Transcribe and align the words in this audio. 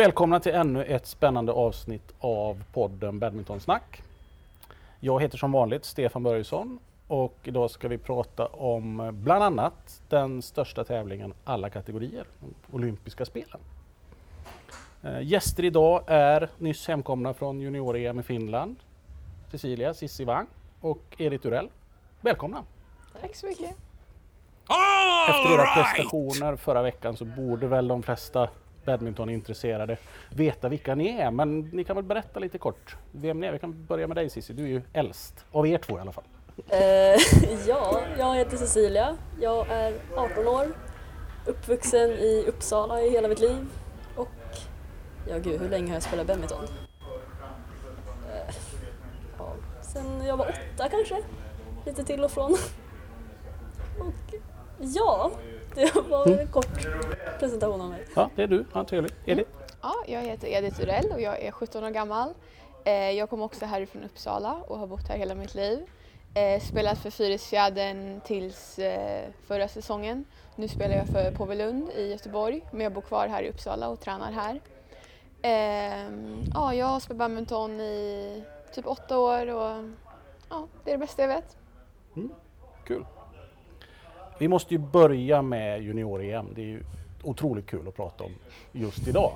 Välkomna 0.00 0.40
till 0.40 0.54
ännu 0.54 0.84
ett 0.84 1.06
spännande 1.06 1.52
avsnitt 1.52 2.14
av 2.20 2.62
podden 2.72 3.18
Badmintonsnack. 3.18 4.02
Jag 5.00 5.22
heter 5.22 5.38
som 5.38 5.52
vanligt 5.52 5.84
Stefan 5.84 6.22
Börjesson 6.22 6.78
och 7.06 7.36
idag 7.42 7.70
ska 7.70 7.88
vi 7.88 7.98
prata 7.98 8.46
om 8.46 9.10
bland 9.12 9.44
annat 9.44 10.02
den 10.08 10.42
största 10.42 10.84
tävlingen 10.84 11.34
alla 11.44 11.70
kategorier, 11.70 12.26
olympiska 12.72 13.24
spelen. 13.24 13.60
Eh, 15.02 15.22
gäster 15.22 15.64
idag 15.64 16.02
är 16.06 16.48
nyss 16.58 16.88
hemkomna 16.88 17.34
från 17.34 17.60
junior-EM 17.60 18.20
i 18.20 18.22
Finland, 18.22 18.76
Cecilia 19.50 19.94
Cissi 19.94 20.24
Wang 20.24 20.46
och 20.80 21.16
Erik 21.18 21.42
Durell. 21.42 21.68
Välkomna! 22.20 22.64
Tack 23.20 23.36
så 23.36 23.46
mycket! 23.46 23.76
Efter 25.28 25.54
era 25.54 25.74
prestationer 25.74 26.56
förra 26.56 26.82
veckan 26.82 27.16
så 27.16 27.24
borde 27.24 27.66
väl 27.66 27.88
de 27.88 28.02
flesta 28.02 28.48
badmintonintresserade 28.84 29.96
veta 30.30 30.68
vilka 30.68 30.94
ni 30.94 31.08
är, 31.08 31.30
men 31.30 31.60
ni 31.60 31.84
kan 31.84 31.96
väl 31.96 32.04
berätta 32.04 32.40
lite 32.40 32.58
kort 32.58 32.96
vem 33.12 33.40
ni 33.40 33.46
är? 33.46 33.52
Vi 33.52 33.58
kan 33.58 33.86
börja 33.86 34.06
med 34.06 34.16
dig 34.16 34.30
Cissi, 34.30 34.52
du 34.52 34.64
är 34.64 34.68
ju 34.68 34.82
äldst, 34.92 35.44
av 35.52 35.66
er 35.66 35.78
två 35.78 35.98
i 35.98 36.00
alla 36.00 36.12
fall. 36.12 36.24
Eh, 36.68 36.78
ja, 37.68 38.00
jag 38.18 38.34
heter 38.34 38.56
Cecilia. 38.56 39.16
Jag 39.40 39.68
är 39.68 39.94
18 40.16 40.48
år, 40.48 40.66
uppvuxen 41.46 42.10
i 42.10 42.44
Uppsala 42.48 43.02
i 43.02 43.10
hela 43.10 43.28
mitt 43.28 43.40
liv 43.40 43.66
och 44.16 44.28
ja 45.28 45.38
gud, 45.38 45.60
hur 45.60 45.68
länge 45.68 45.86
har 45.86 45.94
jag 45.94 46.02
spelat 46.02 46.26
badminton? 46.26 46.64
Eh, 48.32 48.54
ja, 49.38 49.54
sen 49.82 50.26
jag 50.26 50.36
var 50.36 50.48
åtta 50.48 50.88
kanske, 50.88 51.22
lite 51.86 52.04
till 52.04 52.24
och 52.24 52.30
från. 52.30 52.52
Och 54.00 54.34
ja, 54.78 55.30
det 55.74 55.94
var 56.08 56.26
en 56.26 56.46
kort 56.48 56.86
presentation 57.38 57.80
av 57.80 57.88
mig. 57.88 58.04
Ja, 58.16 58.30
det 58.36 58.42
är 58.42 58.46
du. 58.46 58.64
Ja, 58.74 58.84
trevligt. 58.84 59.14
Edith? 59.26 59.50
Ja, 59.82 59.94
jag 60.06 60.20
heter 60.20 60.48
Edith 60.48 60.80
Urell 60.80 61.12
och 61.12 61.20
jag 61.20 61.40
är 61.42 61.50
17 61.50 61.84
år 61.84 61.90
gammal. 61.90 62.34
Eh, 62.84 63.10
Jag 63.10 63.30
kom 63.30 63.42
också 63.42 63.64
härifrån 63.66 64.04
Uppsala 64.04 64.54
och 64.66 64.78
har 64.78 64.86
bott 64.86 65.08
här 65.08 65.16
hela 65.16 65.34
mitt 65.34 65.54
liv. 65.54 65.86
Eh, 66.34 66.60
Spelat 66.60 66.98
för 66.98 67.10
Fyrisfjädern 67.10 68.20
tills 68.20 68.78
eh, 68.78 69.28
förra 69.46 69.68
säsongen. 69.68 70.24
Nu 70.56 70.68
spelar 70.68 70.96
jag 70.96 71.06
för 71.06 71.30
Påvelund 71.30 71.90
i 71.90 72.10
Göteborg 72.10 72.64
men 72.70 72.80
jag 72.80 72.92
bor 72.92 73.00
kvar 73.02 73.28
här 73.28 73.42
i 73.42 73.50
Uppsala 73.50 73.88
och 73.88 74.00
tränar 74.00 74.32
här. 74.32 74.60
Ehm, 75.42 76.42
Ja, 76.54 76.74
jag 76.74 76.86
har 76.86 77.00
spelat 77.00 77.18
badminton 77.18 77.80
i 77.80 78.42
typ 78.74 78.86
åtta 78.86 79.18
år 79.18 79.46
och 79.54 79.84
ja, 80.50 80.66
det 80.84 80.90
är 80.90 80.94
det 80.94 80.98
bästa 80.98 81.22
jag 81.22 81.28
vet. 81.28 81.56
Kul. 82.86 83.04
Vi 84.40 84.48
måste 84.48 84.74
ju 84.74 84.78
börja 84.78 85.42
med 85.42 85.82
junior-EM. 85.82 86.46
Det 86.54 86.60
är 86.60 86.66
ju 86.66 86.82
otroligt 87.22 87.66
kul 87.66 87.88
att 87.88 87.96
prata 87.96 88.24
om 88.24 88.30
just 88.72 89.08
idag. 89.08 89.32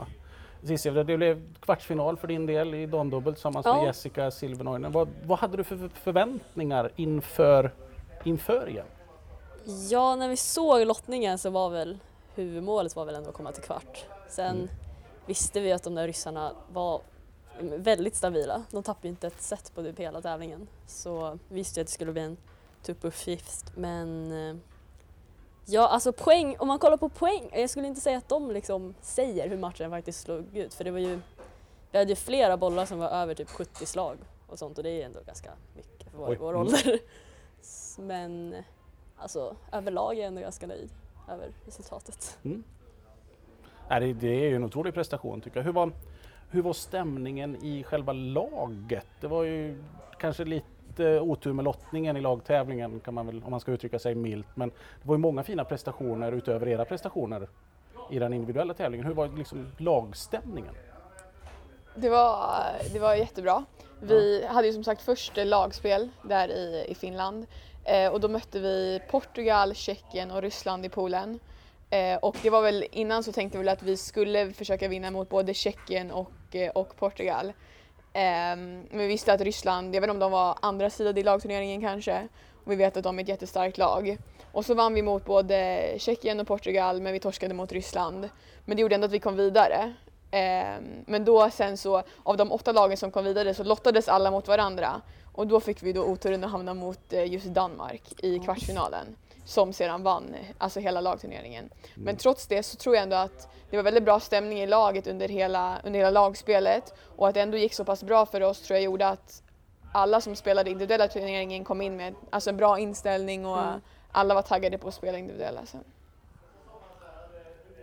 Cissi, 0.62 0.90
det 0.90 1.04
blev 1.04 1.54
kvartsfinal 1.60 2.16
för 2.16 2.28
din 2.28 2.46
del 2.46 2.74
i 2.74 2.86
damdubbel 2.86 3.34
tillsammans 3.34 3.66
med 3.66 3.74
Ja. 3.74 3.86
Jessica 3.86 4.30
Silvernoinen. 4.30 4.92
Vad, 4.92 5.08
vad 5.24 5.38
hade 5.38 5.56
du 5.56 5.64
för 5.64 5.88
förväntningar 5.94 6.90
inför, 6.96 7.70
inför 8.24 8.68
EM? 8.78 8.86
Ja, 9.90 10.16
när 10.16 10.28
vi 10.28 10.36
såg 10.36 10.86
lottningen 10.86 11.38
så 11.38 11.50
var 11.50 11.70
väl 11.70 11.98
huvudmålet 12.34 12.96
var 12.96 13.04
väl 13.04 13.14
ändå 13.14 13.28
att 13.28 13.34
komma 13.36 13.52
till 13.52 13.62
kvart. 13.62 14.04
Sen 14.28 14.56
Mm. 14.56 14.68
visste 15.26 15.60
vi 15.60 15.72
att 15.72 15.82
de 15.82 15.94
där 15.94 16.06
ryssarna 16.06 16.52
var 16.72 17.00
väldigt 17.60 18.14
stabila. 18.14 18.62
De 18.70 18.82
tappade 18.82 19.08
inte 19.08 19.26
ett 19.26 19.42
set 19.42 19.72
på 19.74 19.82
typ 19.82 19.98
hela 20.00 20.20
tävlingen. 20.20 20.66
Så 20.86 21.38
vi 21.48 21.54
visste 21.54 21.80
ju 21.80 21.82
att 21.82 21.86
det 21.86 21.92
skulle 21.92 22.12
bli 22.12 22.22
en 22.22 22.36
tuff 22.82 23.04
uppgift. 23.04 23.72
Men 23.76 24.32
eh, 24.50 24.56
ja, 25.66 25.88
alltså 25.88 26.12
poäng, 26.12 26.56
om 26.58 26.68
man 26.68 26.78
kollar 26.78 26.96
på 26.96 27.08
poäng, 27.08 27.48
jag 27.52 27.70
skulle 27.70 27.86
inte 27.86 28.00
säga 28.00 28.18
att 28.18 28.28
de 28.28 28.50
liksom 28.50 28.94
säger 29.00 29.48
hur 29.48 29.56
matchen 29.58 29.90
faktiskt 29.90 30.20
slog 30.20 30.56
ut. 30.56 30.74
För 30.74 30.84
det 30.84 30.90
var 30.90 30.98
ju, 30.98 31.20
vi 31.90 31.98
hade 31.98 32.10
ju 32.10 32.16
flera 32.16 32.56
bollar 32.56 32.86
som 32.86 32.98
var 32.98 33.08
över 33.08 33.34
typ 33.34 33.48
70 33.50 33.86
slag 33.86 34.16
och 34.46 34.58
sånt 34.58 34.78
och 34.78 34.84
det 34.84 34.90
är 35.02 35.06
ändå 35.06 35.20
ganska 35.26 35.50
mycket 35.76 36.10
för 36.10 36.18
vår, 36.18 36.36
vår 36.40 36.48
Mm. 36.54 36.60
ålder. 36.60 36.98
Men 37.98 38.54
alltså 39.16 39.56
överlag 39.72 40.14
är 40.14 40.18
jag 40.18 40.26
ändå 40.26 40.40
ganska 40.40 40.66
nöjd 40.66 40.90
över 41.30 41.48
resultatet. 41.66 42.38
Det, 43.88 44.12
det 44.12 44.28
är 44.28 44.48
ju 44.48 44.56
en 44.56 44.64
otrolig 44.64 44.94
prestation 44.94 45.40
tycker 45.40 45.56
jag. 45.56 45.64
Hur 45.64 45.72
var, 45.72 45.92
hur 46.50 46.62
var 46.62 46.72
stämningen 46.72 47.56
i 47.64 47.82
själva 47.84 48.12
laget? 48.12 49.06
Det 49.20 49.26
var 49.28 49.42
ju 49.42 49.84
kanske 50.18 50.44
lite 50.44 50.66
otur 51.00 51.52
med 51.52 51.64
lottningen 51.64 52.16
i 52.16 52.20
lagtävlingen 52.20 53.00
kan 53.00 53.14
man 53.14 53.26
väl, 53.26 53.42
om 53.44 53.50
man 53.50 53.60
ska 53.60 53.72
uttrycka 53.72 53.98
sig 53.98 54.14
milt. 54.14 54.46
Men 54.54 54.68
det 54.68 55.08
var 55.08 55.14
ju 55.14 55.18
många 55.18 55.42
fina 55.42 55.64
prestationer 55.64 56.32
utöver 56.32 56.68
era 56.68 56.84
prestationer 56.84 57.48
i 58.10 58.18
den 58.18 58.32
individuella 58.32 58.74
tävlingen. 58.74 59.06
Hur 59.06 59.14
var 59.14 59.28
liksom 59.28 59.72
lagstämningen? 59.78 60.74
Det 61.94 62.08
var, 62.08 62.56
det 62.92 62.98
var 62.98 63.14
jättebra. 63.14 63.64
Vi 64.00 64.46
hade 64.46 64.66
ju 64.66 64.72
som 64.72 64.84
sagt 64.84 65.02
först 65.02 65.32
lagspel 65.36 66.08
där 66.22 66.48
i, 66.48 66.86
i 66.88 66.94
Finland 66.94 67.46
eh, 67.84 68.12
och 68.12 68.20
då 68.20 68.28
mötte 68.28 68.60
vi 68.60 69.00
Portugal, 69.10 69.74
Tjeckien 69.74 70.30
och 70.30 70.42
Ryssland 70.42 70.84
i 70.84 70.88
poolen. 70.88 71.40
Eh, 71.90 72.16
och 72.16 72.36
det 72.42 72.50
var 72.50 72.62
väl 72.62 72.84
innan 72.90 73.22
så 73.22 73.32
tänkte 73.32 73.58
vi 73.58 73.68
att 73.68 73.82
vi 73.82 73.96
skulle 73.96 74.52
försöka 74.52 74.88
vinna 74.88 75.10
mot 75.10 75.28
både 75.28 75.54
Tjeckien 75.54 76.10
och, 76.10 76.32
eh, 76.52 76.70
och 76.70 76.96
Portugal. 76.96 77.52
Ehm, 78.16 78.86
men 78.90 78.98
vi 78.98 79.06
visste 79.06 79.32
att 79.32 79.40
Ryssland, 79.40 79.94
jag 79.94 80.00
vet 80.00 80.10
inte 80.10 80.14
om 80.14 80.18
de 80.18 80.32
var 80.32 80.58
andra 80.62 80.90
sidan 80.90 81.18
i 81.18 81.22
lagturneringen 81.22 81.80
kanske, 81.80 82.28
och 82.64 82.72
vi 82.72 82.76
vet 82.76 82.96
att 82.96 83.04
de 83.04 83.18
är 83.18 83.22
ett 83.22 83.28
jättestarkt 83.28 83.78
lag. 83.78 84.18
Och 84.52 84.64
så 84.64 84.74
vann 84.74 84.94
vi 84.94 85.02
mot 85.02 85.24
både 85.24 85.94
Tjeckien 85.98 86.40
och 86.40 86.46
Portugal 86.46 87.00
men 87.00 87.12
vi 87.12 87.20
torskade 87.20 87.54
mot 87.54 87.72
Ryssland. 87.72 88.28
Men 88.64 88.76
det 88.76 88.80
gjorde 88.80 88.94
ändå 88.94 89.04
att 89.04 89.12
vi 89.12 89.18
kom 89.18 89.36
vidare. 89.36 89.94
Ehm, 90.30 90.84
men 91.06 91.24
då 91.24 91.50
sen 91.50 91.76
så, 91.76 92.02
av 92.22 92.36
de 92.36 92.52
åtta 92.52 92.72
lagen 92.72 92.96
som 92.96 93.10
kom 93.10 93.24
vidare 93.24 93.54
så 93.54 93.64
lottades 93.64 94.08
alla 94.08 94.30
mot 94.30 94.48
varandra. 94.48 95.00
Och 95.32 95.46
då 95.46 95.60
fick 95.60 95.82
vi 95.82 95.92
då 95.92 96.04
oturen 96.04 96.44
att 96.44 96.50
hamna 96.50 96.74
mot 96.74 97.12
eh, 97.12 97.32
just 97.32 97.46
Danmark 97.46 98.02
i 98.22 98.38
kvartsfinalen. 98.38 99.16
Som 99.44 99.72
sedan 99.72 100.02
vann 100.02 100.36
alltså 100.58 100.80
hela 100.80 101.00
lagturneringen. 101.00 101.70
Men 101.94 102.16
trots 102.16 102.46
det 102.46 102.62
så 102.62 102.76
tror 102.76 102.94
jag 102.94 103.02
ändå 103.02 103.16
att 103.16 103.48
det 103.70 103.76
var 103.76 103.82
väldigt 103.84 104.04
bra 104.04 104.20
stämning 104.20 104.60
i 104.60 104.66
laget 104.66 105.06
under 105.06 105.28
hela, 105.28 105.78
under 105.84 105.98
hela 106.00 106.10
lagspelet. 106.10 106.94
Och 107.16 107.28
att 107.28 107.34
det 107.34 107.40
ändå 107.40 107.56
gick 107.56 107.74
så 107.74 107.84
pass 107.84 108.02
bra 108.04 108.26
för 108.26 108.40
oss 108.40 108.60
tror 108.62 108.76
jag 108.76 108.84
gjorde 108.84 109.08
att 109.08 109.42
alla 109.92 110.20
som 110.20 110.36
spelade 110.36 110.70
individuella 110.70 111.08
turneringen 111.08 111.64
kom 111.64 111.82
in 111.82 111.96
med 111.96 112.14
alltså 112.30 112.50
en 112.50 112.56
bra 112.56 112.78
inställning 112.78 113.46
och 113.46 113.58
Mm. 113.62 113.80
alla 114.12 114.34
var 114.34 114.42
taggade 114.42 114.78
på 114.78 114.88
att 114.88 114.94
spela 114.94 115.18
individuella 115.18 115.66
sen. 115.66 115.84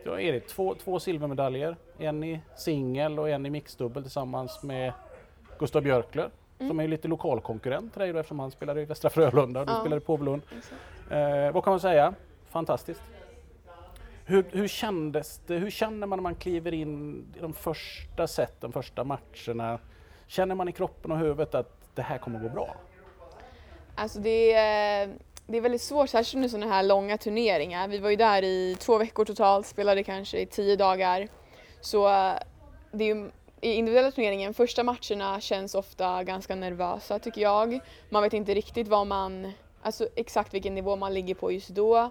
Ja, 0.05 0.19
Erik, 0.19 0.47
två, 0.47 0.75
två 0.83 0.99
silvermedaljer. 0.99 1.75
En 1.97 2.23
i 2.23 2.41
singel 2.57 3.19
och 3.19 3.29
en 3.29 3.45
i 3.45 3.49
mixdubbel 3.49 4.03
tillsammans 4.03 4.63
med 4.63 4.93
Gustav 5.59 5.81
Björklöv 5.81 6.29
som 6.57 6.79
är 6.79 6.87
lite 6.87 7.07
lokalkonkurrent 7.07 7.93
till 7.93 7.99
dig 8.01 8.09
eftersom 8.09 8.39
han 8.39 8.51
spelar 8.51 8.77
i 8.79 8.85
Västra 8.85 9.09
Frölunda 9.09 9.59
och 9.59 9.65
du 9.65 9.73
Ja. 9.73 9.79
spelar 9.79 9.97
i 9.97 9.99
Påvelund. 9.99 10.41
Eh, 11.11 11.51
vad 11.51 11.63
kan 11.63 11.71
man 11.71 11.79
säga? 11.79 12.13
Fantastiskt. 12.49 13.01
Hur, 14.25 14.45
hur 14.51 14.67
kändes 14.67 15.41
det? 15.47 15.55
Hur 15.55 15.69
känner 15.69 16.07
man 16.07 16.17
när 16.17 16.23
man 16.23 16.35
kliver 16.35 16.73
in 16.73 17.25
i 17.37 17.39
de 17.39 17.53
första 17.53 18.27
seten, 18.27 18.71
första 18.71 19.03
matcherna? 19.03 19.79
Känner 20.27 20.55
man 20.55 20.69
i 20.69 20.71
kroppen 20.71 21.11
och 21.11 21.17
huvudet 21.17 21.55
att 21.55 21.95
det 21.95 22.01
här 22.01 22.17
kommer 22.17 22.37
att 22.37 22.43
gå 22.43 22.49
bra? 22.49 22.75
Alltså 23.95 24.19
det 24.19 24.53
är, 24.53 25.09
det 25.47 25.57
är 25.57 25.61
väldigt 25.61 25.81
svårt, 25.81 26.09
särskilt 26.09 26.35
under 26.35 26.49
sådana 26.49 26.73
här 26.73 26.83
långa 26.83 27.17
turneringar. 27.17 27.87
Vi 27.87 27.97
var 27.97 28.09
ju 28.09 28.15
där 28.15 28.43
i 28.43 28.77
två 28.79 28.97
veckor 28.97 29.25
totalt, 29.25 29.67
spelade 29.67 30.03
kanske 30.03 30.39
i 30.39 30.45
tio 30.45 30.75
dagar. 30.75 31.27
Så 31.81 32.03
det 32.91 33.03
är 33.03 33.15
ju, 33.15 33.31
i 33.61 33.73
individuella 33.73 34.11
turneringen, 34.11 34.53
första 34.53 34.83
matcherna 34.83 35.41
känns 35.41 35.75
ofta 35.75 36.23
ganska 36.23 36.55
nervösa 36.55 37.19
tycker 37.19 37.41
jag. 37.41 37.79
Man 38.09 38.23
vet 38.23 38.33
inte 38.33 38.53
riktigt 38.53 38.87
vad 38.87 39.07
man, 39.07 39.51
alltså 39.81 40.07
exakt 40.15 40.53
vilken 40.53 40.75
nivå 40.75 40.95
man 40.95 41.13
ligger 41.13 41.35
på 41.35 41.51
just 41.51 41.69
då. 41.69 42.09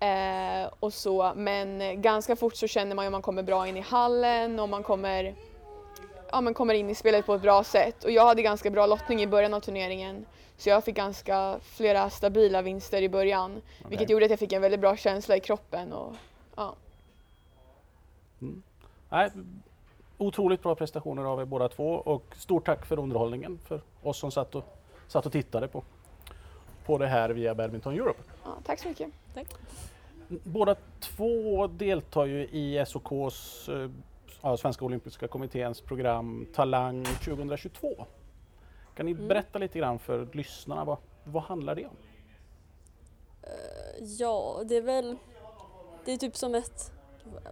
Eh, 0.00 0.72
och 0.80 0.92
så, 0.92 1.32
men 1.36 2.02
ganska 2.02 2.36
fort 2.36 2.56
så 2.56 2.66
känner 2.66 2.94
man 2.94 3.04
ju 3.04 3.06
om 3.06 3.12
man 3.12 3.22
kommer 3.22 3.42
bra 3.42 3.68
in 3.68 3.76
i 3.76 3.80
hallen 3.80 4.60
och 4.60 4.68
man 4.68 4.82
kommer, 4.82 5.34
ja, 6.32 6.40
man 6.40 6.54
kommer 6.54 6.74
in 6.74 6.90
i 6.90 6.94
spelet 6.94 7.26
på 7.26 7.34
ett 7.34 7.42
bra 7.42 7.64
sätt. 7.64 8.04
Och 8.04 8.10
jag 8.10 8.26
hade 8.26 8.42
ganska 8.42 8.70
bra 8.70 8.86
lottning 8.86 9.22
i 9.22 9.26
början 9.26 9.54
av 9.54 9.60
turneringen. 9.60 10.26
Så 10.56 10.68
jag 10.68 10.84
fick 10.84 10.96
ganska 10.96 11.58
flera 11.62 12.10
stabila 12.10 12.62
vinster 12.62 13.02
i 13.02 13.08
början. 13.08 13.62
Vilket 13.88 14.06
Okej. 14.06 14.12
gjorde 14.12 14.24
att 14.24 14.30
jag 14.30 14.38
fick 14.38 14.52
en 14.52 14.62
väldigt 14.62 14.80
bra 14.80 14.96
känsla 14.96 15.36
i 15.36 15.40
kroppen. 15.40 15.92
Och, 15.92 16.14
ja. 16.56 16.74
Nej, 19.08 19.30
otroligt 20.18 20.62
bra 20.62 20.74
prestationer 20.74 21.24
av 21.24 21.40
er 21.40 21.44
båda 21.44 21.68
två 21.68 21.94
och 21.94 22.34
stort 22.36 22.66
tack 22.66 22.86
för 22.86 22.98
underhållningen 22.98 23.58
för 23.58 23.80
oss 24.02 24.18
som 24.18 24.30
satt 24.30 24.54
och, 24.54 24.64
satt 25.08 25.26
och 25.26 25.32
tittade 25.32 25.68
på, 25.68 25.82
på 26.90 26.98
det 26.98 27.06
här 27.06 27.30
via 27.30 27.54
Badminton 27.54 27.94
Europe. 27.94 28.22
Ja, 28.44 28.50
tack 28.64 28.78
så 28.78 28.88
mycket. 28.88 29.08
Båda 30.28 30.76
två 31.00 31.66
deltar 31.66 32.24
ju 32.26 32.42
i 32.42 32.84
SOKs, 32.86 33.68
eh, 33.68 33.90
ja, 34.42 34.56
Svenska 34.56 34.84
Olympiska 34.84 35.28
Kommitténs 35.28 35.80
program 35.80 36.46
Talang 36.54 37.04
2022. 37.04 38.06
Kan 38.94 39.06
ni 39.06 39.12
Mm. 39.12 39.28
berätta 39.28 39.58
lite 39.58 39.78
grann 39.78 39.98
för 39.98 40.28
lyssnarna, 40.32 40.84
vad, 40.84 40.98
vad 41.24 41.42
handlar 41.42 41.74
det 41.74 41.86
om? 41.86 41.96
Ja, 44.18 44.60
det 44.64 44.76
är 44.76 44.82
väl, 44.82 45.16
det 46.04 46.12
är 46.12 46.16
typ 46.16 46.36
som 46.36 46.54
ett 46.54 46.92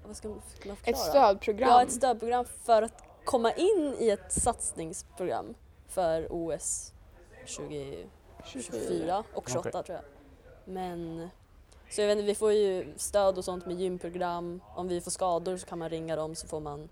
vad 0.07 0.17
ska 0.17 0.29
man 0.29 0.41
förklara? 0.41 0.77
Ett 0.85 0.99
stödprogram. 0.99 1.69
Ja, 1.69 1.83
ett 1.83 1.93
stödprogram 1.93 2.45
för 2.45 2.83
att 2.83 3.03
komma 3.25 3.53
in 3.53 3.95
i 3.99 4.11
ett 4.11 4.33
satsningsprogram 4.33 5.55
för 5.89 6.27
OS 6.31 6.93
2024 8.53 9.25
och 9.35 9.49
28 9.49 9.69
Okej. 9.69 9.83
tror 9.83 9.97
jag. 9.99 10.05
Men 10.75 11.29
så 11.91 12.01
jag 12.01 12.09
vet 12.09 12.19
inte, 12.19 12.27
vi 12.27 12.35
får 12.35 12.53
ju 12.53 12.93
stöd 12.97 13.39
och 13.39 13.45
sånt 13.45 13.67
med 13.67 13.81
gymprogram. 13.81 14.61
Om 14.77 14.89
vi 14.89 15.01
får 15.01 15.11
skador 15.11 15.57
så 15.57 15.67
kan 15.67 15.79
man 15.79 15.89
ringa 15.89 16.17
dem 16.17 16.35
så 16.35 16.47
får 16.47 16.61
man 16.61 16.89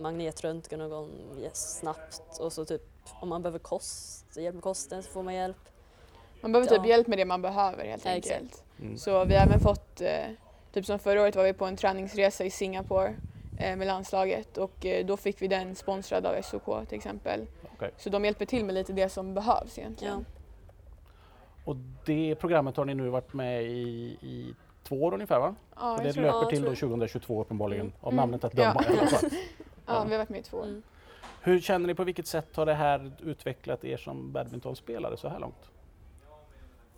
magnetröntgen 0.00 0.78
någon 0.78 0.90
gång 0.90 1.10
yes, 1.40 1.78
snabbt 1.78 2.38
och 2.40 2.52
så 2.52 2.64
typ 2.64 2.82
om 3.20 3.28
man 3.28 3.42
behöver 3.42 3.58
kost, 3.58 4.36
hjälp 4.36 4.54
med 4.54 4.62
kosten 4.62 5.02
så 5.02 5.10
får 5.10 5.22
man 5.22 5.34
hjälp. 5.34 5.56
Man 6.40 6.52
behöver 6.52 6.68
typ 6.70 6.80
Ja. 6.82 6.88
hjälp 6.88 7.06
med 7.06 7.18
det 7.18 7.24
man 7.24 7.42
behöver 7.42 7.84
helt 7.84 8.04
Ja, 8.04 8.10
enkelt. 8.10 8.64
Mm. 8.80 8.98
Så 8.98 9.24
vi 9.24 9.34
har 9.34 9.46
även 9.46 9.60
fått, 9.60 10.00
eh, 10.00 10.26
typ 10.72 10.86
som 10.86 10.98
förra 10.98 11.22
året 11.22 11.36
var 11.36 11.44
vi 11.44 11.52
på 11.52 11.66
en 11.66 11.76
träningsresa 11.76 12.44
i 12.44 12.50
Singapore 12.50 13.14
eh, 13.58 13.76
med 13.76 13.86
landslaget 13.86 14.58
och 14.58 14.86
eh, 14.86 15.06
då 15.06 15.16
fick 15.16 15.42
vi 15.42 15.48
den 15.48 15.74
sponsrad 15.74 16.26
av 16.26 16.42
SOK 16.42 16.88
till 16.88 16.98
exempel. 16.98 17.46
Okej. 17.74 17.90
Så 17.98 18.10
de 18.10 18.24
hjälper 18.24 18.46
till 18.46 18.64
med 18.64 18.74
lite 18.74 18.92
det 18.92 19.08
som 19.08 19.34
behövs 19.34 19.78
egentligen. 19.78 20.26
Och 21.64 21.76
det 22.04 22.34
programmet 22.34 22.76
har 22.76 22.84
ni 22.84 22.94
nu 22.94 23.08
varit 23.08 23.32
med 23.32 23.62
i, 23.64 24.16
i 24.20 24.54
två 24.82 25.02
år 25.02 25.14
ungefär 25.14 25.40
va? 25.40 25.54
Ja, 25.76 25.98
det 26.02 26.16
löper 26.16 26.22
Ja, 26.22 26.44
till 26.50 26.62
då 26.62 26.74
tror 26.74 26.88
2022 26.88 27.40
uppenbarligen, 27.40 27.86
Mm. 27.86 27.96
av 28.00 28.12
Mm. 28.12 28.16
namnet 28.22 28.44
att 28.44 28.52
döma 28.52 28.84
Ja. 28.88 29.06
fall. 29.06 29.30
ja, 29.86 30.04
vi 30.04 30.10
har 30.10 30.18
varit 30.18 30.28
med 30.28 30.40
i 30.40 30.42
två 30.42 30.56
år. 30.56 30.64
Mm. 30.64 30.82
Hur 31.42 31.60
känner 31.60 31.86
ni 31.86 31.94
på 31.94 32.04
vilket 32.04 32.26
sätt 32.26 32.56
har 32.56 32.66
det 32.66 32.74
här 32.74 33.12
utvecklat 33.22 33.84
er 33.84 33.96
som 33.96 34.32
badmintonspelare 34.32 35.16
så 35.16 35.28
här 35.28 35.38
långt? 35.40 35.70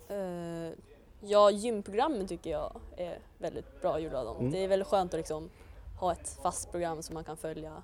Eh, 0.07 0.73
ja, 1.21 1.51
gymprogrammen 1.51 2.27
tycker 2.27 2.49
jag 2.49 2.71
är 2.97 3.19
väldigt 3.37 3.81
bra 3.81 3.99
gjorda 3.99 4.19
av 4.19 4.25
dem. 4.25 4.37
Mm. 4.39 4.51
Det 4.51 4.63
är 4.63 4.67
väldigt 4.67 4.87
skönt 4.87 5.13
att 5.13 5.17
liksom 5.17 5.49
ha 5.99 6.11
ett 6.11 6.39
fast 6.43 6.71
program 6.71 7.01
som 7.03 7.13
man 7.13 7.23
kan 7.23 7.37
följa. 7.37 7.83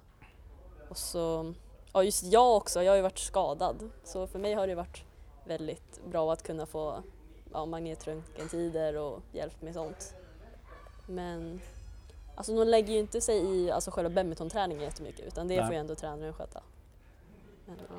Och 0.89 0.97
så, 0.97 1.53
ja 1.93 2.03
just 2.03 2.23
jag 2.23 2.57
också, 2.57 2.83
jag 2.83 2.91
har 2.91 2.95
ju 2.97 3.01
varit 3.01 3.17
skadad. 3.19 3.89
Så 4.03 4.27
för 4.27 4.39
mig 4.39 4.53
har 4.53 4.67
det 4.67 4.75
varit 4.75 5.03
väldigt 5.51 6.05
bra 6.05 6.33
att 6.33 6.43
kunna 6.43 6.65
få 6.65 7.03
ja, 7.53 7.65
magnetröntgentider 7.65 8.97
och 8.97 9.21
hjälp 9.31 9.61
med 9.61 9.73
sånt. 9.73 10.13
Men 11.07 11.61
alltså 12.35 12.55
de 12.55 12.67
lägger 12.67 12.93
ju 12.93 12.99
inte 12.99 13.21
sig 13.21 13.37
i 13.37 13.71
alltså, 13.71 13.91
själva 13.91 14.09
badmintonträningen 14.09 14.83
jättemycket 14.83 15.27
utan 15.27 15.47
det 15.47 15.55
Nej. 15.55 15.65
får 15.65 15.73
ju 15.73 15.79
ändå 15.79 15.95
tränaren 15.95 16.33
sköta. 16.33 16.61
Men, 17.65 17.77
ja. 17.89 17.95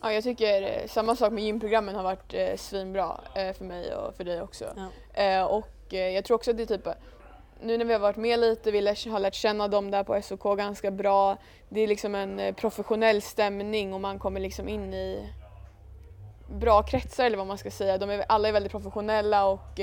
Ja, 0.00 0.12
jag 0.12 0.24
tycker 0.24 0.62
eh, 0.62 0.88
samma 0.88 1.16
sak 1.16 1.32
med 1.32 1.44
gymprogrammen 1.44 1.94
har 1.94 2.02
varit 2.02 2.34
eh, 2.34 2.56
svinbra 2.56 3.20
eh, 3.34 3.52
för 3.52 3.64
mig 3.64 3.94
och 3.94 4.14
för 4.14 4.24
dig 4.24 4.42
också. 4.42 4.64
Ja. 4.76 5.22
Eh, 5.22 5.44
och 5.44 5.94
eh, 5.94 6.08
jag 6.08 6.24
tror 6.24 6.34
också 6.34 6.50
att 6.50 6.56
det 6.56 6.62
är 6.62 6.78
typ 6.78 6.88
nu 7.60 7.78
när 7.78 7.84
vi 7.84 7.92
har 7.92 8.00
varit 8.00 8.16
med 8.16 8.38
lite, 8.38 8.70
vi 8.70 8.80
lär, 8.80 9.10
har 9.10 9.20
lärt 9.20 9.34
känna 9.34 9.68
dem 9.68 9.90
där 9.90 10.04
på 10.04 10.22
SOK 10.22 10.58
ganska 10.58 10.90
bra. 10.90 11.36
Det 11.68 11.80
är 11.80 11.88
liksom 11.88 12.14
en 12.14 12.40
eh, 12.40 12.54
professionell 12.54 13.22
stämning 13.22 13.94
och 13.94 14.00
man 14.00 14.18
kommer 14.18 14.40
liksom 14.40 14.68
in 14.68 14.94
i 14.94 15.28
bra 16.48 16.82
kretsar 16.82 17.24
eller 17.24 17.36
vad 17.36 17.46
man 17.46 17.58
ska 17.58 17.70
säga. 17.70 17.98
De 17.98 18.10
är, 18.10 18.24
alla 18.28 18.48
är 18.48 18.52
väldigt 18.52 18.72
professionella 18.72 19.46
och 19.46 19.80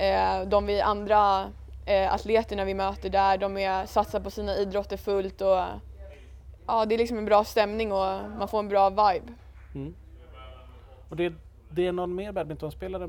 eh, 0.00 0.42
de 0.48 0.66
vi 0.66 0.80
andra 0.80 1.52
eh, 1.86 2.14
atleterna 2.14 2.64
vi 2.64 2.74
möter 2.74 3.10
där, 3.10 3.38
de 3.38 3.56
är, 3.56 3.86
satsar 3.86 4.20
på 4.20 4.30
sina 4.30 4.56
idrotter 4.56 4.96
fullt 4.96 5.40
och 5.40 5.62
ja, 6.66 6.84
det 6.86 6.94
är 6.94 6.98
liksom 6.98 7.18
en 7.18 7.24
bra 7.24 7.44
stämning 7.44 7.92
och 7.92 8.20
man 8.38 8.48
får 8.48 8.58
en 8.58 8.68
bra 8.68 8.90
vibe. 8.90 9.32
Mm. 9.74 9.94
Och 11.08 11.16
det, 11.16 11.32
det 11.70 11.86
är 11.86 11.92
någon 11.92 12.14
mer 12.14 12.32
badmintonspelare 12.32 13.08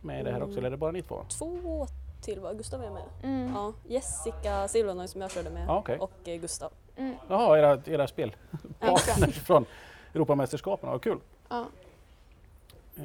med 0.00 0.20
i 0.20 0.24
det 0.24 0.32
här 0.32 0.42
också, 0.42 0.52
Mm. 0.52 0.58
eller 0.58 0.66
är 0.66 0.70
det 0.70 0.76
bara 0.76 0.90
ni 0.92 1.02
två? 1.02 1.24
Två 1.38 1.86
till 2.22 2.40
va? 2.40 2.52
Gustav 2.52 2.84
är 2.84 2.90
med. 2.90 3.02
Mm. 3.22 3.52
Ja, 3.54 3.72
Jessica 3.86 4.68
Silvernoy 4.68 5.08
som 5.08 5.20
jag 5.20 5.30
körde 5.30 5.50
med 5.50 5.64
Ja, 5.68 5.78
okej. 5.78 5.98
och 5.98 6.28
eh, 6.28 6.36
Gustav. 6.40 6.70
Mm. 6.96 7.14
Jaha, 7.28 7.58
era, 7.58 7.80
era 7.86 8.04
Exakt. 8.80 9.34
från 9.46 9.64
Europamästerskapen, 10.14 10.90
vad 10.90 11.02
kul! 11.02 11.18
Ja. 11.48 11.64
Eh, 12.98 13.04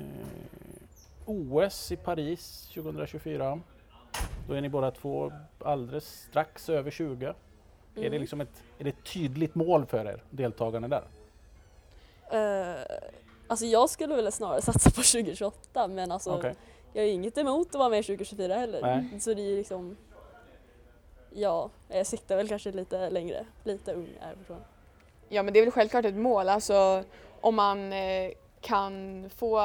OS 1.26 1.92
i 1.92 1.96
Paris 1.96 2.68
2024. 2.74 3.60
Då 4.48 4.54
är 4.54 4.62
ni 4.62 4.70
båda 4.70 4.92
två 4.92 5.32
alldeles 5.60 6.22
strax 6.30 6.70
över 6.70 6.92
20. 6.92 7.26
Är, 7.26 7.34
det 7.96 8.08
Mm. 8.08 8.22
liksom 8.22 8.42
ett, 8.42 8.64
är 8.80 8.84
det 8.84 8.90
ett 8.90 9.04
tydligt 9.14 9.56
mål 9.56 9.86
för 9.86 10.06
er, 10.06 10.24
deltagande 10.30 10.88
där? 10.88 11.04
Eh, 12.32 12.82
alltså 13.48 13.66
jag 13.66 13.90
skulle 13.90 14.16
väl 14.16 14.32
snarare 14.32 14.62
satsa 14.62 14.90
på 14.90 15.02
2028 15.02 15.88
men 15.88 16.12
alltså 16.12 16.32
Okej. 16.36 16.56
jag 16.94 17.06
ju 17.06 17.12
inget 17.12 17.38
emot 17.38 17.68
att 17.68 17.76
vara 17.76 17.90
med 17.90 18.06
2024 18.06 18.56
heller. 18.56 18.82
Nej. 18.82 19.20
Så 19.20 19.34
det 19.34 19.42
är 19.42 19.50
ju 19.50 19.58
liksom 19.58 19.98
Ja, 21.36 21.70
jag 21.88 22.08
siktar 22.08 22.36
väl 22.38 22.48
kanske 22.48 22.72
lite 22.72 23.10
längre, 23.10 23.46
lite 23.64 23.94
ung 23.94 24.08
är 24.22 24.28
jag 24.28 24.38
fortfarande. 24.38 24.66
Ja 25.30 25.44
men 25.44 25.54
det 25.54 25.60
är 25.60 25.64
väl 25.64 25.72
självklart 25.72 26.06
ett 26.06 26.16
mål. 26.16 26.50
Alltså 26.50 27.04
om 27.42 27.56
man 27.56 27.94
eh, 27.94 28.32
kan 28.64 29.30
få, 29.38 29.62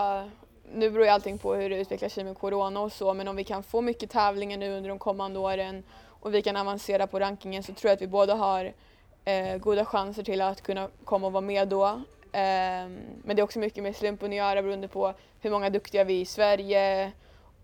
nu 0.73 0.91
beror 0.91 1.05
ju 1.05 1.11
allting 1.11 1.39
på 1.39 1.55
hur 1.55 1.71
det 1.71 1.81
utvecklar 1.81 2.09
sig 2.09 2.25
med 2.25 2.39
corona 2.39 2.81
och 2.81 2.93
så, 2.93 3.15
men 3.15 3.29
om 3.29 3.37
vi 3.37 3.45
kan 3.45 3.63
få 3.63 3.81
mycket 3.81 4.11
tävlingar 4.11 4.59
nu 4.59 4.77
under 4.77 4.89
de 4.89 4.99
kommande 4.99 5.39
åren 5.39 5.83
och 6.21 6.35
vi 6.35 6.43
kan 6.43 6.57
avancera 6.57 7.07
på 7.07 7.21
rankingen 7.21 7.63
så 7.63 7.73
tror 7.75 7.89
jag 7.89 7.97
att 7.97 8.03
vi 8.03 8.07
båda 8.07 8.35
har 8.35 8.73
eh, 9.25 9.57
goda 9.57 9.85
chanser 9.85 10.23
till 10.23 10.41
att 10.41 10.63
kunna 10.63 10.89
komma 11.05 11.27
och 11.27 11.33
vara 11.33 11.41
med 11.41 11.69
då. 11.69 11.85
Eh, 12.33 12.89
men 13.23 13.37
det 13.37 13.41
är 13.41 13.43
också 13.43 13.59
mycket 13.59 13.83
med 13.83 13.97
slumpen 13.97 14.31
att 14.31 14.37
göra 14.37 14.63
beroende 14.63 14.89
på 14.89 15.15
hur 15.41 15.51
många 15.51 15.71
duktiga 15.71 16.05
vi 16.05 16.17
är 16.17 16.23
i 16.23 16.25
Sverige 16.25 17.13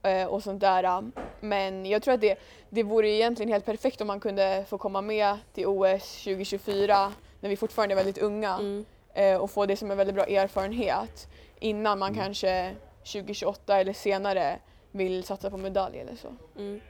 eh, 0.03 0.27
och 0.27 0.43
sånt 0.43 0.61
där. 0.61 1.11
Men 1.41 1.87
jag 1.87 2.03
tror 2.03 2.15
att 2.15 2.21
det, 2.21 2.39
det 2.69 2.83
vore 2.83 3.09
egentligen 3.09 3.53
helt 3.53 3.65
perfekt 3.65 4.01
om 4.01 4.07
man 4.07 4.21
kunde 4.21 4.65
få 4.69 4.79
komma 4.79 5.01
med 5.01 5.37
till 5.53 5.67
OS 5.67 6.25
2024 6.25 7.13
när 7.41 7.49
vi 7.49 7.57
fortfarande 7.57 7.95
är 7.95 7.97
väldigt 7.97 8.19
unga 8.19 8.55
Mm 8.55 8.85
eh, 9.15 9.37
och 9.41 9.51
få 9.51 9.67
det 9.67 9.77
som 9.77 9.91
en 9.91 9.97
väldigt 9.97 10.15
bra 10.15 10.25
erfarenhet 10.27 11.29
innan 11.59 11.99
man 11.99 12.13
Mm. 12.13 12.25
kanske 12.25 12.75
2028 13.05 13.81
eller 13.81 13.93
senare 13.93 14.59
vill 14.91 15.25
satsa 15.25 15.51
på 15.51 15.57
medalj 15.57 15.99
eller 15.99 16.17
så. 16.17 16.29
Mm. 16.59 16.81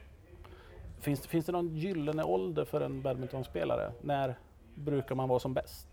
Finns, 1.00 1.20
det- 1.20 1.28
finns 1.28 1.46
det 1.46 1.52
någon 1.52 1.76
gyllene 1.76 2.24
ålder 2.24 2.64
för 2.64 2.80
en 2.80 3.02
badmintonspelare? 3.02 3.92
När 4.00 4.38
brukar 4.74 5.14
man 5.14 5.28
vara 5.28 5.38
som 5.40 5.54
bäst? 5.54 5.86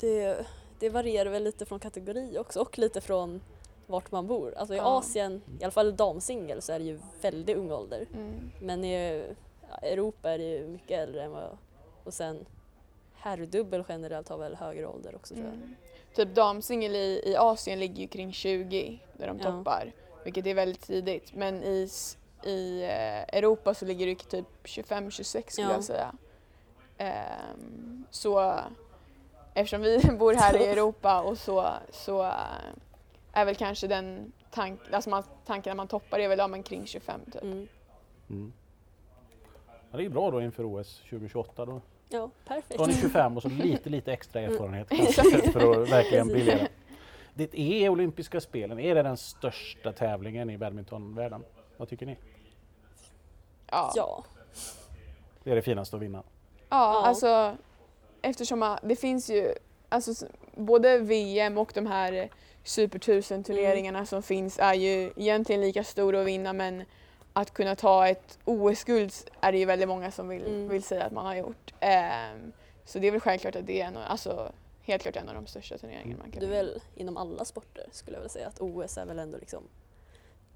Det, 0.00 0.46
det 0.78 0.88
varierar 0.90 1.30
väl 1.30 1.44
lite 1.44 1.66
från 1.66 1.78
kategori 1.80 2.38
också 2.38 2.60
och 2.60 2.78
lite 2.78 3.00
från 3.00 3.40
vart 3.86 4.10
man 4.12 4.26
bor. 4.26 4.54
Alltså 4.56 4.74
i 4.74 4.76
Ja. 4.76 4.98
Asien, 4.98 5.42
i 5.60 5.64
alla 5.64 5.70
fall 5.70 5.96
damsingel, 5.96 6.62
så 6.62 6.72
är 6.72 6.78
det 6.78 6.84
ju 6.84 6.98
väldigt 7.20 7.56
ung 7.56 7.72
ålder. 7.72 8.06
Mm. 8.14 8.50
Men 8.60 8.84
i 8.84 9.24
ja, 9.70 9.76
Europa 9.76 10.30
är 10.30 10.38
det 10.38 10.44
ju 10.44 10.68
mycket 10.68 10.90
äldre 11.00 11.22
än 11.22 11.30
vad 11.32 11.58
och 12.04 12.14
sen 12.14 12.46
herrdubbel 13.22 13.84
generellt 13.88 14.28
har 14.28 14.38
väl 14.38 14.54
högre 14.54 14.86
ålder 14.86 15.14
också 15.14 15.34
tror 15.34 15.46
jag. 15.46 15.54
Mm. 15.54 15.74
Typ 16.14 16.34
damsingel 16.34 16.94
i, 16.96 17.22
i 17.24 17.36
Asien 17.36 17.78
ligger 17.80 18.02
ju 18.02 18.08
kring 18.08 18.32
20 18.32 18.98
där 19.12 19.26
de 19.26 19.38
Ja. 19.38 19.44
toppar, 19.44 19.92
vilket 20.24 20.46
är 20.46 20.54
väldigt 20.54 20.80
tidigt. 20.86 21.34
Men 21.34 21.62
i, 21.62 21.88
i 22.44 22.82
eh, 22.82 23.38
Europa 23.38 23.74
så 23.74 23.84
ligger 23.84 24.06
det 24.06 24.14
typ 24.14 24.46
25-26 24.64 25.50
skulle 25.50 25.66
Ja. 25.68 25.72
jag 25.72 25.84
säga. 25.84 26.12
Ehm, 26.98 28.04
så 28.10 28.54
eftersom 29.54 29.80
vi 29.82 29.98
bor 30.18 30.34
här 30.34 30.56
i 30.56 30.66
Europa 30.72 31.22
och 31.22 31.38
så, 31.38 31.68
så 31.90 32.22
eh, 32.22 32.32
är 33.32 33.44
väl 33.44 33.56
kanske 33.56 33.86
den 33.86 34.32
tank, 34.50 34.80
alltså 34.92 35.10
man, 35.10 35.22
tanken 35.46 35.70
när 35.70 35.76
man 35.76 35.88
toppar 35.88 36.18
är 36.18 36.28
väl 36.28 36.38
ja, 36.38 36.48
men 36.48 36.62
kring 36.62 36.86
25 36.86 37.20
typ. 37.32 37.42
Mm. 37.42 37.68
Mm. 38.30 38.52
Ja, 39.90 39.98
det 39.98 40.04
är 40.04 40.08
bra 40.08 40.30
då 40.30 40.42
inför 40.42 40.80
OS 40.80 40.96
2028. 40.98 41.64
Då 41.64 41.80
Ja, 42.12 42.30
perfekt. 42.44 42.76
tar 42.78 42.86
ni 42.86 42.94
25 42.94 43.36
och 43.36 43.42
så 43.42 43.48
lite, 43.48 43.90
lite 43.90 44.12
extra 44.12 44.40
erfarenhet 44.40 44.90
Mm. 44.92 45.06
kanske, 45.06 45.50
för 45.52 45.82
att 45.82 45.88
verkligen 45.90 46.26
briljera. 46.28 46.68
Det 47.34 47.60
är 47.60 47.88
olympiska 47.88 48.40
spelen, 48.40 48.78
är 48.78 48.94
det 48.94 49.02
den 49.02 49.16
största 49.16 49.92
tävlingen 49.92 50.50
i 50.50 50.58
badmintonvärlden? 50.58 51.44
Vad 51.76 51.88
tycker 51.88 52.06
ni? 52.06 52.16
Ja. 53.70 53.92
Ja, 53.94 54.24
Det 55.44 55.50
är 55.50 55.54
det 55.54 55.62
finaste 55.62 55.96
att 55.96 56.02
vinna. 56.02 56.22
Ja, 56.58 56.64
Ja. 56.68 57.06
alltså 57.06 57.56
eftersom 58.22 58.58
man, 58.58 58.78
det 58.82 58.96
finns 58.96 59.30
ju 59.30 59.54
alltså, 59.88 60.26
både 60.56 60.98
VM 60.98 61.58
och 61.58 61.72
de 61.74 61.86
här 61.86 62.28
Super 62.64 62.98
1000 62.98 63.44
turneringarna 63.44 64.06
som 64.06 64.22
finns 64.22 64.58
är 64.58 64.74
ju 64.74 65.12
egentligen 65.16 65.60
lika 65.60 65.84
stora 65.84 66.20
att 66.20 66.26
vinna 66.26 66.52
men 66.52 66.84
att 67.32 67.50
kunna 67.54 67.76
ta 67.76 68.08
ett 68.08 68.38
OS-guld 68.44 69.12
är 69.40 69.52
det 69.52 69.58
ju 69.58 69.64
väldigt 69.64 69.88
många 69.88 70.10
som 70.10 70.28
vill, 70.28 70.46
Mm. 70.46 70.68
vill 70.68 70.82
säga 70.82 71.04
att 71.04 71.12
man 71.12 71.26
har 71.26 71.34
gjort. 71.34 71.74
Ehm, 71.80 72.52
så 72.84 72.98
det 72.98 73.06
är 73.06 73.10
väl 73.12 73.20
självklart 73.20 73.56
att 73.56 73.66
det 73.66 73.80
är 73.80 73.86
en, 73.86 73.96
alltså, 73.96 74.52
helt 74.82 75.02
klart 75.02 75.16
en 75.16 75.28
av 75.28 75.34
de 75.34 75.46
största 75.46 75.78
turneringarna 75.78 76.22
man 76.22 76.30
kan 76.30 76.40
det 76.40 76.46
är 76.46 76.50
väl 76.50 76.80
inom 76.94 77.16
alla 77.16 77.44
sporter 77.44 77.86
skulle 77.92 78.16
jag 78.16 78.20
vilja 78.20 78.32
säga 78.32 78.48
att 78.48 78.60
OS 78.60 78.98
är 78.98 79.06
väl 79.06 79.18
ändå 79.18 79.38
liksom 79.38 79.62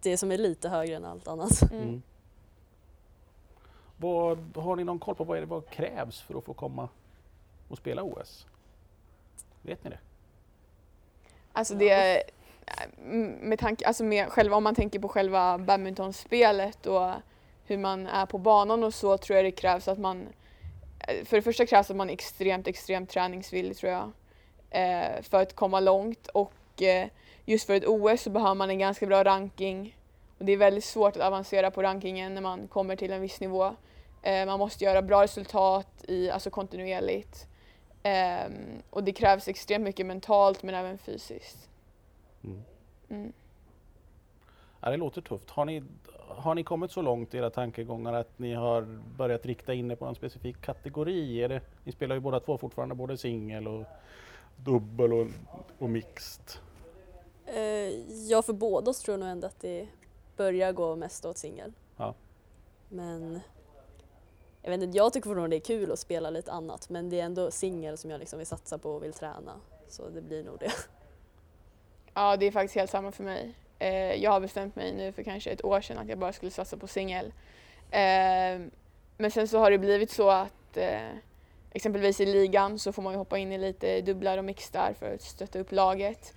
det 0.03 0.17
som 0.17 0.33
är 0.33 0.39
lite 0.39 0.69
högre 0.69 0.97
än 0.97 1.05
allt 1.05 1.29
annat. 1.29 1.63
Mm. 1.63 1.83
Mm. 1.83 2.03
Vad, 3.97 4.57
har 4.57 4.77
ni 4.77 4.85
någon 4.85 4.99
koll 4.99 5.15
på 5.15 5.25
vad, 5.25 5.37
är 5.37 5.41
det, 5.41 5.47
vad 5.47 5.69
krävs 5.69 6.21
för 6.21 6.39
att 6.39 6.45
få 6.45 6.55
komma 6.55 6.89
och 7.69 7.79
spela 7.79 8.03
OS? 8.03 8.47
Vet 9.63 9.85
ni 9.85 9.91
det? 9.91 9.99
Alltså 11.53 11.75
det, 11.75 12.23
Eh, 12.67 12.89
med 13.41 13.59
tanke, 13.59 13.87
alltså 13.87 14.05
med 14.05 14.29
själva, 14.29 14.57
om 14.57 14.65
man 14.65 14.75
tänker 14.75 14.99
på 14.99 15.09
själva 15.09 15.59
badmintonspelet 15.59 16.87
och 16.87 17.11
hur 17.65 17.79
man 17.79 18.07
är 18.07 18.27
på 18.27 18.39
banan 18.39 18.85
och 18.85 18.95
så 18.95 19.19
tror 19.19 19.37
jag 19.37 19.45
det 19.45 19.51
krävs 19.51 19.89
att 19.89 19.99
man 19.99 20.29
eh, 21.01 21.25
för 21.25 21.37
det 21.37 21.43
första 21.43 21.67
krävs 21.67 21.91
att 21.91 21.97
man 21.97 22.09
är 22.09 22.15
extremt, 22.15 22.67
extremt 22.67 23.11
träningsvillig 23.11 23.77
tror 23.77 23.93
jag. 23.93 24.13
Eh, 24.71 25.23
för 25.23 25.43
att 25.43 25.57
komma 25.57 25.81
långt 25.81 26.27
och 26.27 26.83
eh, 26.83 27.09
just 27.45 27.67
för 27.67 27.75
ett 27.75 27.87
OS 27.87 28.23
så 28.23 28.31
behöver 28.31 28.55
man 28.55 28.71
en 28.71 28.79
ganska 28.79 29.07
bra 29.07 29.25
ranking. 29.25 29.97
Och 30.39 30.45
det 30.45 30.53
är 30.53 30.57
väldigt 30.57 30.85
svårt 30.85 31.17
att 31.17 31.23
avancera 31.23 31.71
på 31.71 31.83
rankingen 31.83 32.35
när 32.35 32.43
man 32.43 32.69
kommer 32.69 32.97
till 32.97 33.13
en 33.13 33.21
viss 33.21 33.41
nivå. 33.41 33.77
Eh, 34.23 34.47
man 34.47 34.59
måste 34.59 34.85
göra 34.85 35.03
bra 35.03 35.23
resultat 35.23 36.05
i, 36.09 36.31
alltså 36.31 36.51
kontinuerligt. 36.51 37.47
Ehm, 38.03 38.83
och 38.91 39.05
det 39.05 39.13
krävs 39.13 39.49
extremt 39.49 39.85
mycket 39.85 40.07
mentalt 40.07 40.63
men 40.63 40.75
även 40.75 40.99
fysiskt. 40.99 41.69
Mm. 43.09 43.33
Ja, 44.81 44.91
det 44.91 44.97
låter 44.97 45.21
tufft. 45.21 45.51
Har 45.51 45.65
ni, 45.65 45.83
har 46.19 46.55
ni 46.55 46.65
kommit 46.65 46.91
så 46.91 47.03
långt 47.03 47.35
i 47.35 47.39
era 47.39 47.51
tankegångar 47.51 48.13
att 48.13 48.39
ni 48.39 48.55
har 48.55 48.83
börjat 49.17 49.47
rikta 49.47 49.75
in 49.75 49.91
er 49.91 49.97
på 49.97 50.07
en 50.07 50.15
specifik 50.15 50.61
kategori? 50.61 51.43
Är 51.43 51.49
det, 51.49 51.61
ni 51.85 51.93
spelar 51.93 52.15
ju 52.15 52.21
båda 52.21 52.41
två 52.41 52.59
fortfarande 52.59 52.95
både 52.95 53.19
singel 53.19 53.69
och 53.69 53.85
dubbel 54.57 55.13
och, 55.13 55.27
och 55.79 55.91
mixed. 55.91 56.45
Eh, 57.47 58.11
ja, 58.29 58.43
för 58.43 58.53
båda 58.53 58.91
oss 58.91 59.01
tror 59.01 59.13
jag 59.13 59.21
nog 59.21 59.29
ändå 59.29 59.47
att 59.47 59.61
det 59.61 59.89
börjar 60.37 60.73
gå 60.73 60.97
mest 60.97 61.25
åt 61.25 61.39
singel. 61.39 61.73
Ja. 61.97 62.15
Men 62.89 63.41
jag 64.63 64.71
vet 64.71 64.83
inte, 64.83 64.97
jag 64.97 65.13
tycker 65.13 65.29
fortfarande 65.29 65.57
det 65.57 65.61
är 65.61 65.79
kul 65.79 65.93
att 65.93 65.99
spela 65.99 66.31
lite 66.31 66.53
annat 66.53 66.89
men 66.89 67.11
det 67.11 67.21
är 67.21 67.25
ändå 67.25 67.51
singel 67.51 67.99
som 67.99 68.11
jag 68.11 68.19
liksom 68.19 68.39
vill 68.39 68.47
satsa 68.47 68.79
på 68.79 68.91
och 68.91 69.03
vill 69.03 69.13
träna. 69.13 69.53
Så 69.89 70.09
det 70.09 70.23
blir 70.23 70.45
nog 70.45 70.59
det. 70.59 70.73
Ja, 72.17 72.37
det 72.37 72.47
är 72.47 72.51
faktiskt 72.51 72.75
helt 72.75 72.91
samma 72.91 73.13
för 73.13 73.25
mig. 73.25 73.55
Eh, 73.79 74.15
jag 74.15 74.31
har 74.31 74.41
bestämt 74.41 74.77
mig 74.77 74.93
nu 74.93 75.13
för 75.13 75.23
kanske 75.23 75.51
ett 75.51 75.65
år 75.65 75.81
sedan 75.81 75.99
att 75.99 76.09
jag 76.09 76.19
bara 76.19 76.33
skulle 76.33 76.51
satsa 76.51 76.77
på 76.77 76.87
singel. 76.87 77.27
Eh, 77.91 78.61
men 79.17 79.31
sen 79.31 79.49
så 79.49 79.59
har 79.59 79.71
det 79.71 79.79
blivit 79.79 80.11
så 80.11 80.31
att 80.31 80.77
eh, 80.77 81.11
exempelvis 81.73 82.21
i 82.21 82.27
ligan 82.27 82.79
så 82.79 82.93
får 82.93 83.03
man 83.03 83.13
ju 83.13 83.19
hoppa 83.19 83.39
in 83.39 83.53
i 83.53 83.59
lite 83.59 84.01
dubblar 84.01 84.39
och 84.39 84.45
mixtar 84.45 84.95
för 84.99 85.15
att 85.15 85.23
stötta 85.23 85.59
upp 85.59 85.73
laget. 85.73 86.35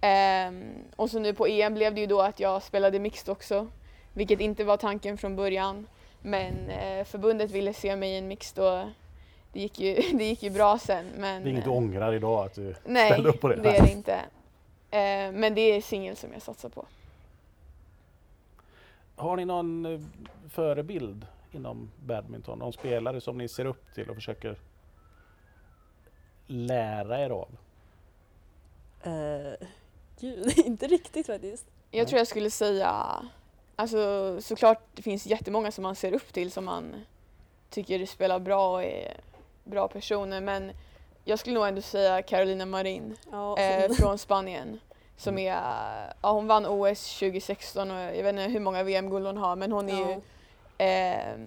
Eh, 0.00 0.52
och 0.96 1.10
så 1.10 1.18
nu 1.18 1.34
på 1.34 1.46
EM 1.46 1.74
blev 1.74 1.94
det 1.94 2.00
ju 2.00 2.06
då 2.06 2.20
att 2.20 2.40
jag 2.40 2.62
spelade 2.62 2.98
mixed 2.98 3.32
också, 3.32 3.68
vilket 4.12 4.40
inte 4.40 4.64
var 4.64 4.76
tanken 4.76 5.18
från 5.18 5.36
början. 5.36 5.86
Men 6.22 6.70
eh, 6.70 7.04
förbundet 7.04 7.50
ville 7.50 7.74
se 7.74 7.96
mig 7.96 8.10
i 8.10 8.18
en 8.18 8.28
mixed 8.28 8.64
och 8.64 8.88
det 9.52 9.60
gick 9.60 9.80
ju, 9.80 9.94
det 10.12 10.24
gick 10.24 10.42
ju 10.42 10.50
bra 10.50 10.78
sen. 10.78 11.06
Men, 11.16 11.42
Det 11.42 11.48
är 11.48 11.50
inget 11.50 11.64
du 11.64 11.70
eh, 11.70 11.76
ångrar 11.76 12.14
idag 12.14 12.46
att 12.46 12.54
du 12.54 12.74
Nej, 12.84 13.10
ställde 13.10 13.28
upp 13.28 13.40
på 13.40 13.48
det? 13.48 13.56
det 13.56 13.76
är 13.76 13.82
det 13.82 13.92
inte. 13.92 14.20
Eh, 14.92 15.32
men 15.32 15.54
det 15.54 15.60
är 15.60 15.80
singel 15.80 16.16
som 16.16 16.32
jag 16.32 16.42
satsar 16.42 16.68
på. 16.68 16.86
Har 19.16 19.36
ni 19.36 19.44
någon 19.44 19.86
eh, 19.86 20.00
förebild 20.48 21.26
inom 21.52 21.90
badminton? 22.06 22.58
Någon 22.58 22.72
spelare 22.72 23.20
som 23.20 23.38
ni 23.38 23.48
ser 23.48 23.64
upp 23.64 23.94
till 23.94 24.10
och 24.10 24.14
försöker 24.14 24.58
lära 26.46 27.24
er 27.24 27.30
av? 27.30 27.48
Uh, 29.06 29.68
gud, 30.20 30.58
inte 30.64 30.86
riktigt 30.86 31.26
faktiskt. 31.26 31.66
Jag 31.90 32.08
tror 32.08 32.18
jag 32.18 32.28
skulle 32.28 32.50
säga, 32.50 33.06
alltså 33.76 34.36
såklart 34.40 34.82
det 34.94 35.02
finns 35.02 35.26
jättemånga 35.26 35.72
som 35.72 35.82
man 35.82 35.96
ser 35.96 36.12
upp 36.12 36.32
till 36.32 36.50
som 36.50 36.64
man 36.64 36.94
tycker 37.70 38.06
spelar 38.06 38.38
bra 38.38 38.72
och 38.72 38.84
är 38.84 39.20
bra 39.64 39.88
personer 39.88 40.40
men 40.40 40.72
jag 41.24 41.38
skulle 41.38 41.54
nog 41.54 41.68
ändå 41.68 41.82
säga 41.82 42.22
Carolina 42.22 42.66
Marin 42.66 43.16
Ja, 43.30 43.58
eh, 43.58 43.92
från 43.92 44.18
Spanien. 44.18 44.80
Som 45.16 45.38
är, 45.38 45.54
ja, 46.22 46.32
hon 46.32 46.46
vann 46.46 46.66
OS 46.66 47.18
2016 47.18 47.90
och 47.90 47.96
jag 47.96 48.22
vet 48.22 48.26
inte 48.26 48.42
hur 48.42 48.60
många 48.60 48.82
VM-guld 48.82 49.26
hon 49.26 49.36
har 49.36 49.56
men 49.56 49.72
hon 49.72 49.88
är 49.88 49.96
ju 49.96 50.20
eh, 50.86 51.38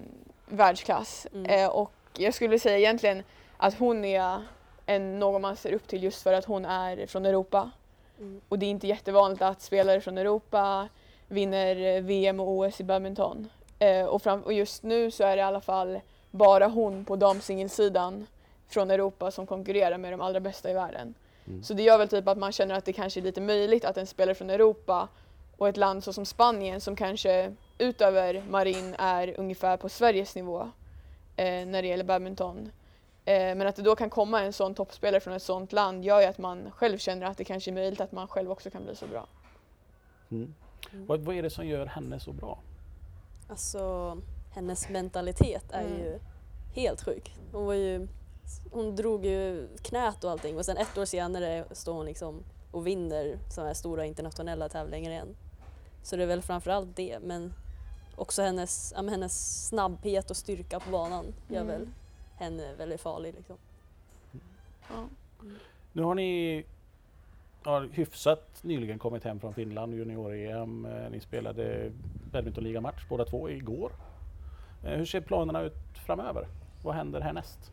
världsklass. 0.46 1.26
Mm. 1.32 1.50
Eh, 1.50 1.68
och 1.70 1.92
jag 2.16 2.34
skulle 2.34 2.58
säga 2.58 2.78
egentligen 2.78 3.22
att 3.56 3.78
hon 3.78 4.04
är 4.04 4.42
en, 4.86 5.18
någon 5.18 5.42
man 5.42 5.56
ser 5.56 5.72
upp 5.72 5.88
till 5.88 6.02
just 6.02 6.22
för 6.22 6.32
att 6.32 6.44
hon 6.44 6.64
är 6.64 7.06
från 7.06 7.26
Europa. 7.26 7.70
Mm. 8.18 8.40
Och 8.48 8.58
det 8.58 8.66
är 8.66 8.70
inte 8.70 8.86
jättevanligt 8.86 9.42
att 9.42 9.62
spelare 9.62 10.00
från 10.00 10.18
Europa 10.18 10.88
vinner 11.28 11.96
eh, 11.96 12.02
VM 12.02 12.40
och 12.40 12.48
OS 12.48 12.80
i 12.80 12.84
badminton. 12.84 13.48
Eh, 13.78 14.04
och, 14.04 14.22
fram, 14.22 14.42
och 14.42 14.52
just 14.52 14.82
nu 14.82 15.10
så 15.10 15.24
är 15.24 15.36
det 15.36 15.40
i 15.40 15.44
alla 15.44 15.60
fall 15.60 16.00
bara 16.30 16.66
hon 16.66 17.04
på 17.04 17.16
damsingelsidan 17.16 18.26
från 18.68 18.90
Europa 18.90 19.30
som 19.30 19.46
konkurrerar 19.46 19.98
med 19.98 20.12
de 20.12 20.20
allra 20.20 20.40
bästa 20.40 20.70
i 20.70 20.74
världen. 20.74 21.14
Mm. 21.46 21.62
Så 21.62 21.74
det 21.74 21.82
gör 21.82 21.98
väl 21.98 22.08
typ 22.08 22.28
att 22.28 22.38
man 22.38 22.52
känner 22.52 22.74
att 22.74 22.84
det 22.84 22.92
kanske 22.92 23.20
är 23.20 23.22
lite 23.22 23.40
möjligt 23.40 23.84
att 23.84 23.96
en 23.96 24.06
spelare 24.06 24.34
från 24.34 24.50
Europa 24.50 25.08
och 25.56 25.68
ett 25.68 25.76
land 25.76 26.04
så 26.04 26.12
som 26.12 26.26
Spanien 26.26 26.80
som 26.80 26.96
kanske 26.96 27.54
utöver 27.78 28.42
Marin 28.50 28.94
är 28.98 29.40
ungefär 29.40 29.76
på 29.76 29.88
Sveriges 29.88 30.34
nivå 30.34 30.70
eh, 31.36 31.66
när 31.66 31.82
det 31.82 31.88
gäller 31.88 32.04
badminton. 32.04 32.70
Eh, 33.24 33.34
men 33.54 33.66
att 33.66 33.76
det 33.76 33.82
då 33.82 33.96
kan 33.96 34.10
komma 34.10 34.42
en 34.42 34.52
sån 34.52 34.74
toppspelare 34.74 35.20
från 35.20 35.34
ett 35.34 35.42
sånt 35.42 35.72
land 35.72 36.04
gör 36.04 36.20
ju 36.20 36.26
att 36.26 36.38
man 36.38 36.70
själv 36.70 36.98
känner 36.98 37.26
att 37.26 37.38
det 37.38 37.44
kanske 37.44 37.70
är 37.70 37.72
möjligt 37.72 38.00
att 38.00 38.12
man 38.12 38.28
själv 38.28 38.50
också 38.50 38.70
kan 38.70 38.84
bli 38.84 38.96
så 38.96 39.06
bra. 39.06 39.26
Mm. 40.30 40.54
Mm. 40.92 41.06
Vad, 41.06 41.20
vad 41.20 41.36
är 41.36 41.42
det 41.42 41.50
som 41.50 41.66
gör 41.66 41.86
henne 41.86 42.20
så 42.20 42.32
bra? 42.32 42.58
Alltså 43.48 44.16
hennes 44.54 44.88
mentalitet 44.88 45.64
är 45.72 45.80
Mm. 45.86 45.98
ju 45.98 46.18
helt 46.74 47.02
sjuk. 47.04 47.34
Hon 47.52 47.66
var 47.66 47.74
ju, 47.74 48.08
hon 48.72 48.96
drog 48.96 49.24
ju 49.26 49.68
knät 49.82 50.24
och 50.24 50.30
allting 50.30 50.56
och 50.56 50.64
sen 50.64 50.76
ett 50.76 50.98
år 50.98 51.04
senare 51.04 51.64
står 51.72 51.94
hon 51.94 52.06
liksom 52.06 52.42
och 52.70 52.86
vinner 52.86 53.38
sådana 53.50 53.68
här 53.68 53.74
stora 53.74 54.04
internationella 54.04 54.68
tävlingar 54.68 55.10
igen. 55.10 55.36
Så 56.02 56.16
det 56.16 56.22
är 56.22 56.26
väl 56.26 56.42
framförallt 56.42 56.96
det 56.96 57.18
men 57.22 57.52
också 58.16 58.42
hennes, 58.42 58.92
ja, 58.96 59.02
men 59.02 59.14
hennes 59.14 59.66
snabbhet 59.68 60.30
och 60.30 60.36
styrka 60.36 60.80
på 60.80 60.90
banan 60.90 61.24
gör 61.48 61.60
Mm. 61.60 61.66
väl 61.66 61.88
henne 62.36 62.74
väldigt 62.74 63.00
farlig 63.00 63.34
liksom. 63.34 63.56
Ja. 64.88 65.08
Nu 65.92 66.02
har 66.02 66.14
ni 66.14 66.64
ja, 67.64 67.80
hyfsat 67.92 68.58
nyligen 68.62 68.98
kommit 68.98 69.24
hem 69.24 69.40
från 69.40 69.54
Finland, 69.54 69.94
junior-EM. 69.94 70.84
Eh, 70.86 71.10
Ni 71.10 71.20
spelade 71.20 71.92
badmintonligamatch 72.32 73.08
båda 73.08 73.24
två 73.24 73.50
igår. 73.50 73.92
Eh, 74.84 74.90
Hur 74.90 75.04
ser 75.06 75.20
planerna 75.20 75.60
ut 75.62 75.74
framöver? 76.06 76.46
Vad 76.82 76.94
händer 76.94 77.20
härnäst? 77.20 77.72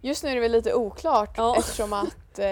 Just 0.00 0.24
nu 0.24 0.30
är 0.30 0.34
det 0.34 0.40
väl 0.40 0.52
lite 0.52 0.74
oklart 0.74 1.30
Ja. 1.36 1.56
eftersom 1.58 1.92
att 1.92 2.06
eh, 2.38 2.44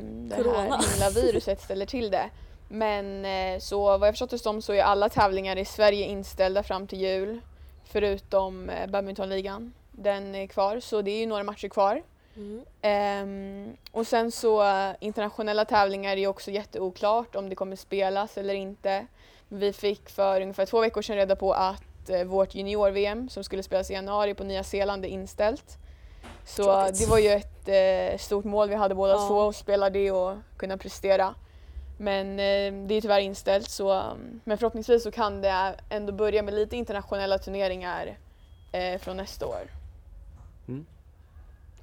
det 0.00 0.36
Corona. 0.36 0.58
här 0.58 0.90
himla 0.92 1.10
viruset 1.22 1.60
ställer 1.60 1.86
till 1.86 2.10
det. 2.10 2.30
Men 2.68 3.24
eh, 3.24 3.58
så 3.60 3.98
vad 3.98 4.08
jag 4.08 4.12
förstått 4.14 4.30
det 4.30 4.38
som 4.38 4.62
så 4.62 4.72
är 4.72 4.82
alla 4.82 5.08
tävlingar 5.08 5.56
i 5.58 5.64
Sverige 5.64 6.06
inställda 6.06 6.62
fram 6.62 6.86
till 6.86 7.00
jul. 7.00 7.40
Förutom 7.84 8.70
eh, 8.70 8.90
badmintonligan. 8.90 9.72
Den 9.92 10.34
är 10.34 10.46
kvar 10.46 10.80
så 10.80 11.02
det 11.02 11.10
är 11.10 11.18
ju 11.20 11.26
några 11.26 11.42
matcher 11.42 11.68
kvar. 11.68 12.02
Mm. 12.36 12.64
Ehm, 12.82 13.76
och 13.92 14.06
sen 14.06 14.32
så 14.32 14.62
eh, 14.64 14.90
internationella 15.00 15.64
tävlingar 15.64 16.16
är 16.16 16.26
också 16.26 16.50
jätteoklart 16.50 17.36
om 17.36 17.48
det 17.48 17.54
kommer 17.54 17.76
spelas 17.76 18.38
eller 18.38 18.54
inte. 18.54 19.06
Vi 19.48 19.72
fick 19.72 20.10
för 20.10 20.40
ungefär 20.40 20.66
två 20.66 20.80
veckor 20.80 21.02
sedan 21.02 21.16
reda 21.16 21.36
på 21.36 21.52
att 21.52 22.10
eh, 22.10 22.24
vårt 22.24 22.54
junior-VM 22.54 23.28
som 23.28 23.44
skulle 23.44 23.62
spelas 23.62 23.90
i 23.90 23.94
januari 23.94 24.34
på 24.34 24.44
Nya 24.44 24.64
Zeeland 24.64 25.04
är 25.04 25.08
inställt. 25.08 25.78
Så 26.46 26.62
Tråkigt. 26.64 26.98
det 26.98 27.06
var 27.10 27.18
ju 27.18 27.28
ett 27.28 27.68
eh, 27.68 28.18
stort 28.18 28.44
mål 28.44 28.68
vi 28.68 28.74
hade 28.74 28.94
båda 28.94 29.12
Ja. 29.12 29.28
två, 29.28 29.48
att 29.48 29.56
spela 29.56 29.90
det 29.90 30.10
och 30.10 30.36
kunna 30.56 30.76
prestera. 30.76 31.34
Men 31.98 32.30
eh, 32.30 32.86
det 32.88 32.94
är 32.94 33.00
tyvärr 33.00 33.20
inställt 33.20 33.68
så, 33.70 33.92
um, 33.94 34.40
men 34.44 34.58
förhoppningsvis 34.58 35.02
så 35.02 35.10
kan 35.10 35.40
det 35.40 35.74
ändå 35.90 36.12
börja 36.12 36.42
med 36.42 36.54
lite 36.54 36.76
internationella 36.76 37.38
turneringar 37.38 38.18
eh, 38.72 38.98
från 38.98 39.16
nästa 39.16 39.46
år. 39.46 39.70
Mm. 40.68 40.86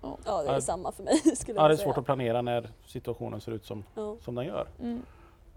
Ja 0.01 0.17
det 0.43 0.49
är 0.49 0.53
Ja. 0.53 0.61
samma 0.61 0.91
för 0.91 1.03
mig 1.03 1.17
skulle 1.35 1.57
Ja, 1.57 1.63
jag 1.63 1.69
det 1.69 1.73
är 1.73 1.77
säga. 1.77 1.85
svårt 1.85 1.97
att 1.97 2.05
planera 2.05 2.41
när 2.41 2.69
situationen 2.85 3.41
ser 3.41 3.51
ut 3.51 3.65
som, 3.65 3.83
Ja. 3.95 4.15
som 4.21 4.35
den 4.35 4.45
gör. 4.45 4.67
Mm. 4.79 5.01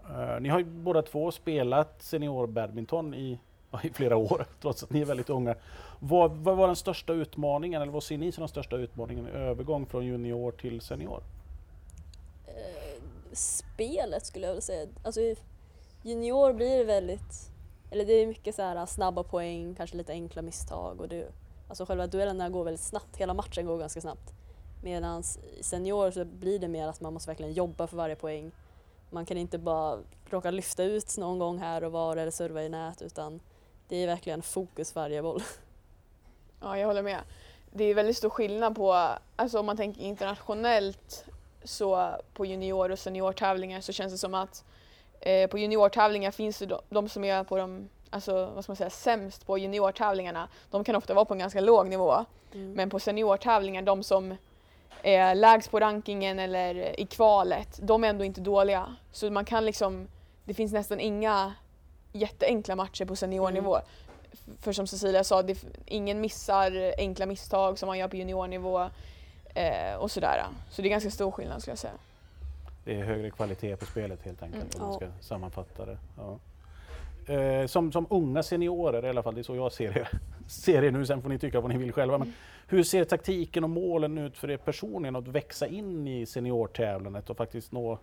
Eh, 0.09 0.39
ni 0.41 0.49
har 0.49 0.59
ju 0.59 0.65
båda 0.65 1.01
två 1.01 1.31
spelat 1.31 1.95
seniorbadminton 2.03 3.13
i, 3.13 3.31
ja, 3.31 3.39
i 3.83 3.89
flera 3.89 4.17
år, 4.17 4.45
trots 4.61 4.83
att 4.83 4.89
ni 4.89 5.01
är 5.01 5.05
väldigt 5.05 5.29
unga. 5.29 5.55
Vad, 5.99 6.31
vad 6.31 6.57
var 6.57 6.67
den 6.67 6.75
största 6.75 7.13
utmaningen, 7.13 7.81
eller 7.81 7.91
vad 7.91 8.03
ser 8.03 8.17
ni 8.17 8.31
som 8.31 8.41
den 8.41 8.49
största 8.49 8.75
utmaningen 8.75 9.27
i 9.27 9.31
övergång 9.31 9.85
från 9.85 10.05
junior 10.05 10.51
till 10.51 10.81
senior? 10.81 11.23
Eh, 12.47 13.01
spelet 13.33 14.25
skulle 14.25 14.45
jag 14.45 14.53
vilja 14.53 14.61
säga. 14.61 14.87
Alltså, 15.03 15.21
junior 16.03 16.53
blir 16.53 16.85
väldigt, 16.85 17.51
eller 17.91 18.05
det 18.05 18.13
är 18.13 18.27
mycket 18.27 18.55
så 18.55 18.61
här 18.61 18.85
snabba 18.85 19.23
poäng, 19.23 19.75
kanske 19.75 19.97
lite 19.97 20.11
enkla 20.11 20.41
misstag 20.41 21.01
och 21.01 21.07
det, 21.07 21.27
alltså 21.69 21.85
själva 21.85 22.07
duellerna 22.07 22.49
går 22.49 22.63
väldigt 22.63 22.81
snabbt, 22.81 23.17
hela 23.17 23.33
matchen 23.33 23.65
går 23.65 23.77
ganska 23.77 24.01
snabbt. 24.01 24.33
Medan 24.83 25.23
i 25.59 25.63
senior 25.63 26.11
så 26.11 26.25
blir 26.25 26.59
det 26.59 26.67
mer 26.67 26.87
att 26.87 27.01
man 27.01 27.13
måste 27.13 27.29
verkligen 27.29 27.53
jobba 27.53 27.87
för 27.87 27.97
varje 27.97 28.15
poäng. 28.15 28.51
Man 29.09 29.25
kan 29.25 29.37
inte 29.37 29.57
bara 29.57 29.99
råka 30.29 30.51
lyfta 30.51 30.83
ut 30.83 31.17
någon 31.17 31.39
gång 31.39 31.57
här 31.57 31.83
och 31.83 31.91
var 31.91 32.17
eller 32.17 32.31
serva 32.31 32.63
i 32.63 32.69
nät 32.69 33.01
utan 33.01 33.39
det 33.87 33.95
är 33.95 34.07
verkligen 34.07 34.41
fokus 34.41 34.95
varje 34.95 35.21
boll. 35.21 35.43
Ja, 36.61 36.77
jag 36.77 36.87
håller 36.87 37.03
med. 37.03 37.19
Det 37.71 37.83
är 37.83 37.93
väldigt 37.93 38.17
stor 38.17 38.29
skillnad 38.29 38.75
på, 38.75 39.09
alltså 39.35 39.59
om 39.59 39.65
man 39.65 39.77
tänker 39.77 40.01
internationellt 40.01 41.25
så 41.63 42.15
på 42.33 42.45
junior 42.45 42.91
och 42.91 42.99
seniortävlingar 42.99 43.81
så 43.81 43.93
känns 43.93 44.13
det 44.13 44.17
som 44.17 44.33
att 44.33 44.63
eh, 45.19 45.49
på 45.49 45.57
juniortävlingar 45.57 46.31
finns 46.31 46.59
det 46.59 46.65
de, 46.65 46.79
de 46.89 47.09
som 47.09 47.23
är 47.23 47.43
på 47.43 47.57
de 47.57 47.89
alltså 48.09 48.45
vad 48.55 48.63
ska 48.63 48.71
man 48.71 48.77
säga, 48.77 48.89
sämst 48.89 49.45
på 49.45 49.57
juniortävlingarna, 49.57 50.47
de 50.71 50.83
kan 50.83 50.95
ofta 50.95 51.13
vara 51.13 51.25
på 51.25 51.33
en 51.33 51.39
ganska 51.39 51.61
låg 51.61 51.87
nivå. 51.87 52.25
Mm. 52.53 52.73
Men 52.73 52.89
på 52.89 52.99
seniortävlingar, 52.99 53.81
de 53.81 54.03
som 54.03 54.35
är 55.03 55.35
lägst 55.35 55.71
på 55.71 55.79
rankingen 55.79 56.39
eller 56.39 56.99
i 56.99 57.05
kvalet, 57.05 57.79
de 57.81 58.03
är 58.03 58.07
ändå 58.07 58.23
inte 58.23 58.41
dåliga. 58.41 58.95
Så 59.11 59.29
man 59.29 59.45
kan 59.45 59.65
liksom, 59.65 60.07
det 60.45 60.53
finns 60.53 60.73
nästan 60.73 60.99
inga 60.99 61.53
jätteenkla 62.15 62.75
matcher 62.75 63.05
på 63.05 63.15
seniornivå. 63.15 63.77
F- 64.31 64.39
För 64.61 64.73
som 64.73 64.87
Cecilia 64.87 65.23
sa, 65.23 65.41
det, 65.43 65.63
ingen 65.85 66.21
missar 66.21 66.93
enkla 66.97 67.25
misstag 67.25 67.79
som 67.79 67.87
man 67.87 67.97
gör 67.99 68.07
på 68.07 68.15
juniornivå 68.15 68.81
eh, 69.55 69.95
och 69.99 70.11
sådär. 70.11 70.43
Så 70.69 70.81
det 70.81 70.87
är 70.87 70.89
ganska 70.89 71.11
stor 71.11 71.31
skillnad 71.31 71.61
skulle 71.61 71.71
jag 71.71 71.79
säga. 71.79 71.93
Det 72.83 72.99
är 72.99 73.03
högre 73.05 73.29
kvalitet 73.31 73.75
på 73.75 73.85
spelet 73.85 74.23
helt 74.25 74.43
enkelt 74.43 74.75
Mm. 74.75 74.85
om 74.85 74.89
man 74.89 74.99
ska 74.99 75.07
sammanfatta 75.27 75.85
det. 75.85 75.97
Ja. 76.17 76.39
Eh, 77.33 77.67
som, 77.67 77.91
som 77.91 78.07
unga 78.09 78.43
seniorer 78.43 79.05
i 79.05 79.09
alla 79.09 79.23
fall, 79.23 79.35
det 79.35 79.41
är 79.41 79.43
så 79.43 79.55
jag 79.55 79.71
ser 79.71 79.93
det, 79.93 80.07
ser 80.49 80.81
det 80.81 80.91
nu, 80.91 81.05
sen 81.05 81.21
får 81.21 81.29
ni 81.29 81.39
tycka 81.39 81.61
vad 81.61 81.71
ni 81.71 81.77
vill 81.77 81.91
själva. 81.93 82.17
Men 82.17 82.33
hur 82.67 82.83
ser 82.83 83.03
taktiken 83.05 83.63
och 83.63 83.69
målen 83.69 84.17
ut 84.17 84.37
för 84.37 84.51
er 84.51 84.57
personligen 84.57 85.15
att 85.15 85.27
växa 85.27 85.67
in 85.67 86.07
i 86.07 86.25
seniortävlandet 86.25 87.29
och 87.29 87.37
faktiskt 87.37 87.71
nå 87.71 87.99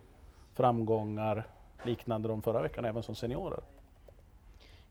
framgångar 0.55 1.47
liknande 1.83 2.27
de 2.27 2.41
förra 2.41 2.61
veckan 2.61 2.85
även 2.85 3.03
som 3.03 3.15
seniorer? 3.15 3.59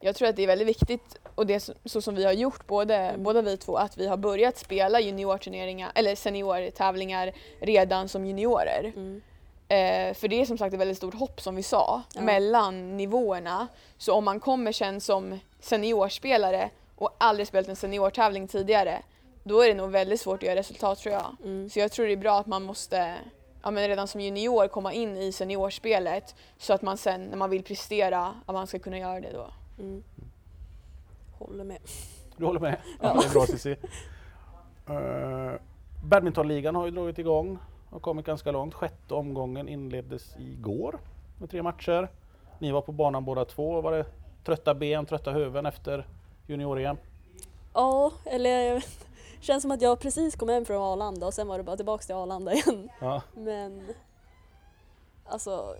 Jag 0.05 0.17
tror 0.17 0.29
att 0.29 0.37
det 0.37 0.43
är 0.43 0.47
väldigt 0.47 0.69
viktigt 0.69 1.17
och 1.35 1.47
det 1.47 1.61
så, 1.61 1.73
så 1.85 2.03
som 2.03 2.15
vi 2.15 2.25
har 2.25 2.33
gjort 2.33 2.67
både, 2.67 2.95
Mm. 2.97 3.23
båda 3.23 3.43
vi 3.43 3.57
två 3.57 3.77
att 3.77 3.97
vi 3.97 4.07
har 4.09 4.17
börjat 4.17 4.59
spela 4.59 5.01
juniorturneringar 5.01 5.93
eller 5.95 6.15
seniortävlingar 6.15 7.33
redan 7.61 8.09
som 8.09 8.27
juniorer. 8.27 8.93
Mm. 8.97 9.23
Eh, 9.69 10.15
för 10.15 10.29
det 10.29 10.41
är 10.41 10.45
som 10.45 10.59
sagt 10.59 10.75
ett 10.75 10.81
väldigt 10.81 10.97
stort 10.97 11.15
hopp 11.15 11.41
som 11.41 11.57
vi 11.57 11.63
sa 11.63 12.03
Ja. 12.15 12.21
mellan 12.21 12.97
nivåerna. 12.97 13.69
Så 13.99 14.15
om 14.15 14.25
man 14.25 14.41
kommer 14.41 14.73
sen 14.73 15.01
som 15.01 15.39
seniorspelare 15.61 16.71
och 16.97 17.11
aldrig 17.19 17.47
spelat 17.47 17.69
en 17.69 17.77
seniortävling 17.77 18.49
tidigare 18.49 19.03
då 19.45 19.61
är 19.61 19.69
det 19.69 19.75
nog 19.75 19.91
väldigt 19.91 20.21
svårt 20.21 20.43
att 20.43 20.43
göra 20.43 20.57
resultat 20.57 20.99
tror 20.99 21.15
jag. 21.15 21.37
Mm. 21.45 21.71
Så 21.71 21.79
jag 21.79 21.93
tror 21.93 22.07
det 22.07 22.13
är 22.13 22.17
bra 22.17 22.39
att 22.39 22.47
man 22.47 22.63
måste 22.63 23.15
ja, 23.63 23.71
men 23.71 23.89
redan 23.89 24.09
som 24.09 24.21
junior 24.21 24.69
komma 24.69 24.93
in 24.93 25.17
i 25.17 25.33
seniorspelet 25.33 26.35
så 26.59 26.73
att 26.73 26.83
man 26.83 26.97
sen 26.97 27.25
när 27.25 27.37
man 27.37 27.51
vill 27.51 27.63
prestera 27.63 28.35
att 28.47 28.55
man 28.55 28.67
ska 28.67 28.79
kunna 28.79 28.99
göra 28.99 29.21
det 29.21 29.33
då. 29.33 29.47
Mm. 29.79 30.03
Håller 31.39 31.65
med. 31.65 31.79
Du 32.37 32.45
håller 32.45 32.61
med? 32.61 32.77
Ja, 33.01 33.13
Ja. 33.15 33.21
Det 33.21 33.27
är 33.27 33.33
bra 33.33 33.47
Cissi. 33.47 33.77
Uh, 34.91 35.61
badmintonligan 36.05 36.75
har 36.77 36.85
ju 36.85 36.91
dragit 36.91 37.19
igång 37.19 37.59
och 37.91 38.03
kommit 38.03 38.27
ganska 38.27 38.51
långt. 38.51 38.75
Sjätte 38.75 39.15
omgången 39.15 39.69
inleddes 39.69 40.37
igår 40.39 40.99
med 41.39 41.51
tre 41.51 41.63
matcher. 41.63 42.09
Ni 42.59 42.73
var 42.73 42.81
på 42.81 42.93
banan 42.93 43.25
båda 43.25 43.45
två. 43.45 43.81
Var 43.81 43.93
det 43.93 44.07
trötta 44.45 44.75
ben, 44.75 45.07
trötta 45.07 45.31
huvuden 45.31 45.67
efter 45.67 46.07
junior-EM? 46.47 46.97
Ja, 47.75 48.13
eller 48.25 48.51
jag 48.51 48.75
vet 48.75 48.85
inte. 48.85 49.07
Känns 49.41 49.63
som 49.63 49.71
att 49.71 49.83
jag 49.83 50.01
precis 50.01 50.37
kom 50.37 50.49
hem 50.49 50.65
från 50.65 50.83
Arlanda 50.83 51.27
och 51.27 51.35
sen 51.35 51.49
var 51.49 51.59
det 51.59 51.65
bara 51.65 51.77
tillbaks 51.77 52.07
till 52.07 52.15
Arlanda 52.15 52.53
igen. 52.53 52.89
Ja. 53.01 53.23
Men 53.35 53.83
alltså, 55.25 55.77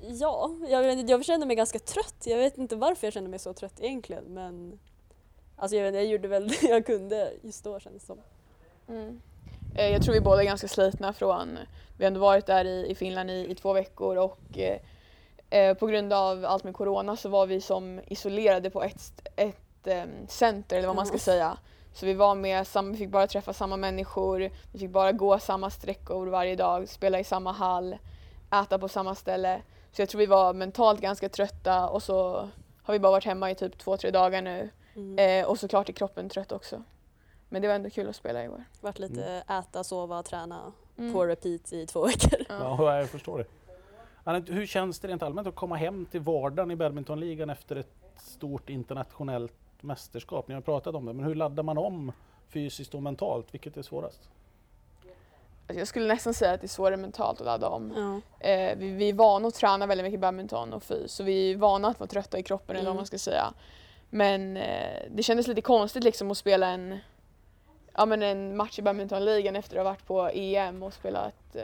ja, 0.00 0.50
jag, 0.68 1.10
jag 1.10 1.24
kände 1.24 1.46
mig 1.46 1.56
ganska 1.56 1.78
trött. 1.78 2.22
Jag 2.24 2.38
vet 2.38 2.58
inte 2.58 2.76
varför 2.76 3.06
jag 3.06 3.14
kände 3.14 3.30
mig 3.30 3.38
så 3.38 3.52
trött 3.52 3.80
egentligen 3.80 4.24
men 4.24 4.78
alltså 5.56 5.76
jag, 5.76 5.84
vet, 5.84 5.94
jag 5.94 6.06
gjorde 6.06 6.28
väl 6.28 6.48
det 6.48 6.62
jag 6.68 6.86
kunde 6.86 7.32
just 7.42 7.64
då 7.64 7.80
kändes 7.80 8.02
det 8.02 8.06
som. 8.06 8.18
Mm. 8.88 9.20
Eh, 9.74 9.86
Jag 9.92 10.02
tror 10.02 10.14
vi 10.14 10.20
båda 10.20 10.42
är 10.42 10.46
ganska 10.46 10.68
slitna 10.68 11.12
från, 11.12 11.58
vi 11.96 12.04
har 12.04 12.08
ändå 12.08 12.20
varit 12.20 12.46
där 12.46 12.64
i, 12.64 12.86
i 12.90 12.94
Finland 12.94 13.30
i, 13.30 13.50
i 13.50 13.54
två 13.54 13.72
veckor 13.72 14.16
och 14.16 14.58
eh, 14.58 14.80
eh, 15.50 15.74
på 15.74 15.86
grund 15.86 16.12
av 16.12 16.44
allt 16.44 16.64
med 16.64 16.74
corona 16.74 17.16
så 17.16 17.28
var 17.28 17.46
vi 17.46 17.60
som 17.60 18.00
isolerade 18.06 18.70
på 18.70 18.82
ett, 18.82 19.28
ett 19.36 19.86
em, 19.86 20.10
center 20.28 20.76
eller 20.76 20.86
vad 20.86 20.96
man 20.96 21.06
ska 21.06 21.18
säga. 21.18 21.58
Så 21.94 22.06
vi 22.06 22.14
var 22.14 22.34
med, 22.34 22.66
sam, 22.66 22.92
vi 22.92 22.98
fick 22.98 23.08
bara 23.08 23.26
träffa 23.26 23.52
samma 23.52 23.76
människor, 23.76 24.50
vi 24.72 24.78
fick 24.78 24.90
bara 24.90 25.12
gå 25.12 25.38
samma 25.38 25.70
sträckor 25.70 26.26
varje 26.26 26.56
dag, 26.56 26.88
spela 26.88 27.20
i 27.20 27.24
samma 27.24 27.52
hall, 27.52 27.96
äta 28.52 28.78
på 28.78 28.88
samma 28.88 29.14
ställe. 29.14 29.62
Så 29.92 30.02
jag 30.02 30.08
tror 30.08 30.18
vi 30.18 30.26
var 30.26 30.54
mentalt 30.54 31.00
ganska 31.00 31.28
trötta 31.28 31.88
och 31.88 32.02
så 32.02 32.48
har 32.82 32.92
vi 32.92 32.98
bara 32.98 33.12
varit 33.12 33.24
hemma 33.24 33.50
i 33.50 33.54
typ 33.54 33.78
två, 33.78 33.96
tre 33.96 34.10
dagar 34.10 34.42
nu. 34.42 34.70
Mm. 34.94 35.42
Eh, 35.42 35.48
och 35.50 35.58
såklart 35.58 35.88
är 35.88 35.92
kroppen 35.92 36.28
trött 36.28 36.52
också. 36.52 36.82
Men 37.48 37.62
det 37.62 37.68
var 37.68 37.74
ändå 37.74 37.90
kul 37.90 38.08
att 38.08 38.16
spela 38.16 38.44
i 38.44 38.48
år. 38.48 38.64
Vart 38.80 38.98
lite 38.98 39.42
äta, 39.48 39.84
sova, 39.84 40.22
träna 40.22 40.72
Mm. 40.98 41.12
på 41.12 41.26
repeat 41.26 41.72
i 41.72 41.86
två 41.86 42.06
veckor. 42.06 42.38
Ja. 42.48 42.76
Ja, 42.78 42.98
jag 42.98 43.08
förstår 43.10 43.38
det. 43.38 43.44
Anette, 44.24 44.52
hur 44.52 44.66
känns 44.66 44.98
det 45.00 45.08
rent 45.08 45.22
allmänt 45.22 45.48
att 45.48 45.54
komma 45.54 45.76
hem 45.76 46.06
till 46.06 46.20
vardagen 46.20 46.70
i 46.70 46.76
badmintonligan 46.76 47.50
efter 47.50 47.76
ett 47.76 47.92
stort 48.16 48.68
internationellt 48.70 49.52
mästerskap? 49.80 50.48
Ni 50.48 50.54
har 50.54 50.60
pratat 50.60 50.94
om 50.94 51.04
det, 51.06 51.12
men 51.12 51.24
hur 51.24 51.34
laddar 51.34 51.62
man 51.62 51.78
om 51.78 52.12
fysiskt 52.48 52.94
och 52.94 53.02
mentalt? 53.02 53.54
Vilket 53.54 53.76
är 53.76 53.82
svårast? 53.82 54.28
Alltså, 55.68 55.78
Jag 55.78 55.88
skulle 55.88 56.06
nästan 56.06 56.34
säga 56.34 56.52
att 56.52 56.60
det 56.60 56.66
är 56.66 56.68
svårare 56.68 56.96
mentalt 56.96 57.40
att 57.40 57.46
ladda 57.46 57.68
om. 57.68 57.92
Ja. 58.40 58.46
Eh, 58.48 58.76
vi, 58.78 58.90
vi 58.90 59.08
är 59.08 59.12
vana 59.12 59.48
att 59.48 59.54
träna 59.54 59.86
väldigt 59.86 60.04
mycket 60.04 60.20
badminton 60.20 60.72
och 60.72 60.82
fys, 60.82 61.12
så 61.12 61.22
vi 61.24 61.52
är 61.52 61.56
vana 61.56 61.88
att 61.88 62.00
vara 62.00 62.08
trötta 62.08 62.38
i 62.38 62.42
kroppen 62.42 62.76
eller 62.76 62.84
vad 62.84 62.90
Mm. 62.90 62.96
man 62.96 63.06
ska 63.06 63.18
säga. 63.18 63.52
Men 64.10 64.56
eh, 64.56 65.02
det 65.10 65.22
kändes 65.22 65.46
lite 65.46 65.60
konstigt 65.60 66.04
liksom 66.04 66.30
att 66.30 66.38
spela 66.38 66.66
en, 66.66 66.98
ja, 67.94 68.06
men 68.06 68.22
en 68.22 68.56
match 68.56 68.78
i 68.78 68.82
badmintonligan 68.82 69.56
efter 69.56 69.76
att 69.76 69.84
ha 69.84 69.90
varit 69.90 70.06
på 70.06 70.28
EM 70.34 70.82
och 70.82 70.92
spelat 70.94 71.56
eh, 71.56 71.62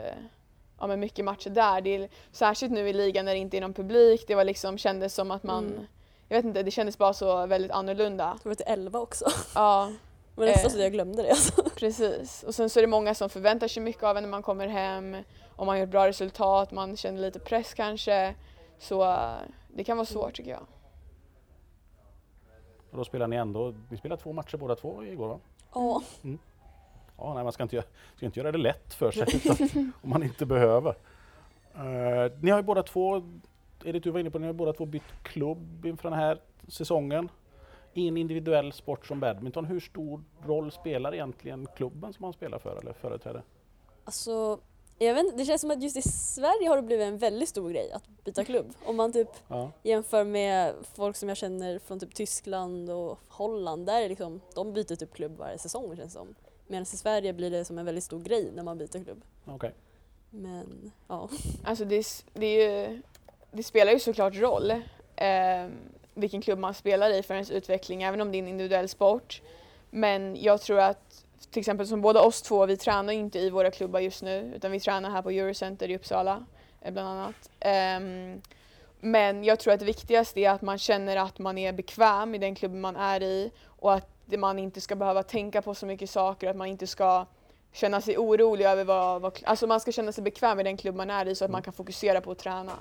ja, 0.79 0.87
men 0.87 0.99
mycket 0.99 1.25
matcher 1.25 1.49
där. 1.49 1.81
Det 1.81 1.95
är, 1.95 2.09
särskilt 2.31 2.71
nu 2.73 2.89
i 2.89 2.93
ligan 2.93 3.25
när 3.25 3.31
det 3.33 3.39
inte 3.39 3.57
är 3.57 3.61
någon 3.61 3.73
publik, 3.73 4.23
det 4.27 4.35
var 4.35 4.43
liksom, 4.43 4.77
kändes 4.77 5.15
som 5.15 5.31
att 5.31 5.43
man, 5.43 5.65
Mm. 5.67 5.85
jag 6.27 6.37
vet 6.37 6.45
inte, 6.45 6.63
det 6.63 6.71
kändes 6.71 6.97
bara 6.97 7.13
så 7.13 7.45
väldigt 7.45 7.71
annorlunda. 7.71 8.37
Jag 8.43 8.49
var 8.49 8.55
till 8.55 8.65
11 8.69 8.99
också. 8.99 9.25
Ja, 9.55 9.91
Men 10.35 10.45
nästan 10.45 10.65
Eh. 10.71 10.73
så 10.75 10.79
jag 10.81 10.91
glömde 10.91 11.21
det 11.23 11.29
alltså. 11.29 11.63
Precis. 11.75 12.43
Och 12.43 12.55
sen 12.55 12.69
så 12.69 12.79
är 12.79 12.81
det 12.81 12.87
många 12.87 13.15
som 13.15 13.29
förväntar 13.29 13.67
sig 13.67 13.83
mycket 13.83 14.03
av 14.03 14.17
en 14.17 14.23
när 14.23 14.29
man 14.29 14.43
kommer 14.43 14.67
hem. 14.67 15.17
Om 15.55 15.65
man 15.65 15.77
gör 15.77 15.83
ett 15.83 15.89
bra 15.91 16.07
resultat, 16.07 16.71
man 16.71 16.97
känner 16.97 17.21
lite 17.21 17.39
press 17.39 17.73
kanske. 17.73 18.35
Så 18.79 19.03
eh, 19.11 19.33
det 19.75 19.83
kan 19.83 19.97
vara 19.97 20.05
svårt 20.05 20.33
tycker 20.33 20.51
jag. 20.51 20.65
Och 22.91 22.97
då 22.97 23.03
spelar 23.03 23.27
ni 23.27 23.35
ändå, 23.35 23.73
ni 23.89 23.97
spelar 23.97 24.17
två 24.17 24.33
matcher 24.33 24.57
båda 24.57 24.75
två 24.75 25.03
igår 25.03 25.27
va? 25.27 25.39
Ja. 25.73 26.01
Ja, 27.17 27.33
nej, 27.33 27.43
man 27.43 27.53
ska 27.53 27.63
inte, 27.63 27.75
göra- 27.75 27.85
ska 28.15 28.25
inte 28.25 28.39
göra 28.39 28.51
det 28.51 28.57
lätt 28.57 28.93
för 28.93 29.11
sig 29.11 29.23
utan, 29.33 29.91
om 30.01 30.09
man 30.09 30.23
inte 30.23 30.45
behöver. 30.45 30.95
Eh, 31.75 32.31
ni 32.41 32.51
har 32.51 32.59
ju 32.59 32.63
båda 32.63 32.83
två, 32.83 33.21
Edith 33.83 34.03
du 34.03 34.11
var 34.11 34.19
inne 34.19 34.29
på, 34.31 34.39
ni 34.39 34.45
har 34.45 34.53
båda 34.53 34.73
två 34.73 34.85
bytt 34.85 35.03
klubb 35.23 35.85
inför 35.85 36.09
den 36.09 36.19
här 36.19 36.39
säsongen. 36.67 37.29
I 37.97 38.07
en 38.07 38.17
individuell 38.17 38.73
sport 38.73 39.07
som 39.07 39.19
badminton, 39.19 39.65
hur 39.65 39.79
stor 39.79 40.23
roll 40.45 40.71
spelar 40.71 41.13
egentligen 41.13 41.67
klubben 41.75 42.13
som 42.13 42.21
man 42.21 42.33
spelar 42.33 42.59
för 42.59 42.77
eller 42.77 42.93
företräder? 42.93 43.43
Alltså, 44.03 44.59
jag 44.97 45.13
vet 45.13 45.25
inte, 45.25 45.37
det 45.37 45.45
känns 45.45 45.61
som 45.61 45.71
att 45.71 45.83
just 45.83 45.97
i 45.97 46.01
Sverige 46.01 46.69
har 46.69 46.75
det 46.75 46.81
blivit 46.81 47.05
en 47.07 47.17
väldigt 47.17 47.49
stor 47.49 47.69
grej 47.69 47.91
att 47.91 48.03
byta 48.23 48.43
klubb. 48.43 48.73
Om 48.85 48.95
man 48.95 49.13
typ 49.13 49.29
Ja. 49.47 49.71
jämför 49.83 50.23
med 50.23 50.73
folk 50.95 51.15
som 51.15 51.29
jag 51.29 51.37
känner 51.37 51.79
från 51.79 51.99
typ 51.99 52.15
Tyskland 52.15 52.89
och 52.89 53.19
Holland, 53.27 53.85
där 53.85 54.01
är 54.01 54.09
liksom, 54.09 54.41
de 54.55 54.73
byter 54.73 54.95
typ 54.95 55.13
klubb 55.13 55.37
varje 55.37 55.57
säsong 55.57 55.95
känns 55.95 56.13
det 56.13 56.19
som. 56.19 56.35
Medan 56.67 56.83
i 56.83 56.85
Sverige 56.85 57.33
blir 57.33 57.51
det 57.51 57.65
som 57.65 57.77
en 57.77 57.85
väldigt 57.85 58.03
stor 58.03 58.19
grej 58.19 58.51
när 58.55 58.63
man 58.63 58.77
byter 58.77 59.03
klubb. 59.03 59.21
Okej. 59.45 59.73
Men 60.29 60.91
ja. 61.07 61.29
Alltså 61.63 61.85
det, 61.85 62.05
det, 62.33 62.45
är 62.45 62.87
ju, 62.89 63.01
det 63.51 63.63
spelar 63.63 63.91
ju 63.91 63.99
såklart 63.99 64.35
roll 64.35 64.71
eh, 64.71 65.67
vilken 66.15 66.41
klubb 66.41 66.59
man 66.59 66.73
spelar 66.73 67.09
i 67.09 67.23
för 67.23 67.33
ens 67.33 67.51
utveckling, 67.51 68.03
även 68.03 68.21
om 68.21 68.31
det 68.31 68.37
är 68.37 68.39
en 68.39 68.47
individuell 68.47 68.89
sport. 68.89 69.41
Men 69.89 70.35
jag 70.41 70.61
tror 70.61 70.79
att 70.79 71.25
till 71.51 71.59
exempel 71.59 71.87
som 71.87 72.01
båda 72.01 72.21
oss 72.21 72.41
två, 72.41 72.65
vi 72.65 72.77
tränar 72.77 73.13
inte 73.13 73.39
i 73.39 73.49
våra 73.49 73.71
klubbar 73.71 73.99
just 73.99 74.23
nu 74.23 74.53
utan 74.55 74.71
vi 74.71 74.79
tränar 74.79 75.09
här 75.09 75.21
på 75.21 75.29
Eurocenter 75.29 75.89
i 75.89 75.95
Uppsala 75.95 76.45
eh, 76.81 76.93
bland 76.93 77.07
annat. 77.07 77.49
Ehm, 77.59 78.41
men 78.99 79.43
jag 79.43 79.59
tror 79.59 79.73
att 79.73 79.79
det 79.79 79.85
viktigaste 79.85 80.39
är 80.39 80.49
att 80.49 80.61
man 80.61 80.77
känner 80.77 81.17
att 81.17 81.39
man 81.39 81.57
är 81.57 81.73
bekväm 81.73 82.35
i 82.35 82.37
den 82.37 82.55
klubben 82.55 82.81
man 82.81 82.95
är 82.95 83.23
i 83.23 83.51
och 83.65 83.93
att 83.93 84.09
man 84.37 84.59
inte 84.59 84.81
ska 84.81 84.95
behöva 84.95 85.23
tänka 85.23 85.61
på 85.61 85.75
så 85.75 85.85
mycket 85.85 86.09
saker, 86.09 86.49
att 86.49 86.55
man 86.55 86.67
inte 86.67 86.87
ska 86.87 87.25
känna 87.71 88.01
sig 88.01 88.17
orolig 88.17 88.65
över 88.65 88.83
vad, 88.83 89.21
vad 89.21 89.39
alltså 89.43 89.67
man 89.67 89.79
ska 89.79 89.91
känna 89.91 90.11
sig 90.11 90.23
bekväm 90.23 90.59
i 90.59 90.63
den 90.63 90.77
klubb 90.77 90.95
man 90.95 91.09
är 91.09 91.25
i 91.25 91.35
så 91.35 91.45
att 91.45 91.51
man 91.51 91.61
kan 91.61 91.73
fokusera 91.73 92.21
på 92.21 92.31
att 92.31 92.39
träna. 92.39 92.73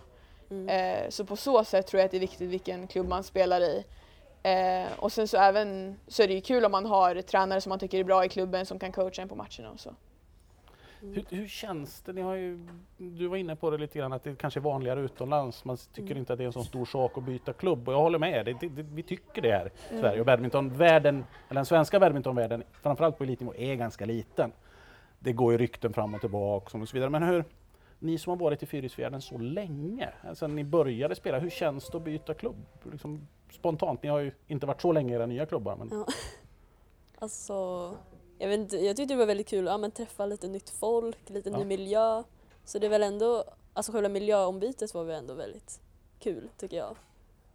Mm. 0.51 0.69
Eh, 1.05 1.09
så 1.11 1.25
på 1.25 1.37
så 1.37 1.65
sätt 1.65 1.87
tror 1.87 1.99
jag 2.01 2.05
att 2.05 2.11
det 2.11 2.17
är 2.19 2.21
viktigt 2.21 2.51
vilken 2.51 2.87
klubb 2.87 3.09
man 3.09 3.23
spelar 3.25 3.61
i. 3.61 3.85
Eh, 4.43 4.99
och 4.99 5.13
sen 5.13 5.29
så 5.29 5.37
även 5.37 5.97
så 6.09 6.23
är 6.23 6.29
det 6.29 6.35
ju 6.35 6.41
kul 6.41 6.65
om 6.65 6.73
man 6.73 6.87
har 6.87 7.15
tränare 7.23 7.61
som 7.61 7.71
man 7.71 7.79
tycker 7.79 7.99
är 7.99 8.05
bra 8.05 8.25
i 8.25 8.29
klubben 8.29 8.67
som 8.67 8.79
kan 8.79 8.93
coacha 8.93 9.23
en 9.23 9.29
på 9.29 9.35
matcherna 9.35 9.71
och 9.73 9.81
så. 9.81 9.95
Hur, 11.01 11.25
hur 11.31 11.49
känns 11.49 12.01
det? 12.03 12.13
Ni 12.13 12.21
har 12.23 12.35
ju, 12.35 12.67
du 12.97 13.27
var 13.29 13.37
inne 13.37 13.57
på 13.57 13.71
det 13.71 13.79
lite 13.79 13.99
grann 13.99 14.13
att 14.13 14.23
det 14.25 14.39
kanske 14.39 14.61
är 14.61 14.63
vanligare 14.63 15.01
utomlands. 15.01 15.65
Man 15.65 15.77
tycker 15.77 16.03
Mm. 16.07 16.19
inte 16.19 16.33
att 16.33 16.39
det 16.39 16.45
är 16.45 16.47
en 16.47 16.53
så 16.53 16.65
stor 16.65 16.85
sak 16.85 17.19
att 17.19 17.25
byta 17.25 17.53
klubb 17.53 17.89
och 17.89 17.95
jag 17.95 17.99
håller 17.99 18.19
med. 18.19 18.47
Det, 18.47 18.53
det, 18.53 18.69
det, 18.69 18.83
vi 18.83 19.03
tycker 19.03 19.43
det 19.43 19.53
här 19.53 19.67
i 19.67 19.71
Mm. 19.91 20.03
Sverige 20.03 20.21
och 20.21 20.27
badmintonvärlden, 20.27 21.17
eller 21.49 21.55
den 21.59 21.67
svenska 21.67 22.01
badmintonvärlden, 22.01 22.63
framförallt 22.83 23.19
på 23.19 23.25
elitnivå, 23.25 23.55
är 23.55 23.75
ganska 23.75 24.05
liten. 24.05 24.53
Det 25.19 25.33
går 25.33 25.53
ju 25.53 25.59
rykten 25.59 25.93
fram 25.93 26.15
och 26.15 26.21
tillbaka 26.21 26.79
och 26.79 26.89
så 26.89 26.95
vidare. 26.95 27.11
Men 27.11 27.23
hur, 27.23 27.45
ni 28.05 28.19
som 28.19 28.31
har 28.31 28.37
varit 28.37 28.63
i 28.63 28.67
Fyrisfjärden 28.67 29.23
så 29.23 29.39
länge, 29.39 30.13
alltså 30.29 30.47
ni 30.47 30.65
började 30.65 31.15
spela, 31.15 31.39
hur 31.39 31.51
känns 31.51 31.89
det 31.91 31.97
att 31.97 32.03
byta 32.05 32.35
klubb? 32.35 32.57
Liksom, 32.93 33.29
spontant, 33.53 34.03
ni 34.03 34.09
har 34.09 34.19
ju 34.19 34.33
inte 34.47 34.67
varit 34.67 34.83
så 34.83 34.93
länge 34.93 35.13
i 35.13 35.17
era 35.17 35.27
nya 35.27 35.47
klubbar. 35.47 35.77
Men... 35.77 35.89
Ja. 35.93 36.07
Alltså, 37.19 37.55
jag, 38.39 38.49
vet 38.49 38.61
inte, 38.61 38.77
jag 38.77 38.97
tyckte 38.97 39.15
det 39.15 39.19
var 39.19 39.27
väldigt 39.27 39.49
kul 39.49 39.69
att 39.69 39.83
ja, 39.83 39.91
träffa 39.91 40.27
lite 40.27 40.49
nytt 40.49 40.71
folk, 40.71 41.31
lite 41.31 41.51
Ja. 41.51 41.59
ny 41.59 41.65
miljö. 41.65 42.23
Så 42.65 42.79
det 42.79 42.87
är 42.87 42.91
väl 42.91 43.03
ändå, 43.03 43.45
alltså 43.73 43.93
själva 43.93 44.09
miljöombytet 44.09 44.95
var 44.95 45.05
väl 45.05 45.17
ändå 45.17 45.35
väldigt 45.35 45.81
kul 46.19 46.51
tycker 46.57 46.77
jag. 46.77 46.97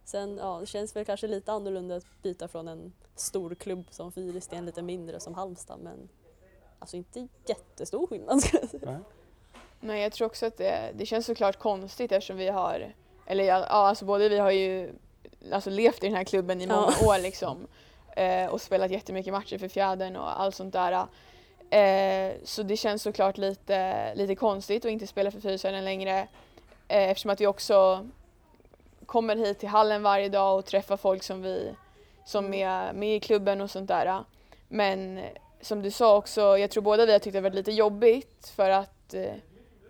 Sen 0.04 0.36
ja, 0.36 0.58
det 0.60 0.66
känns 0.66 0.96
väl 0.96 1.04
kanske 1.04 1.26
lite 1.26 1.52
annorlunda 1.52 1.96
att 1.96 2.22
byta 2.22 2.48
från 2.48 2.68
en 2.68 2.92
stor 3.14 3.54
klubb 3.54 3.86
som 3.90 4.12
Fyris 4.12 4.46
till 4.48 4.58
en 4.58 4.66
lite 4.66 4.82
mindre 4.82 5.20
som 5.20 5.34
Halmstad 5.34 5.80
men 5.80 6.08
alltså 6.78 6.96
inte 6.96 7.28
jättestor 7.46 8.06
skillnad 8.06 8.42
skulle 8.42 8.60
jag 8.60 8.70
säga. 8.70 8.90
Nej. 8.90 9.00
Nej, 9.80 10.02
jag 10.02 10.12
tror 10.12 10.26
också 10.26 10.46
att 10.46 10.56
det, 10.56 10.90
det 10.94 11.06
känns 11.06 11.26
såklart 11.26 11.58
konstigt 11.58 12.12
eftersom 12.12 12.36
vi 12.36 12.48
har, 12.48 12.92
eller 13.26 13.44
ja, 13.44 13.54
alltså 13.64 14.04
både 14.04 14.28
vi 14.28 14.38
har 14.38 14.50
ju 14.50 14.92
alltså 15.52 15.70
levt 15.70 16.04
i 16.04 16.06
den 16.06 16.16
här 16.16 16.24
klubben 16.24 16.60
i 16.60 16.66
många 16.66 16.92
Ja. 17.00 17.08
år 17.08 17.18
liksom 17.18 17.66
eh, 18.16 18.46
och 18.46 18.60
spelat 18.60 18.90
jättemycket 18.90 19.32
matcher 19.32 19.58
för 19.58 19.68
Fjädern 19.68 20.16
och 20.16 20.40
allt 20.40 20.54
sånt 20.54 20.72
där. 20.72 21.06
Eh, 21.70 22.32
så 22.44 22.62
det 22.62 22.76
känns 22.76 23.02
såklart 23.02 23.38
lite, 23.38 24.14
lite 24.14 24.34
konstigt 24.34 24.84
att 24.84 24.90
inte 24.90 25.06
spela 25.06 25.30
för 25.30 25.40
Fyrisvärden 25.40 25.84
längre 25.84 26.18
eh, 26.88 27.10
eftersom 27.10 27.30
att 27.30 27.40
vi 27.40 27.46
också 27.46 28.06
kommer 29.06 29.36
hit 29.36 29.58
till 29.58 29.68
hallen 29.68 30.02
varje 30.02 30.28
dag 30.28 30.58
och 30.58 30.66
träffar 30.66 30.96
folk 30.96 31.22
som 31.22 31.42
vi 31.42 31.74
som 32.24 32.54
är 32.54 32.92
med 32.92 33.16
i 33.16 33.20
klubben 33.20 33.60
och 33.60 33.70
sånt 33.70 33.88
där. 33.88 34.24
Men 34.68 35.20
som 35.60 35.82
du 35.82 35.90
sa 35.90 36.16
också, 36.16 36.58
jag 36.58 36.70
tror 36.70 36.82
båda 36.82 37.06
vi 37.06 37.12
har 37.12 37.18
tyckt 37.18 37.32
det 37.34 37.40
varit 37.40 37.54
lite 37.54 37.72
jobbigt 37.72 38.48
för 38.56 38.70
att 38.70 39.14
eh, 39.14 39.32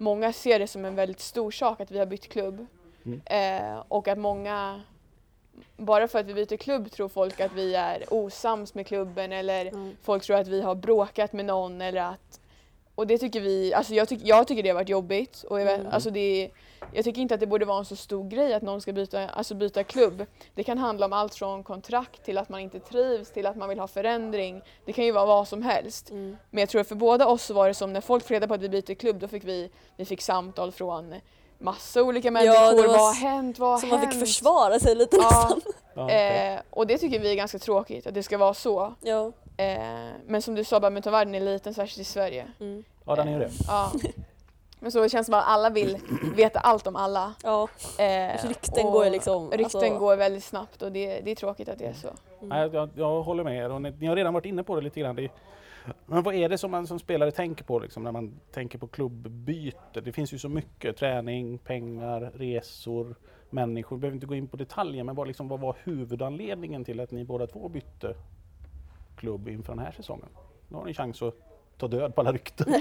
många 0.01 0.33
ser 0.33 0.59
det 0.59 0.67
som 0.67 0.85
en 0.85 0.95
väldigt 0.95 1.21
stor 1.21 1.51
sak 1.51 1.81
att 1.81 1.91
vi 1.91 1.99
har 1.99 2.07
bytt 2.07 2.29
klubb. 2.29 2.67
Mm. 3.05 3.21
Eh, 3.27 3.83
och 3.89 4.09
att 4.09 4.19
många, 4.19 4.81
bara 5.77 6.09
för 6.09 6.19
att 6.19 6.27
vi 6.27 6.35
byter 6.35 6.57
klubb 6.57 6.91
tror 6.91 7.09
folk 7.09 7.41
att 7.41 7.53
vi 7.53 7.75
är 7.75 8.05
osams 8.11 8.75
med 8.75 8.87
klubben 8.87 9.33
eller 9.33 9.67
Mm. 9.67 9.97
folk 10.03 10.23
tror 10.23 10.37
att 10.37 10.49
vi 10.49 10.63
har 10.63 10.75
bråkat 10.75 11.33
med 11.33 11.45
någon 11.45 11.81
eller 11.81 12.01
att 12.03 12.40
och 13.01 13.07
det 13.07 13.19
tycker 13.19 13.41
vi, 13.41 13.75
alltså 13.75 13.95
jag, 13.95 14.09
tyck, 14.09 14.21
jag 14.25 14.47
tycker 14.47 14.63
det 14.63 14.69
har 14.69 14.75
varit 14.75 14.89
jobbigt 14.89 15.43
och 15.49 15.61
jag, 15.61 15.65
vet, 15.65 15.81
Mm. 15.81 15.93
alltså 15.93 16.11
det, 16.11 16.51
jag 16.93 17.05
tycker 17.05 17.21
inte 17.23 17.35
att 17.35 17.41
det 17.41 17.47
borde 17.47 17.65
vara 17.65 17.79
en 17.79 17.85
så 17.85 17.97
stor 17.97 18.29
grej 18.29 18.55
att 18.55 18.63
någon 18.63 18.81
ska 18.81 18.93
byta, 18.93 19.29
alltså 19.29 19.55
byta 19.55 19.85
klubb. 19.85 20.27
Det 20.55 20.65
kan 20.65 20.79
handla 20.79 21.07
om 21.07 21.13
allt 21.13 21.35
från 21.35 21.63
kontrakt 21.65 22.25
till 22.25 22.39
att 22.39 22.49
man 22.49 22.61
inte 22.61 22.81
trivs 22.81 23.31
till 23.31 23.47
att 23.47 23.57
man 23.57 23.69
vill 23.69 23.79
ha 23.79 23.87
förändring. 23.89 24.63
Det 24.85 24.93
kan 24.93 25.05
ju 25.05 25.13
vara 25.13 25.27
vad 25.27 25.49
som 25.49 25.63
helst. 25.63 26.11
Mm. 26.11 26.37
Men 26.51 26.61
jag 26.61 26.69
tror 26.69 26.81
att 26.81 26.89
för 26.89 26.95
båda 26.95 27.27
oss 27.27 27.45
så 27.45 27.55
var 27.55 27.69
det 27.69 27.75
som 27.75 27.93
när 27.93 28.01
folk 28.01 28.23
fick 28.23 28.31
reda 28.31 28.49
på 28.49 28.55
att 28.55 28.61
vi 28.63 28.69
byter 28.69 28.95
klubb 28.95 29.19
då 29.21 29.29
fick 29.29 29.45
vi, 29.45 29.71
vi 29.97 30.05
fick 30.05 30.23
samtal 30.23 30.73
från 30.73 31.15
massa 31.59 32.03
olika 32.03 32.31
människor. 32.31 32.55
Ja, 32.55 32.71
det 32.73 32.77
var 32.83 32.89
vad 32.89 33.01
har 33.07 33.15
hänt? 33.15 33.59
Vad 33.59 33.71
har 33.71 33.79
Så 33.79 33.87
man 33.87 34.01
fick 34.01 34.21
försvara 34.21 34.79
sig 34.81 34.95
lite 34.95 35.17
Ja, 35.17 35.23
nästan. 35.23 35.61
Ja, 35.95 36.05
okej. 36.05 36.55
eh, 36.55 36.61
och 36.71 36.87
det 36.87 36.99
tycker 36.99 37.21
vi 37.21 37.31
är 37.31 37.35
ganska 37.35 37.59
tråkigt 37.59 38.07
att 38.07 38.15
det 38.15 38.23
ska 38.23 38.39
vara 38.39 38.55
så. 38.55 38.95
Ja. 39.01 39.33
Eh, 39.61 40.13
men 40.27 40.43
som 40.43 40.55
du 40.55 40.65
sa, 40.65 40.81
badmintonvärlden 40.81 41.35
är 41.35 41.41
liten, 41.41 41.75
särskilt 41.75 42.01
i 42.01 42.05
Sverige. 42.05 42.47
Mm. 42.61 42.85
ja, 43.05 43.17
den 43.17 43.29
är 43.29 43.33
ju 43.33 43.39
det. 43.39 43.51
Ja. 43.67 43.93
Men 44.83 44.93
så 44.93 45.03
det 45.03 45.09
känns 45.09 45.27
som 45.27 45.35
att 45.35 45.45
alla 45.47 45.71
vill 45.71 45.99
veta 46.37 46.61
allt 46.61 46.87
om 46.87 46.97
alla. 46.97 47.35
ja. 47.43 47.69
Eh, 47.99 48.47
Rykten 48.49 48.87
och 48.87 48.93
går 48.93 49.05
ju 49.05 49.11
liksom, 49.11 49.51
Rykten 49.51 49.65
alltså- 49.65 49.99
går 49.99 50.17
väldigt 50.17 50.45
snabbt 50.45 50.83
och 50.83 50.93
det, 50.93 51.21
det 51.21 51.31
är 51.31 51.35
tråkigt 51.35 51.69
att 51.69 51.79
det 51.79 51.85
är 51.85 51.93
så. 51.93 52.09
Nej, 52.41 52.71
jag, 52.73 52.89
jag 52.95 53.23
håller 53.23 53.45
med 53.45 53.57
er 53.57 53.71
och 53.73 53.83
ni, 53.83 53.91
ni 53.91 54.07
har 54.07 54.17
redan 54.17 54.35
varit 54.35 54.47
inne 54.47 54.63
på 54.63 54.77
det 54.77 54.83
lite 54.83 55.01
grann. 55.01 55.17
Det, 55.17 55.29
men 56.07 56.23
vad 56.23 56.35
är 56.35 56.49
det 56.49 56.59
som 56.59 56.71
man 56.71 56.87
som 56.87 56.99
spelare 56.99 57.31
tänker 57.31 57.65
på 57.65 57.79
liksom, 57.79 58.05
när 58.05 58.13
man 58.13 58.41
tänker 58.53 58.79
på 58.79 58.87
klubbbyte? 58.87 60.01
Det 60.01 60.13
finns 60.13 60.33
ju 60.35 60.39
så 60.39 60.49
mycket. 60.49 60.97
Träning, 60.97 61.59
pengar, 61.59 62.21
resor, 62.35 63.17
människor. 63.51 63.97
Vi 63.97 64.01
behöver 64.01 64.15
inte 64.15 64.27
gå 64.27 64.35
in 64.35 64.49
på 64.49 64.57
detaljer 64.57 65.05
men 65.05 65.15
vad, 65.15 65.27
liksom, 65.27 65.49
vad 65.49 65.61
var 65.61 65.77
huvudanledningen 65.85 66.85
till 66.85 67.01
att 67.01 67.11
ni 67.11 67.25
båda 67.25 67.47
två 67.47 67.69
bytte 67.69 68.15
klubb 69.21 69.49
inför 69.49 69.73
den 69.73 69.85
här 69.85 69.93
säsongen? 69.93 70.29
Nu 70.69 70.77
har 70.77 70.85
ni 70.85 70.95
chans 70.95 71.23
att 71.23 71.35
ta 71.79 71.89
död 71.89 72.15
på 72.15 72.21
alla 72.21 72.33
rykten. 72.33 72.75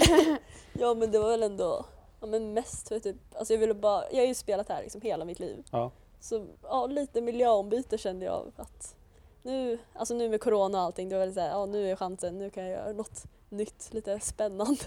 Ja 0.72 0.94
men 0.94 1.10
det 1.10 1.18
var 1.18 1.30
väl 1.30 1.42
ändå 1.42 1.84
ja, 2.20 2.26
men 2.26 2.52
mest 2.52 2.88
för 2.88 2.98
typ, 2.98 3.16
alltså 3.34 3.54
jag 3.54 3.60
ville 3.60 3.74
bara, 3.74 4.04
jag 4.10 4.18
har 4.18 4.26
ju 4.26 4.34
spelat 4.34 4.68
här 4.68 4.82
liksom 4.82 5.00
hela 5.00 5.24
mitt 5.24 5.38
liv. 5.38 5.64
Ja. 5.70 5.90
Så 6.20 6.46
ja, 6.62 6.86
lite 6.86 7.20
miljöombyte 7.20 7.98
kände 7.98 8.26
jag 8.26 8.52
att 8.56 8.96
nu, 9.42 9.78
alltså 9.94 10.14
nu 10.14 10.28
med 10.28 10.40
corona 10.40 10.78
och 10.78 10.84
allting, 10.84 11.08
det 11.08 11.14
var 11.14 11.20
väldigt 11.20 11.34
såhär, 11.34 11.50
ja 11.50 11.66
nu 11.66 11.90
är 11.90 11.96
chansen, 11.96 12.38
nu 12.38 12.50
kan 12.50 12.62
jag 12.64 12.72
göra 12.72 12.92
något 12.92 13.24
nytt, 13.48 13.88
lite 13.92 14.20
spännande. 14.20 14.84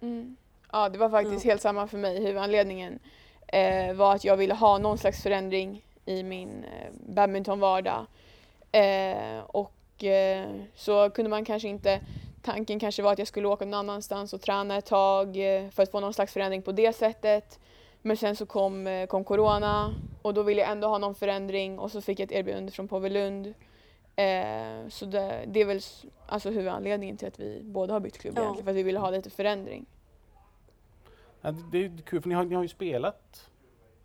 Mm. 0.00 0.36
Ja, 0.72 0.88
det 0.88 0.98
var 0.98 1.10
faktiskt 1.10 1.44
helt 1.44 1.62
samma 1.62 1.86
för 1.86 1.98
mig. 1.98 2.24
Huvudanledningen 2.24 2.98
eh, 3.46 3.94
var 3.94 4.14
att 4.14 4.24
jag 4.24 4.36
ville 4.36 4.54
ha 4.54 4.78
någon 4.78 4.98
slags 4.98 5.22
förändring 5.22 5.84
i 6.04 6.22
min 6.22 6.64
eh, 6.64 6.92
badmintonvardag. 6.92 8.06
Eh, 8.72 9.38
och 9.46 9.72
eh, 10.04 10.50
så 10.74 11.10
kunde 11.10 11.30
man 11.30 11.44
kanske 11.44 11.68
inte, 11.68 12.00
tanken 12.42 12.78
kanske 12.78 13.02
var 13.02 13.12
att 13.12 13.18
jag 13.18 13.28
skulle 13.28 13.48
åka 13.48 13.64
någon 13.64 13.74
annanstans 13.74 14.32
och 14.32 14.40
träna 14.40 14.76
ett 14.76 14.86
tag 14.86 15.36
eh, 15.56 15.70
för 15.70 15.82
att 15.82 15.90
få 15.90 16.00
någon 16.00 16.14
slags 16.14 16.32
förändring 16.32 16.62
på 16.62 16.72
det 16.72 16.92
sättet. 16.96 17.58
Men 18.02 18.16
sen 18.16 18.36
så 18.36 18.46
kom, 18.46 18.86
eh, 18.86 19.06
kom 19.06 19.24
corona 19.24 19.94
och 20.22 20.34
då 20.34 20.42
ville 20.42 20.60
jag 20.60 20.70
ändå 20.70 20.88
ha 20.88 20.98
någon 20.98 21.14
förändring 21.14 21.78
och 21.78 21.90
så 21.90 22.00
fick 22.00 22.20
jag 22.20 22.24
ett 22.26 22.32
erbjudande 22.32 22.72
från 22.72 22.88
Påvelund. 22.88 23.54
Eh, 24.16 24.88
så 24.88 25.04
det, 25.06 25.44
det 25.46 25.60
är 25.60 25.64
väl 25.64 25.80
alltså 26.26 26.50
huvudanledningen 26.50 27.16
till 27.16 27.28
att 27.28 27.40
vi 27.40 27.60
båda 27.62 27.92
har 27.92 28.00
bytt 28.00 28.18
klubb 28.18 28.34
Ja. 28.36 28.42
egentligen, 28.42 28.64
för 28.64 28.70
att 28.70 28.76
vi 28.76 28.82
ville 28.82 28.98
ha 28.98 29.10
lite 29.10 29.30
förändring. 29.30 29.86
Ja, 31.40 31.50
det- 31.72 31.78
är 31.78 31.82
ju 31.82 31.98
kul 31.98 32.20
för 32.22 32.28
ni 32.28 32.34
har, 32.34 32.44
ni 32.44 32.54
har 32.54 32.62
ju 32.62 32.68
spelat 32.68 33.50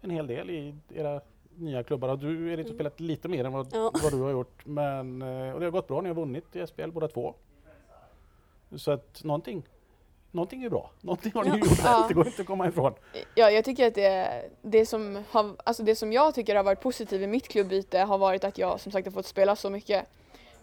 en 0.02 0.10
hel 0.10 0.28
del 0.28 0.50
i 0.50 0.76
era 0.96 1.22
nya 1.58 1.84
klubbar. 1.84 2.16
Du 2.18 2.28
Erik 2.54 2.58
har 2.58 2.64
Mm. 2.64 2.76
spelat 2.76 3.00
lite 3.00 3.28
mer 3.28 3.44
än 3.46 3.52
vad, 3.54 3.68
Ja. 3.74 3.92
vad 4.04 4.12
du 4.14 4.22
har 4.22 4.32
gjort. 4.32 4.66
Men, 4.66 5.22
eh, 5.22 5.54
och 5.54 5.60
det 5.60 5.66
har 5.66 5.72
gått 5.72 5.88
bra, 5.88 6.02
ni 6.02 6.08
har 6.08 6.16
vunnit 6.16 6.56
i 6.56 6.60
SPL 6.68 6.92
båda 6.92 7.08
två. 7.08 7.34
Så 8.76 8.92
att 8.92 9.24
någonting, 9.24 9.64
någonting 10.32 10.64
är 10.64 10.70
bra. 10.70 10.92
Någonting 11.02 11.32
har 11.36 11.44
ni 11.44 11.50
Ja. 11.50 11.58
gjort 11.58 11.80
Ja. 11.84 12.06
det 12.08 12.14
går 12.14 12.28
inte 12.28 12.42
att 12.42 12.48
komma 12.48 12.68
ifrån. 12.68 12.94
Ja, 13.36 13.52
jag 13.52 13.66
tycker 13.66 13.88
att 13.88 13.96
det, 13.96 14.44
det, 14.62 14.86
som 14.86 15.24
har, 15.30 15.56
alltså 15.64 15.84
det 15.84 15.96
som 15.96 16.14
jag 16.14 16.36
tycker 16.36 16.56
har 16.56 16.64
varit 16.64 16.82
positivt 16.82 17.22
i 17.22 17.28
mitt 17.28 17.48
klubbyte 17.48 18.00
har 18.00 18.18
varit 18.18 18.44
att 18.44 18.58
jag 18.58 18.80
som 18.80 18.92
sagt 18.92 19.08
har 19.08 19.12
fått 19.12 19.26
spela 19.26 19.56
så 19.56 19.70
mycket. 19.70 20.06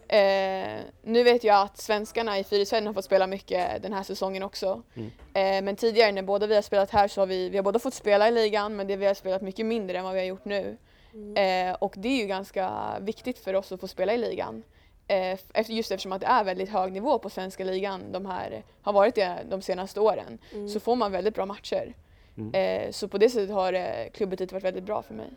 Eh, 0.07 0.79
nu 1.01 1.23
vet 1.23 1.43
jag 1.43 1.61
att 1.61 1.77
svenskarna 1.77 2.39
i 2.39 2.43
Fyrisvärden 2.43 2.87
har 2.87 2.93
fått 2.93 3.05
spela 3.05 3.27
mycket 3.27 3.83
den 3.83 3.93
här 3.93 4.03
säsongen 4.03 4.43
också. 4.43 4.81
Mm. 4.95 5.11
Eh, 5.33 5.63
men 5.65 5.75
tidigare 5.75 6.11
när 6.11 6.21
båda 6.23 6.47
vi 6.47 6.55
har 6.55 6.61
spelat 6.61 6.91
här 6.91 7.07
så 7.07 7.21
har 7.21 7.25
vi, 7.25 7.49
vi 7.49 7.57
har 7.57 7.63
båda 7.63 7.79
fått 7.79 7.93
spela 7.93 8.27
i 8.27 8.31
ligan 8.31 8.75
men 8.75 8.87
det 8.87 8.95
vi 8.95 9.05
har 9.05 9.13
spelat 9.13 9.41
mycket 9.41 9.65
mindre 9.65 9.97
än 9.97 10.03
vad 10.03 10.13
vi 10.13 10.19
har 10.19 10.25
gjort 10.25 10.45
nu. 10.45 10.77
Mm. 11.13 11.69
Eh, 11.69 11.75
och 11.75 11.93
det 11.97 12.07
är 12.07 12.17
ju 12.21 12.25
ganska 12.27 12.93
viktigt 13.01 13.37
för 13.39 13.53
oss 13.53 13.71
att 13.71 13.79
få 13.79 13.87
spela 13.87 14.13
i 14.13 14.17
ligan. 14.17 14.63
Eh, 15.07 15.31
efter, 15.53 15.73
just 15.73 15.91
eftersom 15.91 16.11
att 16.11 16.21
det 16.21 16.27
är 16.27 16.43
väldigt 16.43 16.69
hög 16.69 16.91
nivå 16.91 17.19
på 17.19 17.29
svenska 17.29 17.63
ligan, 17.63 18.11
de 18.11 18.25
här, 18.25 18.63
har 18.81 18.93
varit 18.93 19.15
det 19.15 19.37
de 19.49 19.61
senaste 19.61 19.99
åren, 19.99 20.37
Mm. 20.53 20.69
så 20.69 20.79
får 20.79 20.95
man 20.95 21.11
väldigt 21.11 21.35
bra 21.35 21.45
matcher. 21.45 21.93
Mm. 22.37 22.53
Eh, 22.53 22.91
så 22.91 23.07
på 23.07 23.17
det 23.17 23.29
sättet 23.29 23.49
har 23.49 23.73
eh, 23.73 24.09
klubbytet 24.13 24.51
varit 24.51 24.63
väldigt 24.63 24.83
bra 24.83 25.01
för 25.01 25.13
mig. 25.13 25.29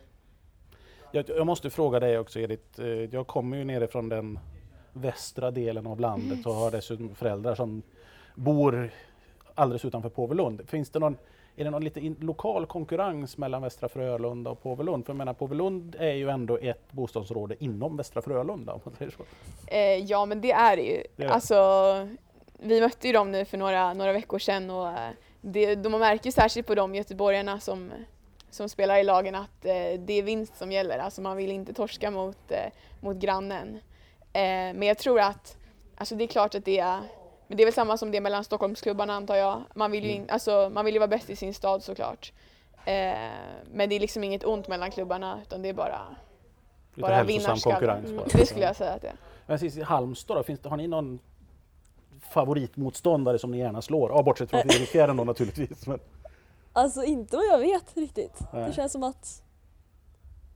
Jag, 1.13 1.29
jag 1.29 1.47
måste 1.47 1.71
fråga 1.71 2.01
dig 2.01 2.19
också 2.19 2.41
Edith. 2.41 2.81
Jag 3.13 3.27
kommer 3.27 3.57
ju 3.57 3.65
nere 3.65 3.89
från 3.89 4.09
den 4.09 4.39
västra 5.01 5.51
delen 5.51 5.87
av 5.87 6.01
landet 6.01 6.47
och 6.47 6.55
har 6.55 6.71
dessutom 6.71 7.15
föräldrar 7.15 7.55
som 7.55 7.83
bor 8.35 8.91
alldeles 9.55 9.85
utanför 9.85 10.09
Påvelund. 10.09 10.69
Finns 10.69 10.91
det 10.91 10.99
någon, 10.99 11.17
är 11.57 11.65
det 11.65 11.71
någon 11.71 11.85
lite 11.85 12.01
in, 12.01 12.17
lokal 12.21 12.67
konkurrens 12.67 13.39
mellan 13.39 13.63
Västra 13.63 13.89
Frölunda 13.89 14.51
och 14.51 14.63
Påvelund? 14.63 15.07
För 15.07 15.13
jag 15.13 15.19
menar 15.19 15.33
Påvelund 15.33 15.97
är 15.99 16.13
ju 16.13 16.29
ändå 16.29 16.59
ett 16.59 16.93
bostadsområde 16.93 17.65
inom 17.65 17.97
Västra 17.97 18.23
Frölunda 18.23 18.73
om 18.73 18.81
man 18.85 18.95
säger 18.95 19.11
så. 19.11 19.23
Eh, 19.67 19.81
ja 19.81 20.27
men 20.27 20.41
det 20.41 20.53
är 20.53 20.77
det 20.77 20.83
ju. 20.83 21.03
Det 21.17 21.25
är. 21.25 21.29
Alltså, 21.29 21.57
vi 22.59 22.81
mötte 22.81 23.07
ju 23.07 23.13
dem 23.13 23.33
nu 23.33 23.45
för 23.45 23.59
några, 23.59 23.95
några 23.95 24.13
veckor 24.13 24.39
sedan 24.39 24.71
och 24.71 24.89
eh, 24.89 25.11
det, 25.41 25.75
de 25.75 25.93
märker 25.93 26.27
ju 26.27 26.33
särskilt 26.33 26.67
på 26.67 26.75
de 26.75 26.95
göteborgarna 26.95 27.61
som, 27.61 27.91
som 28.51 28.69
spelar 28.69 28.99
i 28.99 29.05
lagen 29.05 29.35
att 29.35 29.65
eh, 29.65 30.01
det 30.01 30.13
är 30.13 30.23
vinst 30.23 30.57
som 30.57 30.73
gäller. 30.73 30.99
Alltså 30.99 31.23
man 31.23 31.37
vill 31.37 31.51
inte 31.51 31.73
torska 31.73 32.11
mot, 32.11 32.51
eh, 32.51 32.73
mot 33.01 33.17
grannen. 33.17 33.79
Eh, 34.33 34.41
men 34.75 34.83
jag 34.83 34.99
tror 34.99 35.21
att, 35.21 35.57
alltså 35.97 36.15
det 36.15 36.25
är 36.25 36.29
klart 36.29 36.55
att 36.55 36.65
det 36.65 36.79
är 36.79 37.01
men 37.51 37.57
det 37.57 37.63
är 37.63 37.65
väl 37.65 37.75
samma 37.75 37.97
som 37.97 38.11
det 38.11 38.21
mellan 38.21 38.45
Stockholmsklubbarna 38.45 39.15
antar 39.15 39.37
jag. 39.37 39.63
Man 39.75 39.91
vill 39.91 40.05
ju, 40.05 40.11
Mm. 40.11 40.23
in, 40.23 40.31
alltså, 40.31 40.71
man 40.73 40.85
vill 40.85 40.95
ju 40.95 40.99
vara 41.01 41.09
bäst 41.09 41.31
i 41.31 41.37
sin 41.37 41.55
stad 41.55 41.83
såklart. 41.83 42.33
Eh, 42.85 43.15
men 43.73 43.89
det 43.89 43.95
är 43.97 44.01
liksom 44.01 44.25
inget 44.25 44.45
ont 44.45 44.69
mellan 44.69 44.91
klubbarna 44.91 45.39
utan 45.47 45.63
det 45.63 45.69
är 45.69 45.73
bara, 45.73 46.01
Lite 46.95 47.01
bara 47.01 47.15
hälsosam 47.15 47.59
konkurrens. 47.59 48.05
Mm. 48.05 48.17
bara. 48.17 48.27
Det 48.33 48.47
skulle 48.47 48.65
jag 48.65 48.77
säga 48.77 48.93
att 48.93 49.03
det 49.03 49.09
är. 49.09 49.17
Men 49.47 49.59
sist 49.59 49.77
i 49.77 49.83
Halmstad 49.83 50.37
då, 50.37 50.43
finns 50.43 50.61
det, 50.61 50.69
har 50.69 50.77
ni 50.77 50.87
någon 50.87 51.19
favoritmotståndare 52.31 53.39
som 53.39 53.51
ni 53.51 53.59
gärna 53.59 53.83
slår? 53.83 54.11
Ja, 54.11 54.23
bortsett 54.23 54.51
från 54.51 54.63
Fyrisfjärden 54.63 55.17
då 55.17 55.25
naturligtvis. 55.25 55.87
Men, 55.87 55.99
Alltså 56.73 57.03
inte 57.05 57.37
vad 57.37 57.45
jag 57.47 57.59
vet 57.59 57.97
riktigt. 57.97 58.39
Nej. 58.53 58.67
Det 58.69 58.73
känns 58.73 58.93
som 58.93 59.03
att 59.03 59.43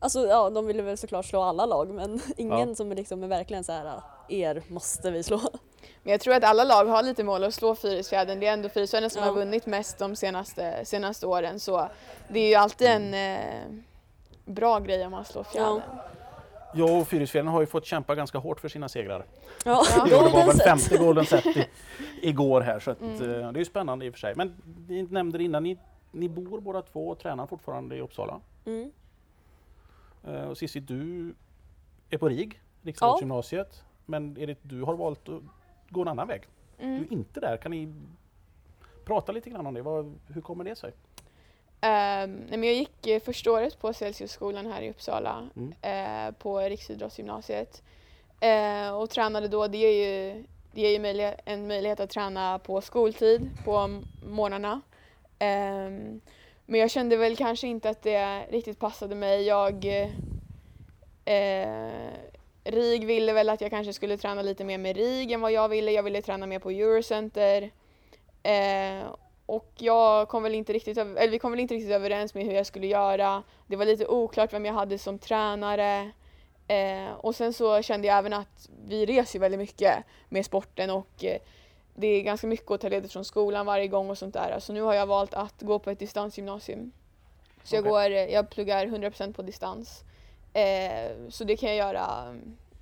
Alltså 0.03 0.27
ja, 0.27 0.51
de 0.51 0.67
ville 0.67 0.83
väl 0.83 0.97
såklart 0.97 1.25
slå 1.27 1.43
alla 1.43 1.67
lag 1.67 1.89
men 1.91 2.21
ingen 2.37 2.69
Ja. 2.69 2.75
som 2.75 2.91
är 2.91 2.95
liksom 2.97 3.23
är 3.23 3.29
verkligen 3.29 3.65
så 3.65 3.73
här 3.73 4.01
er 4.29 4.63
måste 4.69 5.11
vi 5.11 5.23
slå. 5.23 5.41
Men 6.03 6.11
jag 6.13 6.21
tror 6.21 6.35
att 6.35 6.45
alla 6.45 6.65
lag 6.65 6.85
har 6.85 7.03
lite 7.03 7.25
mål 7.25 7.45
att 7.45 7.55
slå 7.55 7.75
Fyrisfjädern. 7.75 8.41
Det 8.41 8.47
är 8.47 8.53
ändå 8.53 8.69
Fyrisfjädern 8.69 9.11
som 9.11 9.23
Ja. 9.23 9.29
har 9.29 9.35
vunnit 9.35 9.67
mest 9.67 9.99
de 9.99 10.17
senaste, 10.17 10.85
senaste 10.85 11.27
åren 11.27 11.61
så 11.61 11.89
det 12.29 12.41
är 12.41 12.49
ju 12.49 12.55
alltid 12.55 12.87
en 12.89 13.15
eh, 13.15 13.85
bra 14.45 14.79
grej 14.79 15.05
om 15.07 15.11
man 15.11 15.25
slår 15.25 15.43
fjädern. 15.45 15.81
Jag 16.75 17.01
och 17.01 17.09
Fyrisfjällen 17.09 17.49
har 17.53 17.61
ju 17.61 17.67
fått 17.67 17.87
kämpa 17.87 18.15
ganska 18.15 18.39
hårt 18.39 18.61
för 18.61 18.69
sina 18.69 18.89
segrar. 18.89 19.25
Ja, 19.65 19.85
Ja. 19.97 20.05
Det 20.05 20.17
var 20.17 20.47
väl 20.47 20.57
femte 20.65 20.97
golden 20.99 21.27
set 21.27 21.47
i, 21.47 21.67
igår 22.23 22.61
här 22.61 22.81
så 22.81 22.91
att, 22.91 23.01
Mm. 23.01 23.15
eh, 23.15 23.53
det 23.53 23.57
är 23.57 23.59
ju 23.59 23.65
spännande 23.65 24.07
i 24.07 24.11
och 24.11 24.15
för 24.15 24.21
sig. 24.21 24.35
Men 24.37 24.57
ni 24.89 25.03
nämnde 25.03 25.39
det 25.39 25.45
innan, 25.45 25.63
ni, 25.63 25.79
ni 26.13 26.29
bor 26.29 26.61
båda 26.61 26.83
två 26.83 27.09
och 27.09 27.19
tränar 27.19 27.47
fortfarande 27.47 27.97
i 27.97 28.01
Uppsala. 28.01 28.41
Mm. 28.67 28.93
Eh, 30.27 30.45
och 30.49 30.59
Cissi, 30.59 30.81
du 30.81 31.35
är 32.11 32.19
på 32.19 32.29
RIG, 32.29 32.61
Riksdagsgymnasiet. 32.83 33.85
Men 34.07 34.37
Edith, 34.39 34.61
du 34.63 34.83
har 34.83 34.95
valt 34.95 35.29
att 35.29 35.43
gå 35.89 36.03
en 36.03 36.09
annan 36.09 36.29
väg. 36.29 36.43
Du 36.79 36.85
Mm. 36.87 37.03
är 37.03 37.13
inte 37.13 37.41
där. 37.41 37.57
Kan 37.57 37.71
ni 37.71 37.95
prata 39.05 39.33
lite 39.33 39.51
grann 39.51 39.67
om 39.67 39.75
det? 39.75 39.83
Vad, 39.83 40.19
hur 40.29 40.41
kommer 40.41 40.65
det 40.65 40.77
sig? 40.77 40.93
Nej, 41.81 42.27
men 42.51 42.65
jag 42.65 42.75
gick 42.75 43.07
eh, 43.07 43.21
första 43.23 43.53
året 43.53 43.79
på 43.81 43.93
Celsiusskolan 43.93 44.67
här 44.67 44.83
i 44.83 44.91
Uppsala 44.91 45.49
Mm. 45.57 45.75
eh, 46.29 46.35
på 46.35 46.59
Riksidrottsgymnasiet 46.61 47.83
och 49.01 49.11
tränade 49.11 49.49
då. 49.49 49.67
Det 49.67 49.79
ger 49.79 49.89
ju, 50.07 50.45
det 50.73 50.81
ger 50.81 50.91
ju 50.91 50.99
möjlighet, 50.99 51.41
en 51.45 51.67
möjlighet 51.67 52.01
att 52.01 52.11
träna 52.11 52.59
på 52.59 52.81
skoltid 52.81 53.51
på 53.65 54.03
morgnarna. 54.27 54.81
Ehm, 55.39 56.21
men 56.67 56.81
jag 56.81 56.91
kände 56.91 57.17
väl 57.17 57.37
kanske 57.37 57.67
inte 57.67 57.91
att 57.91 58.03
det 58.03 58.47
riktigt 58.51 58.79
passade 58.79 59.15
mig. 59.15 59.43
Jag 59.43 59.85
eh, 61.25 61.69
RIG 62.65 63.07
ville 63.07 63.33
väl 63.33 63.49
att 63.49 63.61
jag 63.61 63.71
kanske 63.71 63.93
skulle 63.93 64.17
träna 64.17 64.43
lite 64.43 64.65
mer 64.65 64.79
med 64.79 64.97
RIG 64.97 65.33
än 65.33 65.41
vad 65.41 65.53
jag 65.53 65.69
ville. 65.69 65.93
Jag 65.93 66.03
ville 66.03 66.23
träna 66.23 66.47
mer 66.47 66.59
på 66.59 66.71
Eurocenter. 66.71 67.71
Eh, 68.43 69.07
och 69.47 69.73
jag 69.77 70.29
kom 70.29 70.43
väl 70.43 70.55
inte 70.55 70.73
riktigt, 70.73 70.99
eller 70.99 71.29
vi 71.29 71.39
kom 71.39 71.51
väl 71.51 71.61
inte 71.61 71.75
riktigt 71.75 71.93
överens 71.93 72.35
med 72.35 72.45
hur 72.45 72.53
jag 72.53 72.67
skulle 72.67 72.87
göra. 72.87 73.43
Det 73.67 73.77
var 73.77 73.85
lite 73.85 74.07
oklart 74.07 74.53
vem 74.53 74.65
jag 74.65 74.73
hade 74.73 74.99
som 74.99 75.19
tränare. 75.19 76.11
Eh, 76.69 77.13
och 77.13 77.35
sen 77.35 77.53
så 77.53 77.83
kände 77.83 78.09
jag 78.09 78.19
även 78.19 78.33
att 78.33 78.69
vi 78.87 79.07
reser 79.07 79.39
ju 79.39 79.41
väldigt 79.41 79.61
mycket 79.61 80.05
med 80.29 80.47
sporten 80.47 80.91
och 80.91 81.25
eh, 81.25 81.39
det 81.95 82.07
är 82.07 82.23
ganska 82.23 82.47
mycket 82.47 82.71
att 82.71 82.81
ta 82.81 82.89
ledigt 82.89 83.13
från 83.13 83.25
skolan 83.25 83.67
varje 83.67 83.89
gång 83.89 84.11
och 84.11 84.19
sånt 84.19 84.35
där. 84.35 84.59
Så 84.59 84.73
nu 84.73 84.83
har 84.83 84.95
jag 84.95 85.07
valt 85.07 85.35
att 85.35 85.63
gå 85.63 85.79
på 85.79 85.91
ett 85.91 85.99
distansgymnasium. 85.99 86.93
Så 87.65 87.77
jag, 87.77 87.81
Okej. 87.81 87.91
går, 87.91 88.11
eh, 88.11 88.35
jag 88.35 88.51
pluggar 88.51 88.87
100% 88.87 89.33
på 89.33 89.43
distans. 89.43 90.05
Eh, 90.53 91.11
så 91.29 91.45
det 91.45 91.57
kan 91.57 91.69
jag 91.69 91.79
göra. 91.79 92.35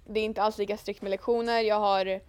Det 0.06 0.20
är 0.20 0.24
inte 0.24 0.42
alls 0.42 0.58
lika 0.58 0.76
strikt 0.76 1.02
med 1.02 1.10
lektioner. 1.10 1.60
Jag 1.60 1.80
har 1.80 2.20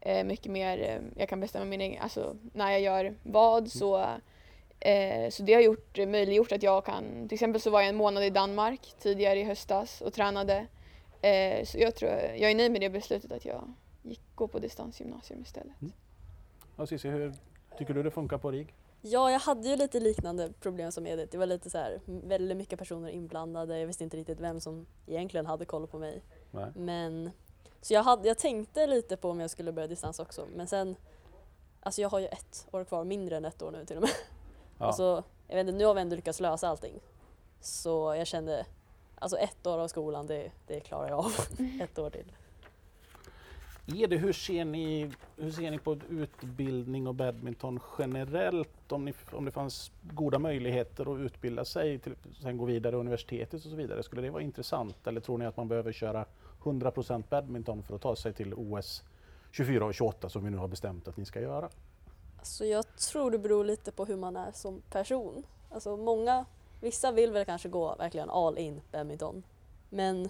eh, 0.00 0.24
mycket 0.24 0.52
mer, 0.52 0.78
eh, 0.82 1.20
jag 1.20 1.28
kan 1.28 1.40
bestämma 1.40 1.64
min 1.64 1.80
egen, 1.80 2.02
alltså 2.02 2.36
när 2.52 2.70
jag 2.70 2.80
gör 2.80 3.14
vad 3.22 3.70
så 3.70 4.06
eh, 4.80 5.30
så 5.30 5.42
det 5.42 5.54
har 5.54 5.60
gjort, 5.60 5.98
möjliggjort 5.98 6.52
att 6.52 6.62
jag 6.62 6.84
kan, 6.84 7.28
till 7.28 7.36
exempel 7.36 7.60
så 7.60 7.70
var 7.70 7.80
jag 7.80 7.88
en 7.88 7.96
månad 7.96 8.24
i 8.24 8.30
Danmark 8.30 8.94
tidigare 8.98 9.40
i 9.40 9.44
höstas 9.44 10.00
och 10.00 10.12
tränade. 10.12 10.66
Eh, 11.22 11.64
så 11.64 11.78
jag 11.78 11.94
tror, 11.94 12.10
jag 12.12 12.50
är 12.50 12.54
nöjd 12.54 12.72
med 12.72 12.80
det 12.80 12.90
beslutet 12.90 13.32
att 13.32 13.44
jag 13.44 13.72
gick, 14.02 14.20
gå 14.34 14.48
på 14.48 14.58
distansgymnasium 14.58 15.42
istället. 15.42 15.74
Ja, 15.80 15.88
Cissi, 16.86 17.08
hur 17.08 17.34
tycker 17.78 17.94
du 17.94 18.02
det 18.02 18.10
funkar 18.10 18.38
på 18.38 18.50
RIG? 18.50 18.74
Ja, 19.04 19.30
jag 19.30 19.40
hade 19.40 19.68
ju 19.68 19.76
lite 19.76 20.00
liknande 20.00 20.52
problem 20.60 20.92
som 20.92 21.06
Edith. 21.06 21.32
Det 21.32 21.38
var 21.38 21.46
lite 21.46 21.70
så 21.70 21.78
här, 21.78 22.00
väldigt 22.06 22.56
mycket 22.56 22.78
personer 22.78 23.08
inblandade. 23.08 23.78
Jag 23.78 23.86
visste 23.86 24.04
inte 24.04 24.16
riktigt 24.16 24.40
vem 24.40 24.60
som 24.60 24.86
egentligen 25.06 25.46
hade 25.46 25.64
koll 25.64 25.86
på 25.86 25.98
mig. 25.98 26.22
Nej. 26.50 26.72
Men, 26.76 27.30
så 27.80 27.94
jag, 27.94 28.02
hade, 28.02 28.28
jag 28.28 28.38
tänkte 28.38 28.86
lite 28.86 29.16
på 29.16 29.30
om 29.30 29.40
jag 29.40 29.50
skulle 29.50 29.72
börja 29.72 29.88
distans 29.88 30.18
också. 30.18 30.46
Men 30.56 30.66
sen, 30.66 30.96
alltså 31.80 32.02
jag 32.02 32.08
har 32.08 32.18
ju 32.18 32.26
ett 32.26 32.68
år 32.72 32.84
kvar, 32.84 33.04
mindre 33.04 33.36
än 33.36 33.44
ett 33.44 33.62
år 33.62 33.70
nu 33.70 33.84
till 33.84 33.96
och 33.96 34.02
med. 34.02 34.10
Ja. 34.78 34.88
Och 34.88 34.94
så, 34.94 35.22
jag 35.48 35.56
vet 35.56 35.66
inte, 35.66 35.78
nu 35.78 35.84
har 35.84 35.94
vi 35.94 36.00
ändå 36.00 36.16
lyckats 36.16 36.40
lösa 36.40 36.68
allting. 36.68 37.00
Så 37.60 38.14
jag 38.14 38.26
kände, 38.26 38.66
alltså 39.18 39.36
ett 39.36 39.66
år 39.66 39.78
av 39.78 39.88
skolan, 39.88 40.26
det, 40.26 40.50
det 40.66 40.80
klarar 40.80 41.08
jag 41.08 41.18
av. 41.18 41.32
ett 41.82 41.98
år 41.98 42.10
till. 42.10 42.32
Är 43.86 44.08
det, 44.08 44.16
hur, 44.16 44.32
ser 44.32 44.64
ni, 44.64 45.10
hur 45.36 45.50
ser 45.50 45.70
ni 45.70 45.78
på 45.78 45.96
utbildning 46.10 47.06
och 47.06 47.14
badminton 47.14 47.80
generellt? 47.98 48.92
Om, 48.92 49.04
ni, 49.04 49.14
om 49.32 49.44
det 49.44 49.50
fanns 49.50 49.92
goda 50.02 50.38
möjligheter 50.38 51.14
att 51.14 51.20
utbilda 51.20 51.64
sig, 51.64 51.98
till, 51.98 52.14
sen 52.42 52.56
gå 52.56 52.64
vidare 52.64 52.96
universitetet 52.96 53.54
och 53.54 53.70
så 53.70 53.76
vidare. 53.76 54.02
Skulle 54.02 54.22
det 54.22 54.30
vara 54.30 54.42
intressant? 54.42 55.06
Eller 55.06 55.20
tror 55.20 55.38
ni 55.38 55.46
att 55.46 55.56
man 55.56 55.68
behöver 55.68 55.92
köra 55.92 56.24
100% 56.62 57.24
badminton 57.30 57.82
för 57.82 57.94
att 57.94 58.02
ta 58.02 58.16
sig 58.16 58.32
till 58.32 58.54
OS 58.54 59.02
24 59.50 59.84
och 59.84 59.94
28 59.94 60.28
som 60.28 60.44
vi 60.44 60.50
nu 60.50 60.56
har 60.56 60.68
bestämt 60.68 61.08
att 61.08 61.16
ni 61.16 61.24
ska 61.24 61.40
göra? 61.40 61.68
Alltså 62.38 62.64
jag 62.64 62.96
tror 62.96 63.30
det 63.30 63.38
beror 63.38 63.64
lite 63.64 63.92
på 63.92 64.04
hur 64.04 64.16
man 64.16 64.36
är 64.36 64.52
som 64.52 64.82
person. 64.90 65.42
Alltså 65.70 65.96
många, 65.96 66.44
vissa 66.80 67.12
vill 67.12 67.32
väl 67.32 67.44
kanske 67.44 67.68
gå 67.68 67.96
verkligen 67.96 68.30
all 68.30 68.58
in 68.58 68.80
badminton. 68.92 69.42
Men 69.90 70.28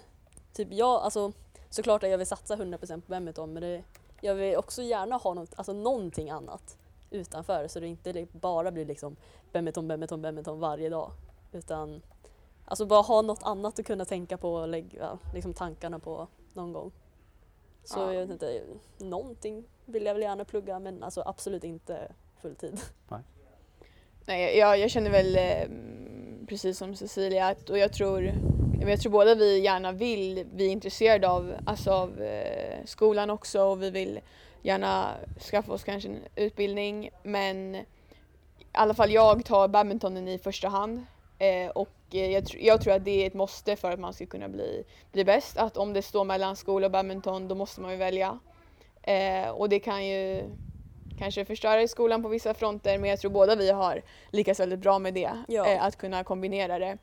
typ 0.53 0.67
jag, 0.71 1.01
alltså 1.01 1.31
såklart 1.73 2.03
att 2.03 2.09
jag 2.09 2.17
vill 2.17 2.27
satsa 2.27 2.55
100% 2.55 3.01
på 3.01 3.11
badminton 3.11 3.53
men 3.53 3.61
det, 3.63 3.83
jag 4.21 4.35
vill 4.35 4.55
också 4.57 4.81
gärna 4.81 5.15
ha 5.15 5.33
något, 5.33 5.49
alltså 5.55 5.73
någonting 5.73 6.29
annat 6.29 6.77
utanför 7.09 7.67
så 7.67 7.79
det 7.79 7.87
inte 7.87 8.27
bara 8.31 8.71
blir 8.71 8.85
liksom 8.85 9.15
badminton, 9.51 9.87
badminton, 9.87 10.21
badminton 10.21 10.59
varje 10.59 10.89
dag. 10.89 11.11
Utan 11.51 12.01
alltså 12.65 12.85
bara 12.85 13.01
ha 13.01 13.21
något 13.21 13.43
annat 13.43 13.79
att 13.79 13.85
kunna 13.85 14.05
tänka 14.05 14.37
på 14.37 14.53
och 14.53 14.67
lägga 14.67 15.17
liksom 15.33 15.53
tankarna 15.53 15.99
på 15.99 16.27
någon 16.53 16.73
gång. 16.73 16.91
Så 17.83 17.99
Ja. 17.99 18.13
jag 18.13 18.21
vet 18.21 18.29
inte, 18.29 18.61
någonting 18.97 19.63
vill 19.85 20.05
jag 20.05 20.13
väl 20.13 20.23
gärna 20.23 20.45
plugga 20.45 20.79
men 20.79 21.03
alltså 21.03 21.23
absolut 21.25 21.63
inte 21.63 22.11
fulltid. 22.41 22.81
Nej, 24.25 24.57
jag, 24.57 24.79
jag 24.79 24.91
känner 24.91 25.09
väl 25.11 25.35
eh, 25.35 25.67
precis 26.47 26.77
som 26.77 26.95
Cecilia 26.95 27.47
att, 27.47 27.69
och 27.69 27.77
jag 27.77 27.93
tror, 27.93 28.33
men 28.83 28.89
jag 28.89 28.99
tror 28.99 29.11
båda 29.11 29.35
vi 29.35 29.59
gärna 29.59 29.91
vill, 29.91 30.45
vi 30.53 30.65
är 30.65 30.69
intresserade 30.71 31.29
av, 31.29 31.55
alltså 31.65 31.91
av 31.91 32.21
eh, 32.21 32.85
skolan 32.85 33.29
också 33.29 33.61
och 33.61 33.83
vi 33.83 33.89
vill 33.89 34.19
gärna 34.61 35.11
skaffa 35.51 35.73
oss 35.73 35.83
kanske 35.83 36.09
en 36.09 36.19
utbildning 36.35 37.09
men 37.23 37.75
i 37.75 37.85
alla 38.71 38.93
fall 38.93 39.11
jag 39.11 39.45
tar 39.45 39.67
badmintonen 39.67 40.27
i 40.27 40.37
första 40.37 40.67
hand 40.67 41.05
eh, 41.39 41.69
och 41.69 41.89
eh, 42.11 42.31
jag, 42.31 42.43
tr- 42.43 42.57
jag 42.59 42.81
tror 42.81 42.93
att 42.93 43.05
det 43.05 43.23
är 43.23 43.27
ett 43.27 43.33
måste 43.33 43.75
för 43.75 43.91
att 43.91 43.99
man 43.99 44.13
ska 44.13 44.25
kunna 44.25 44.49
bli, 44.49 44.83
bli 45.11 45.25
bäst. 45.25 45.57
Att 45.57 45.77
om 45.77 45.93
det 45.93 46.01
står 46.01 46.23
mellan 46.23 46.55
skola 46.55 46.85
och 46.85 46.91
badminton 46.91 47.47
då 47.47 47.55
måste 47.55 47.81
man 47.81 47.91
ju 47.91 47.97
välja. 47.97 48.39
Eh, 49.01 49.49
och 49.49 49.69
det 49.69 49.79
kan 49.79 50.05
ju 50.05 50.43
kanske 51.17 51.45
förstöra 51.45 51.81
i 51.81 51.87
skolan 51.87 52.23
på 52.23 52.29
vissa 52.29 52.53
fronter 52.53 52.97
men 52.97 53.09
jag 53.09 53.19
tror 53.19 53.31
båda 53.31 53.55
vi 53.55 53.71
har 53.71 54.01
lyckats 54.31 54.59
väldigt 54.59 54.79
bra 54.79 54.99
med 54.99 55.13
det. 55.13 55.31
Ja. 55.47 55.79
Att 55.79 55.97
kunna 55.97 56.23
kombinera 56.23 56.79
det. 56.79 56.97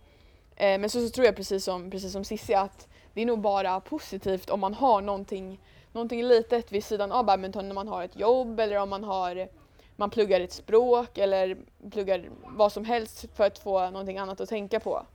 Eh, 0.61 0.79
men 0.81 0.91
så, 0.91 1.01
så 1.01 1.11
tror 1.11 1.27
jag 1.27 1.37
precis 1.37 1.65
som, 1.65 1.91
precis 1.91 2.13
som 2.13 2.25
Cissi 2.25 2.55
att 2.55 2.89
det 3.15 3.23
är 3.23 3.27
nog 3.27 3.41
bara 3.41 3.81
positivt 3.81 4.51
om 4.51 4.61
man 4.61 4.75
har 4.75 5.01
någonting, 5.03 5.61
någonting 5.93 6.23
litet 6.25 6.73
vid 6.73 6.85
sidan 6.85 7.13
av 7.13 7.25
badminton 7.25 7.69
när 7.69 7.75
man 7.75 7.89
har 7.89 8.03
ett 8.05 8.17
jobb 8.17 8.61
eller 8.61 8.77
om 8.77 8.89
man 8.91 9.05
har 9.05 9.49
man 9.97 10.11
pluggar 10.11 10.41
ett 10.41 10.53
språk 10.53 11.19
eller 11.19 11.57
pluggar 11.91 12.31
vad 12.47 12.73
som 12.73 12.85
helst 12.85 13.25
för 13.35 13.45
att 13.45 13.59
få 13.59 13.91
någonting 13.91 14.19
annat 14.19 14.41
att 14.41 14.49
tänka 14.49 14.81
på. 14.81 15.07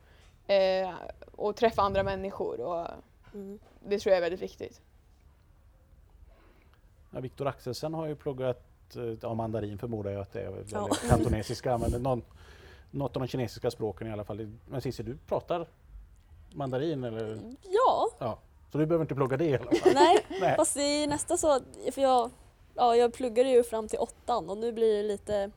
Eh, 0.47 0.89
och 1.31 1.55
träffa 1.55 1.81
andra 1.81 2.03
människor 2.03 2.61
och 2.61 2.87
Mm. 3.33 3.59
det 3.87 3.99
tror 3.99 4.11
jag 4.11 4.17
är 4.17 4.21
väldigt 4.21 4.41
viktigt. 4.41 4.81
Ja, 7.11 7.19
Viktor 7.19 7.47
Axelsen 7.47 7.93
har 7.93 8.07
ju 8.07 8.15
pluggat 8.15 8.63
eh, 8.95 9.03
ja, 9.21 9.33
mandarin 9.33 9.77
förmodar 9.77 10.11
jag 10.11 10.21
att 10.21 10.33
det 10.33 10.41
är, 10.41 10.63
Ja. 10.71 10.89
kantonesiska, 11.09 11.77
men 11.77 11.91
någon, 12.03 12.21
något 12.95 13.15
av 13.15 13.21
de 13.21 13.27
kinesiska 13.27 13.71
språken 13.71 14.07
i 14.07 14.11
alla 14.11 14.23
fall. 14.23 14.51
Men 14.67 14.81
Cissi, 14.81 15.03
du 15.03 15.17
pratar 15.17 15.67
mandarin 16.53 17.03
eller? 17.03 17.39
Ja, 17.61 18.09
Ja. 18.19 18.39
Så 18.71 18.77
du 18.77 18.85
behöver 18.85 19.03
inte 19.03 19.15
plugga 19.15 19.37
det 19.37 19.45
i 19.45 19.57
alla 19.57 19.71
fall? 19.71 19.93
nej. 19.93 20.25
Nej. 20.41 20.55
Fast 20.55 20.73
det 20.73 20.81
är 20.81 21.07
nästan 21.07 21.37
så 21.37 21.59
för 21.91 22.01
jag, 22.01 22.29
ja, 22.75 22.95
jag 22.95 23.13
pluggade 23.13 23.49
ju 23.49 23.63
fram 23.63 23.87
till 23.87 23.99
åttan 23.99 24.49
och 24.49 24.57
nu 24.57 24.71
blir 24.71 24.97
det 24.97 25.03
lite, 25.03 25.51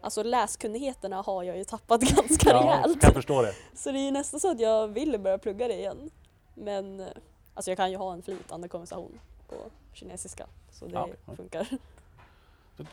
alltså 0.00 0.22
läskunnigheterna 0.22 1.22
har 1.22 1.42
jag 1.42 1.56
ju 1.58 1.64
tappat 1.64 2.00
ganska 2.16 2.50
Ja, 2.50 2.60
rejält. 2.62 3.00
kan 3.00 3.14
förstå 3.14 3.42
det. 3.42 3.54
Så 3.74 3.92
det 3.92 3.98
är 3.98 4.12
nästan 4.12 4.40
så 4.40 4.50
att 4.50 4.60
jag 4.60 4.88
vill 4.88 5.18
börja 5.20 5.38
plugga 5.38 5.68
det 5.68 5.74
igen. 5.78 6.10
Men 6.54 7.00
eh, 7.00 7.06
alltså 7.54 7.70
jag 7.70 7.78
kan 7.78 7.90
ju 7.90 7.96
ha 7.96 8.12
en 8.12 8.22
flytande 8.22 8.68
konversation 8.68 9.20
på 9.48 9.54
kinesiska 9.92 10.46
så 10.72 10.84
det 10.86 10.92
Ja, 10.94 11.02
okej. 11.02 11.36
funkar. 11.36 11.66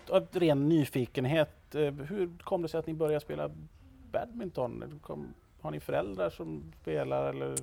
Av 0.10 0.28
ren 0.32 0.70
nyfikenhet, 0.70 1.76
eh, 1.76 1.94
hur 1.94 2.38
kom 2.44 2.62
det 2.62 2.68
sig 2.68 2.80
att 2.80 2.88
ni 2.88 2.94
började 2.94 3.20
spela 3.20 3.52
badminton? 4.12 5.00
Kom, 5.04 5.34
har 5.62 5.72
ni 5.72 5.80
föräldrar 5.80 6.30
som 6.30 6.74
spelar 6.82 7.30
eller? 7.30 7.56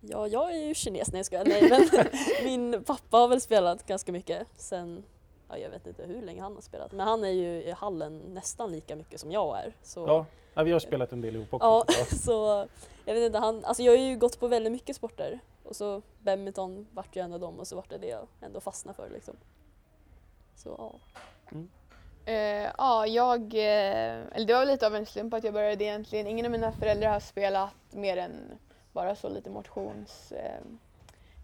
Ja, 0.00 0.26
jag 0.26 0.54
är 0.54 0.66
ju 0.66 0.74
kines, 0.74 1.12
nej 1.12 1.24
jag 1.30 1.48
nej 1.48 1.70
men 1.70 2.06
min 2.44 2.84
pappa 2.84 3.16
har 3.16 3.28
väl 3.28 3.40
spelat 3.40 3.86
ganska 3.86 4.12
mycket 4.12 4.46
sen, 4.56 5.04
ja, 5.48 5.58
jag 5.58 5.70
vet 5.70 5.86
inte 5.86 6.02
hur 6.02 6.22
länge 6.22 6.42
han 6.42 6.54
har 6.54 6.60
spelat, 6.60 6.92
men 6.92 7.06
han 7.06 7.24
är 7.24 7.30
ju 7.30 7.62
i 7.62 7.70
hallen 7.70 8.18
nästan 8.18 8.72
lika 8.72 8.96
mycket 8.96 9.20
som 9.20 9.32
jag 9.32 9.58
är. 9.58 9.72
Så, 9.82 10.00
Ja, 10.06 10.26
ja 10.54 10.62
vi 10.62 10.72
har 10.72 10.78
spelat 10.78 11.12
en 11.12 11.20
del 11.20 11.36
ihop 11.36 11.54
också. 11.54 11.66
Ja, 11.66 11.84
Ja. 11.88 12.04
så 12.16 12.66
jag 13.04 13.14
vet 13.14 13.26
inte, 13.26 13.38
han, 13.38 13.64
alltså 13.64 13.82
jag 13.82 13.92
har 13.92 13.98
ju 13.98 14.16
gått 14.16 14.40
på 14.40 14.48
väldigt 14.48 14.72
mycket 14.72 14.96
sporter 14.96 15.40
och 15.62 15.76
så 15.76 16.02
badminton 16.18 16.86
vart 16.92 17.16
ju 17.16 17.20
en 17.20 17.32
av 17.32 17.40
dem 17.40 17.58
och 17.58 17.66
så 17.66 17.76
vart 17.76 17.90
det 17.90 17.98
det 17.98 18.08
jag 18.08 18.26
ändå 18.40 18.60
fastnade 18.60 18.96
för 18.96 19.10
liksom. 19.10 19.36
Så 20.54 20.74
ja. 20.78 20.94
Mm. 21.52 21.68
Eh, 22.24 22.72
ja, 22.78 23.06
jag, 23.06 23.54
eh, 23.54 24.26
eller 24.32 24.44
det 24.46 24.54
var 24.54 24.64
lite 24.64 24.86
av 24.86 24.94
en 24.94 25.06
slump 25.06 25.34
att 25.34 25.44
jag 25.44 25.54
började 25.54 25.84
egentligen. 25.84 26.26
Ingen 26.26 26.46
av 26.46 26.52
mina 26.52 26.72
föräldrar 26.72 27.10
har 27.10 27.20
spelat 27.20 27.74
mer 27.90 28.16
än 28.16 28.58
bara 28.92 29.16
så 29.16 29.28
lite 29.28 29.50
motions 29.50 30.32
Uh, 30.32 30.78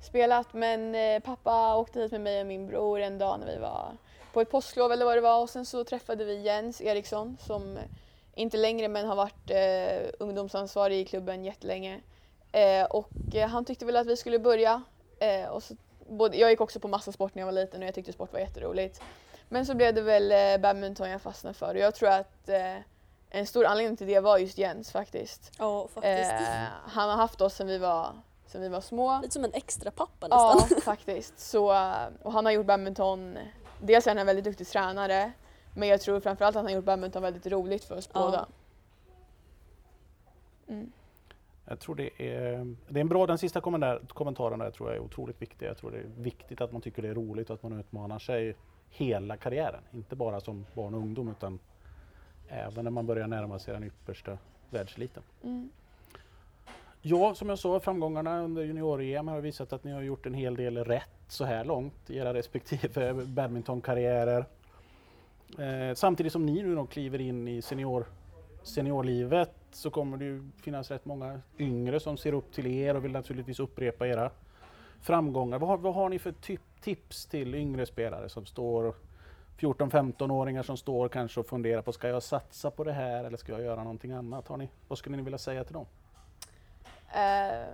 spelat. 0.04 0.52
Men 0.52 0.94
eh, 0.94 1.20
pappa 1.20 1.76
åkte 1.76 2.00
hit 2.00 2.12
med 2.12 2.20
mig 2.20 2.40
och 2.40 2.46
min 2.46 2.66
bror 2.66 3.00
en 3.00 3.18
dag 3.18 3.40
när 3.40 3.46
vi 3.46 3.58
var 3.58 3.96
på 4.32 4.40
ett 4.40 4.50
påsklov 4.50 4.92
eller 4.92 5.04
vad 5.04 5.16
det 5.16 5.20
var 5.20 5.42
och 5.42 5.50
sen 5.50 5.66
så 5.66 5.84
träffade 5.84 6.24
vi 6.24 6.42
Jens 6.42 6.80
Eriksson 6.80 7.36
som 7.40 7.78
inte 8.34 8.56
längre 8.56 8.88
men 8.88 9.06
har 9.06 9.16
varit 9.16 9.50
eh, 9.50 10.10
ungdomsansvarig 10.18 11.00
i 11.00 11.04
klubben 11.04 11.44
jättelänge. 11.44 12.00
Eh, 12.52 12.84
och 12.84 13.10
eh, 13.34 13.48
han 13.48 13.64
tyckte 13.64 13.86
väl 13.86 13.96
att 13.96 14.06
vi 14.06 14.16
skulle 14.16 14.38
börja. 14.38 14.82
Eh, 15.18 15.48
och 15.48 15.62
så, 15.62 15.76
både, 16.08 16.36
jag 16.36 16.50
gick 16.50 16.60
också 16.60 16.80
på 16.80 16.88
massa 16.88 17.12
sport 17.12 17.34
när 17.34 17.42
jag 17.42 17.46
var 17.46 17.52
liten 17.52 17.80
och 17.82 17.86
jag 17.86 17.94
tyckte 17.94 18.12
sport 18.12 18.32
var 18.32 18.40
jätteroligt. 18.40 19.02
Men 19.48 19.66
så 19.66 19.74
blev 19.74 19.94
det 19.94 20.02
väl 20.02 20.33
eh, 20.33 20.62
badminton 20.62 21.11
jag 21.11 21.22
fastnade 21.22 21.54
för 21.54 21.74
och 21.74 21.80
jag 21.80 21.94
tror 21.94 22.09
att 22.09 22.48
eh, 22.48 22.76
en 23.30 23.46
stor 23.46 23.64
anledning 23.64 23.96
till 23.96 24.07
det 24.07 24.20
var 24.20 24.38
just 24.38 24.59
Jens 24.59 24.92
faktiskt. 24.92 25.52
Ja, 25.59 25.88
faktiskt. 25.88 26.30
Eh, 26.33 26.64
han 26.87 27.11
har 27.11 27.16
haft 27.16 27.40
oss 27.40 27.54
sedan 27.54 27.66
vi 27.66 27.78
var, 27.78 28.12
sedan 28.46 28.62
vi 28.62 28.68
var 28.68 28.80
små. 28.80 29.20
Lite 29.20 29.33
som 29.35 29.44
en 29.44 29.52
extra 29.54 29.90
pappa 29.90 30.26
Ja, 30.30 30.54
nästan. 30.61 30.80
faktiskt. 30.83 31.38
Så, 31.40 31.64
och 32.22 32.33
han 32.33 32.44
har 32.44 32.52
gjort 32.52 32.66
badminton, 32.66 33.38
dels 33.80 34.07
är 34.07 34.11
han 34.11 34.18
en 34.18 34.26
väldigt 34.26 34.44
duktig 34.44 34.66
tränare 34.66 35.33
men 35.76 35.88
jag 35.88 36.00
tror 36.00 36.20
framförallt 36.20 36.57
att 36.57 36.62
han 36.62 36.64
har 36.70 36.72
gjort 36.76 36.85
badminton 36.85 37.22
väldigt 37.22 37.46
roligt 37.46 37.85
för 37.85 37.96
oss 37.96 38.11
Ja. 38.12 38.20
båda. 38.20 38.46
Mm. 40.68 40.92
Jag 41.64 41.80
tror 41.80 41.94
det 41.94 42.11
är, 42.22 42.74
det 42.88 42.98
är 42.98 43.00
en 43.00 43.09
bra, 43.09 43.26
den 43.26 43.38
sista 43.38 43.61
kommentar- 43.61 44.00
kommentaren 44.09 44.59
där 44.59 44.70
tror 44.70 44.88
jag 44.88 44.96
är 44.96 45.00
otroligt 45.02 45.42
viktig. 45.42 45.66
Jag 45.66 45.76
tror 45.78 45.90
det 45.90 45.98
är 45.98 46.07
viktigt 46.16 46.61
att 46.61 46.72
man 46.72 46.80
tycker 46.80 47.02
det 47.02 47.09
är 47.09 47.14
roligt 47.14 47.50
och 47.50 47.54
att 47.54 47.62
man 47.62 47.80
utmanar 47.80 48.18
sig 48.18 48.57
hela 48.94 49.37
karriären. 49.37 49.83
Inte 49.92 50.16
bara 50.16 50.40
som 50.40 50.66
barn 50.74 50.94
och 50.94 51.00
ungdom 51.00 51.28
utan 51.28 51.59
även 52.48 52.85
när 52.85 52.90
man 52.90 53.07
börjar 53.07 53.26
närma 53.26 53.59
sig 53.59 53.74
den 53.74 53.85
yppersta 53.85 54.38
världseliten. 54.70 55.22
Mm. 55.42 55.70
Ja, 57.02 57.35
som 57.35 57.48
jag 57.48 57.59
sa, 57.59 57.80
framgångarna 57.80 58.40
under 58.40 58.62
junior-EM 58.62 59.28
har 59.28 59.40
visat 59.40 59.72
att 59.72 59.85
ni 59.85 59.92
har 59.92 60.02
gjort 60.02 60.26
en 60.26 60.35
hel 60.35 60.57
del 60.57 60.85
rätt 60.85 61.09
så 61.28 61.44
här 61.44 61.64
långt 61.64 62.11
i 62.11 62.16
era 62.16 62.35
respektive 62.35 63.12
badmintonkarriärer. 63.26 64.44
Eh, 65.59 65.94
samtidigt 65.94 66.33
som 66.33 66.46
ni 66.46 66.62
nu 66.62 66.74
då 66.74 66.87
kliver 66.87 67.20
in 67.20 67.48
i 67.48 67.62
senior, 67.62 68.07
seniorlivet 68.62 69.54
så 69.70 69.90
kommer 69.90 70.16
det 70.16 70.24
ju 70.24 70.50
finnas 70.62 70.90
rätt 70.90 71.04
många 71.04 71.40
yngre 71.59 72.00
som 72.00 72.16
ser 72.16 72.33
upp 72.33 72.52
till 72.52 72.66
er 72.66 72.94
och 72.94 73.04
vill 73.04 73.12
naturligtvis 73.12 73.61
upprepa 73.61 74.07
era 74.07 74.30
framgångar. 75.04 75.58
Vad 75.58 75.68
har, 75.68 75.78
vad 75.78 75.94
har 75.94 76.08
ni 76.08 76.18
för 76.18 76.32
typ, 76.32 76.60
tips 76.80 77.26
till 77.26 77.54
yngre 77.54 77.86
spelare 77.86 78.28
som 78.28 78.46
står 78.46 78.94
14-15-åringar 79.58 80.62
som 80.62 80.76
står 80.76 81.08
kanske 81.08 81.40
och 81.40 81.46
funderar 81.46 81.82
på 81.82 81.92
ska 81.92 82.08
jag 82.08 82.22
satsa 82.22 82.70
på 82.70 82.84
det 82.84 82.92
här 82.92 83.24
eller 83.24 83.36
ska 83.36 83.52
jag 83.52 83.62
göra 83.62 83.82
någonting 83.82 84.12
annat? 84.12 84.48
Har 84.48 84.56
ni, 84.56 84.68
vad 84.88 84.98
skulle 84.98 85.16
ni 85.16 85.22
vilja 85.22 85.38
säga 85.38 85.64
till 85.64 85.74
dem? 85.74 85.86
Eh, 87.08 87.66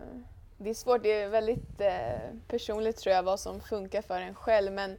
det 0.58 0.70
är 0.70 0.74
svårt, 0.74 1.02
det 1.02 1.22
är 1.22 1.28
väldigt 1.28 1.80
eh, 1.80 1.90
personligt 2.48 2.96
tror 2.96 3.14
jag 3.14 3.22
vad 3.22 3.40
som 3.40 3.60
funkar 3.60 4.02
för 4.02 4.20
en 4.20 4.34
själv 4.34 4.72
men 4.72 4.96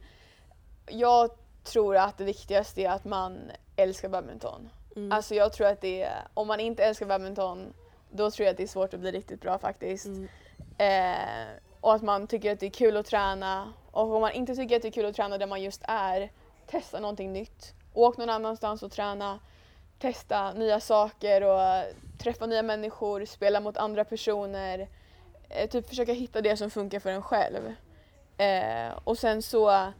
jag 0.90 1.30
tror 1.64 1.96
att 1.96 2.18
det 2.18 2.24
viktigaste 2.24 2.82
är 2.82 2.90
att 2.90 3.04
man 3.04 3.38
älskar 3.76 4.08
badminton. 4.08 4.68
Mm. 4.96 5.12
Alltså 5.12 5.34
jag 5.34 5.52
tror 5.52 5.66
att 5.66 5.80
det 5.80 6.02
är, 6.02 6.22
om 6.34 6.48
man 6.48 6.60
inte 6.60 6.84
älskar 6.84 7.06
badminton 7.06 7.72
då 8.10 8.30
tror 8.30 8.44
jag 8.44 8.50
att 8.50 8.56
det 8.56 8.62
är 8.62 8.66
svårt 8.66 8.94
att 8.94 9.00
bli 9.00 9.10
riktigt 9.10 9.40
bra 9.40 9.58
faktiskt. 9.58 10.06
Mm. 10.06 10.28
Eh, 10.78 11.62
och 11.82 11.94
att 11.94 12.02
man 12.02 12.26
tycker 12.26 12.52
att 12.52 12.60
det 12.60 12.66
är 12.66 12.70
kul 12.70 12.96
att 12.96 13.06
träna. 13.06 13.72
Och 13.90 14.14
om 14.14 14.20
man 14.20 14.32
inte 14.32 14.54
tycker 14.54 14.76
att 14.76 14.82
det 14.82 14.88
är 14.88 14.92
kul 14.92 15.06
att 15.06 15.16
träna 15.16 15.38
där 15.38 15.46
man 15.46 15.62
just 15.62 15.82
är, 15.88 16.30
testa 16.66 17.00
någonting 17.00 17.32
nytt. 17.32 17.74
Åk 17.94 18.16
någon 18.16 18.30
annanstans 18.30 18.82
och 18.82 18.92
träna. 18.92 19.38
Testa 19.98 20.52
nya 20.52 20.80
saker 20.80 21.42
och 21.42 21.62
eh, 21.62 21.84
träffa 22.18 22.46
nya 22.46 22.62
människor, 22.62 23.24
spela 23.24 23.60
mot 23.60 23.76
andra 23.76 24.04
personer. 24.04 24.88
Eh, 25.48 25.70
typ 25.70 25.88
försöka 25.88 26.12
hitta 26.12 26.40
det 26.40 26.56
som 26.56 26.70
funkar 26.70 27.00
för 27.00 27.10
en 27.10 27.22
själv. 27.22 27.74
Eh, 28.36 28.92
och 29.04 29.18
sen 29.18 29.42
så 29.42 29.92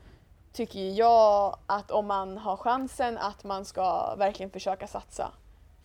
tycker 0.53 0.81
jag 0.81 1.59
att 1.67 1.91
om 1.91 2.07
man 2.07 2.39
har 2.39 2.57
chansen 2.57 3.19
att 3.19 3.45
man 3.45 3.65
ska 3.65 4.15
verkligen 4.15 4.51
försöka 4.51 4.87
satsa. 4.87 5.33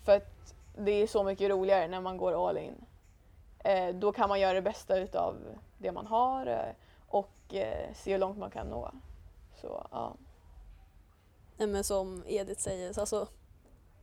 För 0.05 0.15
att 0.15 0.53
det 0.77 0.91
är 0.91 1.07
så 1.07 1.23
mycket 1.23 1.49
roligare 1.49 1.87
när 1.87 2.01
man 2.01 2.17
går 2.17 2.49
all 2.49 2.57
in. 2.57 2.85
Eh, 3.59 3.95
då 3.95 4.11
kan 4.11 4.29
man 4.29 4.39
göra 4.39 4.53
det 4.53 4.61
bästa 4.61 4.97
utav 4.97 5.35
det 5.77 5.91
man 5.91 6.07
har 6.07 6.47
eh, 6.47 6.73
och 7.07 7.53
eh, 7.53 7.93
se 7.93 8.11
hur 8.11 8.19
långt 8.19 8.37
man 8.37 8.51
kan 8.51 8.67
nå. 8.67 8.91
Så 9.61 9.87
ja. 9.91 10.15
Nej, 11.57 11.67
men 11.67 11.83
som 11.83 12.23
Edith 12.27 12.61
säger, 12.61 12.93
så 12.93 12.99
alltså 12.99 13.27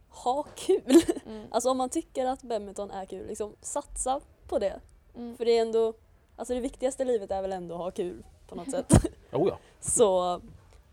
ha 0.08 0.42
kul! 0.42 1.02
Mm. 1.26 1.46
Alltså 1.50 1.70
om 1.70 1.76
man 1.76 1.88
tycker 1.88 2.26
att 2.26 2.42
badminton 2.42 2.90
är 2.90 3.06
kul, 3.06 3.26
liksom 3.26 3.56
satsa 3.60 4.20
på 4.48 4.58
det. 4.58 4.80
Mm. 5.14 5.36
För 5.36 5.44
det 5.44 5.58
är 5.58 5.62
ändå, 5.62 5.92
alltså 6.36 6.54
det 6.54 6.60
viktigaste 6.60 7.02
i 7.02 7.06
livet 7.06 7.30
är 7.30 7.42
väl 7.42 7.52
ändå 7.52 7.74
att 7.74 7.80
ha 7.80 7.90
kul 7.90 8.24
på 8.48 8.54
något 8.54 8.70
sätt. 8.70 8.92
Oh 9.32 9.48
ja. 9.48 9.58
Så, 9.80 10.40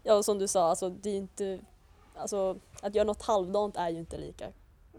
ja 0.03 0.23
som 0.23 0.39
du 0.39 0.47
sa, 0.47 0.69
alltså 0.69 0.89
det 0.89 1.09
är 1.09 1.17
inte, 1.17 1.59
alltså 2.15 2.59
att 2.81 2.95
göra 2.95 3.05
något 3.05 3.21
halvdant 3.21 3.77
är 3.77 3.89
ju 3.89 3.99
inte 3.99 4.17
lika 4.17 4.47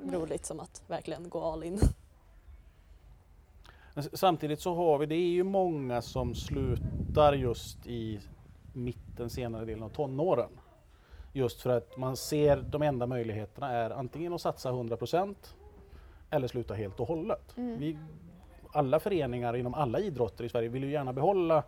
roligt 0.05 0.47
som 0.47 0.61
att 0.61 0.83
verkligen 0.87 1.29
gå 1.29 1.45
all 1.45 1.65
in. 1.65 1.81
Samtidigt 3.97 4.61
så 4.61 4.75
har 4.75 4.99
vi, 4.99 5.07
det 5.07 5.15
är 5.15 5.31
ju 5.31 5.43
många 5.43 6.03
som 6.03 6.35
slutar 6.35 7.33
just 7.33 7.87
i 7.87 8.21
mitten, 8.73 9.31
senare 9.31 9.65
delen 9.65 9.83
av 9.83 9.89
tonåren. 9.89 10.51
Just 11.33 11.61
för 11.61 11.71
att 11.71 11.97
man 11.97 12.17
ser 12.17 12.57
de 12.57 12.83
enda 12.83 13.07
möjligheterna 13.07 13.71
är 13.71 13.91
antingen 13.91 14.33
att 14.33 14.41
satsa 14.41 14.73
100% 14.73 15.35
eller 16.31 16.49
sluta 16.49 16.75
helt 16.75 17.01
och 17.01 17.09
hållet. 17.09 17.57
Mm. 17.57 17.79
Vi, 17.79 17.99
alla 18.73 19.01
föreningar 19.01 19.57
inom 19.57 19.75
alla 19.75 20.01
idrotter 20.01 20.45
i 20.45 20.49
Sverige 20.49 20.69
vill 20.69 20.85
ju 20.85 20.91
gärna 20.91 21.13
behålla 21.13 21.63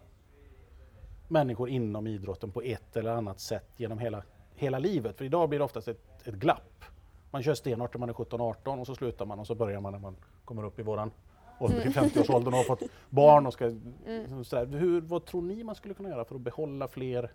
människor 1.29 1.69
inom 1.69 2.07
idrotten 2.07 2.51
på 2.51 2.63
ett 2.63 2.97
eller 2.97 3.11
annat 3.11 3.41
sätt 3.41 3.69
genom 3.77 3.99
hela, 3.99 4.23
hela 4.55 4.79
livet. 4.79 5.19
För 5.19 5.25
idag 5.25 5.49
blir 5.49 5.59
det 5.59 5.65
oftast 5.65 5.89
ett, 5.89 6.29
ett 6.29 6.35
glapp. 6.35 6.85
Man 7.31 7.43
kör 7.43 7.55
stenhårt 7.55 7.95
när 7.95 7.99
man 7.99 8.09
är 8.09 8.13
17-18 8.13 8.81
och 8.81 8.87
så 8.87 8.95
slutar 8.95 9.27
man 9.27 9.41
och 9.41 9.47
så 9.47 9.55
börjar 9.55 9.81
man 9.81 9.93
när 9.93 10.01
man 10.01 10.17
kommer 10.45 10.65
upp 10.65 10.79
i 10.79 10.83
våran 10.83 11.11
ålder, 11.59 11.87
i 11.87 11.90
50-årsåldern 11.90 12.55
och 12.55 12.59
har 12.59 12.64
fått 12.64 12.83
barn 13.11 13.47
och 13.47 13.53
ska... 13.53 13.64
Mm. 14.07 14.45
Sådär. 14.45 14.79
Hur, 14.79 15.01
vad 15.01 15.25
tror 15.25 15.43
ni 15.43 15.64
man 15.64 15.75
skulle 15.75 15.95
kunna 15.95 16.09
göra 16.09 16.25
för 16.25 16.35
att 16.35 16.40
behålla 16.40 16.88
fler 16.88 17.33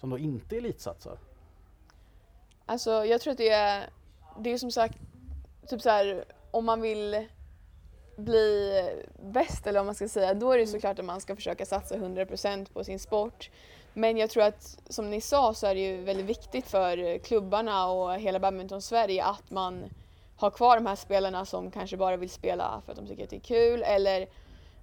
som 0.00 0.10
då 0.10 0.18
inte 0.18 0.56
elitsatsar? 0.56 1.18
Alltså 2.66 3.04
jag 3.04 3.20
tror 3.20 3.30
att 3.30 3.38
det 3.38 3.48
är, 3.48 3.90
det 4.38 4.50
är 4.50 4.58
som 4.58 4.70
sagt, 4.70 4.98
typ 5.68 5.82
så 5.82 5.90
här, 5.90 6.24
om 6.50 6.64
man 6.64 6.80
vill 6.80 7.26
bli 8.16 8.80
bäst 9.22 9.66
eller 9.66 9.78
vad 9.78 9.86
man 9.86 9.94
ska 9.94 10.08
säga, 10.08 10.34
då 10.34 10.52
är 10.52 10.58
det 10.58 10.66
såklart 10.66 10.98
att 10.98 11.04
man 11.04 11.20
ska 11.20 11.36
försöka 11.36 11.66
satsa 11.66 11.96
100% 11.96 12.72
på 12.72 12.84
sin 12.84 12.98
sport. 12.98 13.50
Men 13.92 14.16
jag 14.16 14.30
tror 14.30 14.42
att 14.42 14.78
som 14.88 15.10
ni 15.10 15.20
sa 15.20 15.54
så 15.54 15.66
är 15.66 15.74
det 15.74 15.80
ju 15.80 16.02
väldigt 16.02 16.26
viktigt 16.26 16.66
för 16.66 17.18
klubbarna 17.18 17.86
och 17.86 18.14
hela 18.14 18.40
badminton-Sverige 18.40 19.24
att 19.24 19.50
man 19.50 19.84
har 20.44 20.50
kvar 20.50 20.76
de 20.76 20.86
här 20.86 20.96
spelarna 20.96 21.46
som 21.46 21.70
kanske 21.70 21.96
bara 21.96 22.16
vill 22.16 22.30
spela 22.30 22.82
för 22.84 22.92
att 22.92 22.98
de 22.98 23.06
tycker 23.06 23.24
att 23.24 23.30
det 23.30 23.36
är 23.36 23.40
kul 23.40 23.82
eller 23.82 24.26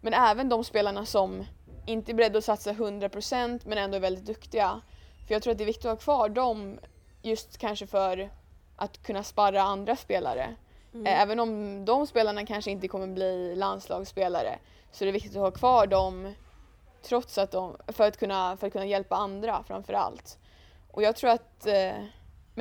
men 0.02 0.14
även 0.14 0.50
de 0.50 0.64
spelarna 0.64 1.06
som 1.06 1.46
inte 1.86 2.12
är 2.12 2.14
beredda 2.14 2.38
att 2.38 2.44
satsa 2.44 2.72
100% 2.72 3.62
men 3.66 3.78
ändå 3.78 3.96
är 3.96 4.02
väldigt 4.02 4.26
duktiga. 4.26 4.82
För 5.28 5.36
jag 5.36 5.44
tror 5.44 5.52
att 5.52 5.58
det 5.58 5.64
är 5.64 5.66
viktigt 5.66 5.86
att 5.86 5.92
ha 5.92 6.04
kvar 6.04 6.30
dem 6.30 6.80
just 7.22 7.58
kanske 7.58 7.88
för 7.88 8.30
att 8.76 9.04
kunna 9.04 9.24
sparra 9.24 9.62
andra 9.62 9.96
spelare. 9.96 10.56
Mm. 10.94 11.06
Även 11.08 11.40
om 11.40 11.86
de 11.86 12.08
spelarna 12.08 12.46
kanske 12.46 12.72
inte 12.72 12.88
kommer 12.88 13.08
bli 13.08 13.56
landslagsspelare 13.56 14.60
så 14.92 15.04
är 15.04 15.06
det 15.06 15.12
viktigt 15.12 15.36
att 15.36 15.42
ha 15.42 15.52
kvar 15.52 15.88
dem 15.88 16.34
trots 17.02 17.38
att 17.38 17.52
de, 17.52 17.76
för 17.88 18.08
att 18.08 18.18
kunna, 18.18 18.58
för 18.58 18.68
att 18.68 18.74
kunna 18.74 18.86
hjälpa 18.86 19.16
andra 19.16 19.64
framför 19.64 19.94
allt. 19.94 20.38
Och 20.92 21.04
jag 21.04 21.16
tror 21.16 21.30
att, 21.30 21.68
eh, 21.68 21.94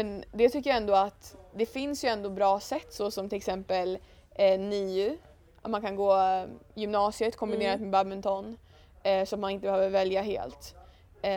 men 0.05 0.25
det 0.33 0.49
tycker 0.49 0.71
jag 0.71 0.77
ändå 0.77 0.95
att 0.95 1.37
det 1.55 1.67
finns 1.67 2.05
ju 2.05 2.09
ändå 2.09 2.31
bra 2.31 2.61
sätt 2.61 2.87
så 2.93 3.11
som 3.11 3.29
till 3.29 3.37
exempel 3.37 3.99
eh, 4.35 4.61
NIU, 4.61 5.19
att 5.63 5.71
man 5.71 5.83
kan 5.83 5.97
gå 5.97 6.17
eh, 6.17 6.45
gymnasiet 6.75 7.37
kombinerat 7.37 7.77
Mm. 7.77 7.91
med 7.91 7.91
badminton 7.91 8.57
eh, 9.03 9.25
så 9.25 9.37
att 9.37 9.41
man 9.41 9.51
inte 9.51 9.67
behöver 9.67 9.91
välja 9.91 10.23
helt. 10.23 10.75
Eh, 11.23 11.31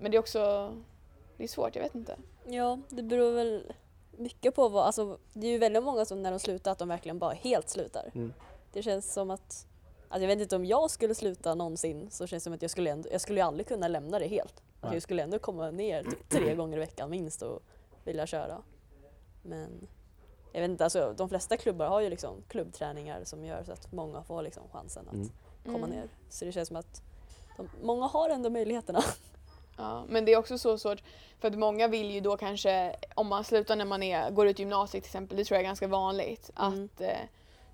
men 0.00 0.10
det 0.10 0.16
är 0.16 0.18
också, 0.18 0.72
det 1.36 1.44
är 1.44 1.48
svårt, 1.48 1.76
jag 1.76 1.82
vet 1.82 1.94
inte. 1.94 2.16
Ja, 2.46 2.78
det 2.88 3.02
beror 3.02 3.32
väl 3.32 3.72
mycket 4.10 4.54
på 4.54 4.68
vad, 4.68 4.86
alltså 4.86 5.18
det 5.32 5.46
är 5.46 5.50
ju 5.50 5.58
väldigt 5.58 5.82
många 5.82 6.04
som 6.04 6.22
när 6.22 6.30
de 6.30 6.38
slutar 6.38 6.72
att 6.72 6.78
de 6.78 6.88
verkligen 6.88 7.18
bara 7.18 7.32
helt 7.32 7.68
slutar. 7.68 8.10
Mm. 8.14 8.32
Det 8.72 8.82
känns 8.82 9.12
som 9.12 9.30
att, 9.30 9.66
alltså 10.08 10.22
jag 10.22 10.28
vet 10.28 10.40
inte 10.40 10.56
om 10.56 10.64
jag 10.64 10.90
skulle 10.90 11.14
sluta 11.14 11.54
någonsin 11.54 12.10
så 12.10 12.26
känns 12.26 12.42
det 12.42 12.44
som 12.44 12.52
att 12.54 12.62
jag 12.62 12.70
skulle, 12.70 12.90
ändå, 12.90 13.08
jag 13.12 13.20
skulle 13.20 13.40
ju 13.40 13.46
aldrig 13.46 13.66
kunna 13.66 13.88
lämna 13.88 14.18
det 14.18 14.26
helt. 14.28 14.62
Alltså 14.80 14.96
jag 14.96 15.02
skulle 15.02 15.22
ändå 15.22 15.38
komma 15.38 15.70
ner 15.70 16.02
typ 16.02 16.28
tre 16.28 16.54
gånger 16.54 16.76
i 16.76 16.80
veckan 16.80 17.10
minst 17.10 17.42
och 17.42 17.62
vilja 18.08 18.26
köra. 18.26 18.62
Men 19.42 19.86
jag 20.52 20.60
vet 20.60 20.70
inte, 20.70 20.84
alltså 20.84 21.14
de 21.16 21.28
flesta 21.28 21.56
klubbar 21.56 21.86
har 21.86 22.00
ju 22.00 22.10
liksom 22.10 22.42
klubbträningar 22.48 23.24
som 23.24 23.44
gör 23.44 23.64
så 23.64 23.72
att 23.72 23.92
många 23.92 24.22
får 24.22 24.42
liksom 24.42 24.62
chansen 24.72 25.08
att 25.08 25.14
Mm. 25.14 25.28
komma 25.64 25.78
Mm. 25.78 25.90
ner. 25.90 26.08
Så 26.28 26.44
det 26.44 26.52
känns 26.52 26.68
som 26.68 26.76
att 26.76 27.02
de, 27.56 27.68
många 27.82 28.06
har 28.06 28.30
ändå 28.30 28.50
möjligheterna. 28.50 29.00
Ja, 29.80 30.04
men 30.08 30.24
det 30.24 30.32
är 30.32 30.36
också 30.38 30.58
så 30.58 30.78
svårt 30.78 31.02
för 31.40 31.48
att 31.48 31.58
många 31.58 31.88
vill 31.88 32.10
ju 32.10 32.20
då 32.20 32.36
kanske, 32.36 32.96
om 33.14 33.26
man 33.26 33.44
slutar 33.44 33.76
när 33.76 33.84
man 33.84 34.02
är, 34.02 34.30
går 34.30 34.46
ut 34.48 34.58
gymnasiet 34.58 35.04
till 35.04 35.08
exempel, 35.08 35.36
det 35.36 35.44
tror 35.44 35.56
jag 35.56 35.62
är 35.62 35.66
ganska 35.68 35.86
vanligt, 35.88 36.50
Mm. 36.58 36.84
att 36.94 37.00
eh, 37.00 37.08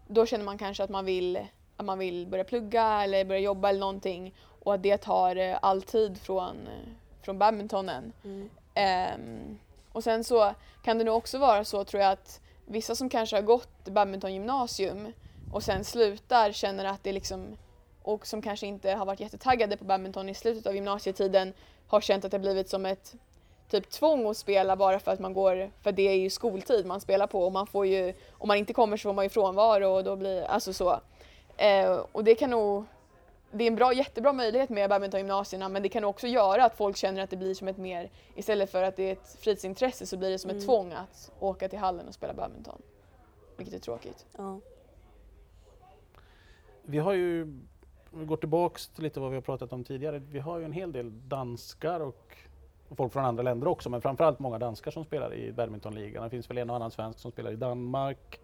då 0.09 0.27
känner 0.27 0.45
man 0.45 0.59
kanske 0.59 0.85
att 0.85 0.91
man 0.91 1.05
vill 1.05 1.47
att 1.77 1.85
man 1.87 1.99
vill 1.99 2.27
börja 2.27 2.45
plugga 2.45 3.03
eller 3.03 3.25
börja 3.25 3.41
jobba 3.41 3.69
eller 3.69 3.81
någonting 3.81 4.35
och 4.63 4.75
att 4.75 4.83
det 4.83 4.97
tar 4.99 5.37
eh, 5.37 5.59
all 5.63 5.83
tid 5.83 6.19
från, 6.21 6.67
eh, 6.67 6.93
från 7.23 7.39
badmintonen. 7.39 8.13
Mm. 8.25 8.51
Ehm, 8.75 9.59
och 9.95 10.05
sen 10.05 10.25
så 10.25 10.55
kan 10.83 10.99
det 10.99 11.05
nog 11.05 11.17
också 11.17 11.39
vara 11.39 11.65
så 11.65 11.85
tror 11.85 12.03
jag 12.03 12.13
att 12.13 12.41
vissa 12.67 12.95
som 12.95 13.09
kanske 13.09 13.37
har 13.37 13.43
gått 13.43 13.85
badmintongymnasium 13.85 15.13
och 15.53 15.63
sen 15.63 15.85
slutar 15.85 16.53
känner 16.53 16.85
att 16.85 17.05
det 17.05 17.13
liksom 17.13 17.57
och 18.03 18.27
som 18.27 18.43
kanske 18.43 18.67
inte 18.67 18.91
har 18.91 19.07
varit 19.07 19.21
jättetaggade 19.21 19.77
på 19.77 19.85
badminton 19.85 20.29
i 20.29 20.35
slutet 20.35 20.67
av 20.67 20.75
gymnasietiden 20.75 21.53
har 21.87 22.01
känt 22.01 22.25
att 22.25 22.31
det 22.31 22.39
blivit 22.39 22.69
som 22.69 22.87
ett 22.87 23.15
typ 23.71 23.91
tvång 23.91 24.31
att 24.31 24.37
spela 24.37 24.77
bara 24.77 25.01
för 25.01 25.13
att 25.13 25.21
man 25.21 25.33
går, 25.33 25.71
för 25.83 25.93
det 25.93 26.09
är 26.09 26.15
ju 26.15 26.31
skoltid 26.31 26.87
man 26.87 27.01
spelar 27.01 27.27
på 27.27 27.45
och 27.45 27.53
man 27.53 27.67
får 27.67 27.87
ju, 27.87 28.15
om 28.33 28.49
man 28.49 28.57
inte 28.57 28.73
kommer 28.73 28.97
så 28.97 29.03
får 29.03 29.13
man 29.13 29.25
ju 29.25 29.29
frånvaro 29.29 29.89
och 29.89 30.05
då 30.05 30.17
blir, 30.17 30.43
alltså 30.43 30.73
så. 30.73 31.01
Eh, 31.57 31.93
och 32.13 32.25
det 32.25 32.35
kan 32.35 32.51
nog, 32.51 32.85
det 33.55 33.65
är 33.65 33.69
en 33.69 33.75
bra, 33.77 33.93
jättebra 33.93 34.33
möjlighet 34.33 34.71
med 34.71 34.91
badmintongymnasierna 34.91 35.69
men 35.69 35.83
det 35.83 35.89
kan 35.89 36.05
också 36.05 36.27
göra 36.27 36.65
att 36.65 36.77
folk 36.77 36.97
känner 36.97 37.23
att 37.23 37.31
det 37.31 37.37
blir 37.37 37.55
som 37.55 37.69
ett 37.69 37.77
mer, 37.77 38.11
istället 38.35 38.71
för 38.71 38.83
att 38.83 38.97
det 38.97 39.03
är 39.03 39.13
ett 39.13 39.37
fritidsintresse 39.41 40.07
så 40.07 40.17
blir 40.17 40.31
det 40.31 40.39
som 40.39 40.51
ett 40.51 40.55
Mm. 40.55 40.67
tvång 40.67 40.93
att 40.93 41.33
åka 41.41 41.69
till 41.69 41.79
hallen 41.79 42.09
och 42.09 42.15
spela 42.15 42.35
badminton. 42.35 42.83
Vilket 43.57 43.75
är 43.75 43.79
tråkigt. 43.79 44.27
Ja. 44.39 44.61
Vi 46.83 46.99
har 46.99 47.13
ju, 47.13 47.43
om 48.13 48.21
vi 48.21 48.25
går 48.27 48.37
tillbaks 48.37 48.89
till 48.89 49.05
lite 49.05 49.21
vad 49.21 49.31
vi 49.31 49.37
har 49.37 49.43
pratat 49.43 49.73
om 49.73 49.85
tidigare, 49.85 50.19
vi 50.19 50.39
har 50.39 50.59
ju 50.59 50.65
en 50.65 50.73
hel 50.73 50.93
del 50.93 51.29
danskar 51.29 52.01
och, 52.01 52.37
och 52.89 52.97
folk 52.97 53.13
från 53.13 53.25
andra 53.25 53.43
länder 53.43 53.69
också, 53.69 53.91
men 53.91 54.01
framförallt 54.01 54.39
många 54.39 54.59
danskar 54.59 54.91
som 54.91 55.05
spelar 55.05 55.35
i 55.35 55.53
badmintonligan. 55.53 56.25
Det 56.25 56.31
finns 56.31 56.51
väl 56.51 56.59
en 56.59 56.71
och 56.71 56.77
annan 56.77 56.91
svensk 56.91 57.19
som 57.19 57.31
spelar 57.31 57.53
i 57.53 57.57
Danmark. 57.57 58.41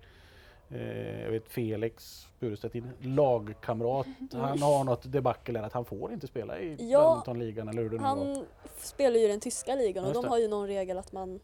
Eh, 0.73 1.23
jag 1.23 1.31
vet 1.31 1.49
Felix 1.49 2.27
Burestedt, 2.41 2.73
din 2.73 2.93
lagkamrat, 3.01 4.07
han 4.33 4.63
har 4.63 4.85
något 4.85 5.13
debacle 5.13 5.59
där 5.59 5.67
att 5.67 5.73
han 5.73 5.85
får 5.85 6.13
inte 6.13 6.27
spela 6.27 6.59
i 6.59 6.91
Ja, 6.91 7.01
badmintonligan 7.05 7.69
eller 7.69 7.83
hur 7.83 7.91
det 7.91 7.97
nu 7.97 8.03
var. 8.03 8.09
Han 8.09 8.45
spelar 8.77 9.17
ju 9.17 9.25
i 9.25 9.29
den 9.29 9.41
tyska 9.41 9.75
ligan 9.75 10.05
och 10.05 10.11
Just 10.11 10.23
de 10.23 10.29
har 10.29 10.39
ju 10.39 10.49
någon 10.49 10.67
regel 10.67 10.99
att 10.99 11.13
man, 11.13 11.41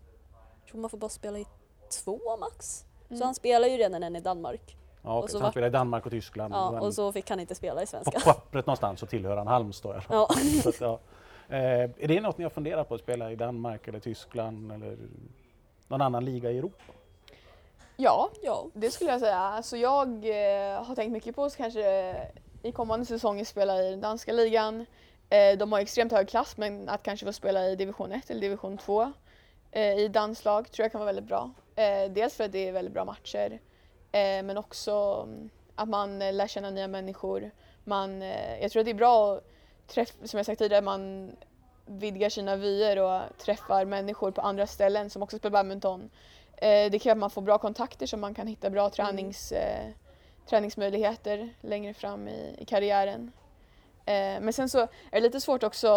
tror 0.70 0.80
man 0.80 0.90
får 0.90 0.98
bara 0.98 1.08
spela 1.08 1.38
i 1.38 1.46
två 2.04 2.36
max. 2.40 2.84
Mm. 3.08 3.18
Så 3.18 3.24
han 3.24 3.34
spelar 3.34 3.68
ju 3.68 3.76
redan 3.76 4.02
än 4.02 4.16
i 4.16 4.20
Danmark. 4.20 4.76
Ja, 5.02 5.18
och 5.18 5.30
så 5.30 5.38
så 5.38 5.42
han 5.42 5.50
spelar 5.50 5.68
i 5.68 5.70
Danmark 5.70 6.06
och 6.06 6.12
Tyskland. 6.12 6.54
Ja, 6.54 6.70
men 6.72 6.82
och 6.82 6.94
så 6.94 7.12
fick 7.12 7.30
han 7.30 7.40
inte 7.40 7.54
spela 7.54 7.82
i 7.82 7.84
På 7.84 7.90
svenska. 7.90 8.20
pappret 8.20 8.66
någonstans 8.66 9.00
så 9.00 9.06
tillhör 9.06 9.36
han 9.36 9.46
Halmstad. 9.46 10.02
Ja. 10.08 10.28
Så 10.62 10.72
ja. 10.80 11.00
eh, 11.48 11.58
är 11.82 12.08
det 12.08 12.20
något 12.20 12.38
ni 12.38 12.44
har 12.44 12.50
funderat 12.50 12.88
på 12.88 12.94
att 12.94 13.00
spela 13.00 13.32
i 13.32 13.36
Danmark 13.36 13.88
eller 13.88 14.00
Tyskland 14.00 14.72
eller 14.72 14.96
någon 15.88 16.02
annan 16.02 16.24
liga 16.24 16.50
i 16.50 16.58
Europa? 16.58 16.92
Ja, 17.96 18.30
ja. 18.42 18.66
Det 18.74 18.90
skulle 18.90 19.10
jag 19.10 19.20
säga. 19.20 19.38
Alltså 19.38 19.76
jag 19.76 20.08
eh, 20.08 20.84
har 20.84 20.94
tänkt 20.94 21.12
mycket 21.12 21.36
på 21.36 21.44
att 21.44 21.56
kanske 21.56 22.16
i 22.62 22.72
kommande 22.72 23.06
säsonger 23.06 23.44
spela 23.44 23.82
i 23.82 23.90
den 23.90 24.00
danska 24.00 24.32
ligan. 24.32 24.86
Eh, 25.30 25.58
de 25.58 25.72
har 25.72 25.80
extremt 25.80 26.12
hög 26.12 26.28
klass 26.28 26.56
men 26.56 26.88
att 26.88 27.02
kanske 27.02 27.26
få 27.26 27.32
spela 27.32 27.68
i 27.68 27.76
division 27.76 28.12
1 28.12 28.30
eller 28.30 28.40
division 28.40 28.78
2 28.78 29.12
eh, 29.70 29.98
i 29.98 30.08
danslag 30.08 30.70
tror 30.70 30.84
jag 30.84 30.92
kan 30.92 30.98
vara 30.98 31.06
väldigt 31.12 31.24
bra. 31.24 31.50
Eh, 31.76 32.10
dels 32.10 32.34
för 32.34 32.44
att 32.44 32.52
det 32.52 32.68
är 32.68 32.72
väldigt 32.72 32.94
bra 32.94 33.04
matcher 33.04 33.60
eh, 34.12 34.42
men 34.42 34.58
också 34.58 35.24
mm, 35.28 35.50
att 35.74 35.88
man 35.88 36.22
eh, 36.22 36.32
lär 36.32 36.46
känna 36.46 36.70
nya 36.70 36.88
människor. 36.88 37.50
Man, 37.84 38.20
jag 38.60 38.70
tror 38.70 38.80
att 38.80 38.86
det 38.86 38.92
är 38.92 38.94
bra 38.94 39.34
att 39.34 39.44
träffa, 39.86 40.26
som 40.26 40.36
jag 40.38 40.46
sagt 40.46 40.58
tidigare, 40.58 40.82
man 40.82 41.32
vidgar 41.86 42.28
sina 42.28 42.56
vyer 42.56 42.98
och 42.98 43.20
träffar 43.38 43.84
människor 43.84 44.30
på 44.30 44.40
andra 44.40 44.66
ställen 44.66 45.10
som 45.10 45.22
också 45.22 45.38
spelar 45.38 45.52
badminton. 45.52 46.10
Eh, 46.56 46.90
det 46.90 46.98
kräver 46.98 47.12
att 47.12 47.18
man 47.18 47.30
får 47.30 47.42
bra 47.42 47.58
kontakter 47.58 48.06
så 48.06 48.16
man 48.16 48.34
kan 48.34 48.46
hitta 48.46 48.70
bra 48.70 48.90
tränings, 48.90 49.52
eh, 49.52 49.90
träningsmöjligheter 50.48 51.48
längre 51.60 51.94
fram 51.94 52.28
i, 52.28 52.56
i 52.58 52.64
karriären. 52.64 53.32
Eh, 54.04 54.40
men 54.40 54.52
sen 54.52 54.68
så 54.68 54.78
är 54.80 54.88
det 55.10 55.20
lite 55.20 55.40
svårt 55.40 55.62
också, 55.62 55.88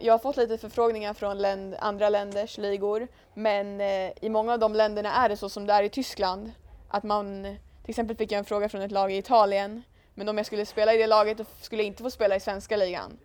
jag 0.00 0.12
har 0.14 0.18
fått 0.18 0.36
lite 0.36 0.58
förfrågningar 0.58 1.14
från 1.14 1.38
länd, 1.38 1.76
andra 1.78 2.08
länders 2.08 2.58
ligor 2.58 3.08
men 3.34 3.80
eh, 3.80 4.10
i 4.20 4.28
många 4.28 4.52
av 4.52 4.58
de 4.58 4.74
länderna 4.74 5.12
är 5.12 5.28
det 5.28 5.36
så 5.36 5.48
som 5.48 5.66
det 5.66 5.72
är 5.72 5.82
i 5.82 5.88
Tyskland. 5.88 6.52
Att 6.88 7.02
man, 7.04 7.42
till 7.82 7.90
exempel 7.90 8.16
fick 8.16 8.32
jag 8.32 8.38
en 8.38 8.44
fråga 8.44 8.68
från 8.68 8.82
ett 8.82 8.92
lag 8.92 9.12
i 9.12 9.16
Italien 9.16 9.82
men 10.14 10.28
om 10.28 10.36
jag 10.36 10.46
skulle 10.46 10.66
spela 10.66 10.94
i 10.94 10.96
det 10.98 11.06
laget 11.06 11.40
skulle 11.60 11.82
jag 11.82 11.86
inte 11.86 12.02
få 12.02 12.10
spela 12.10 12.36
i 12.36 12.40
svenska 12.40 12.76
ligan. 12.76 13.18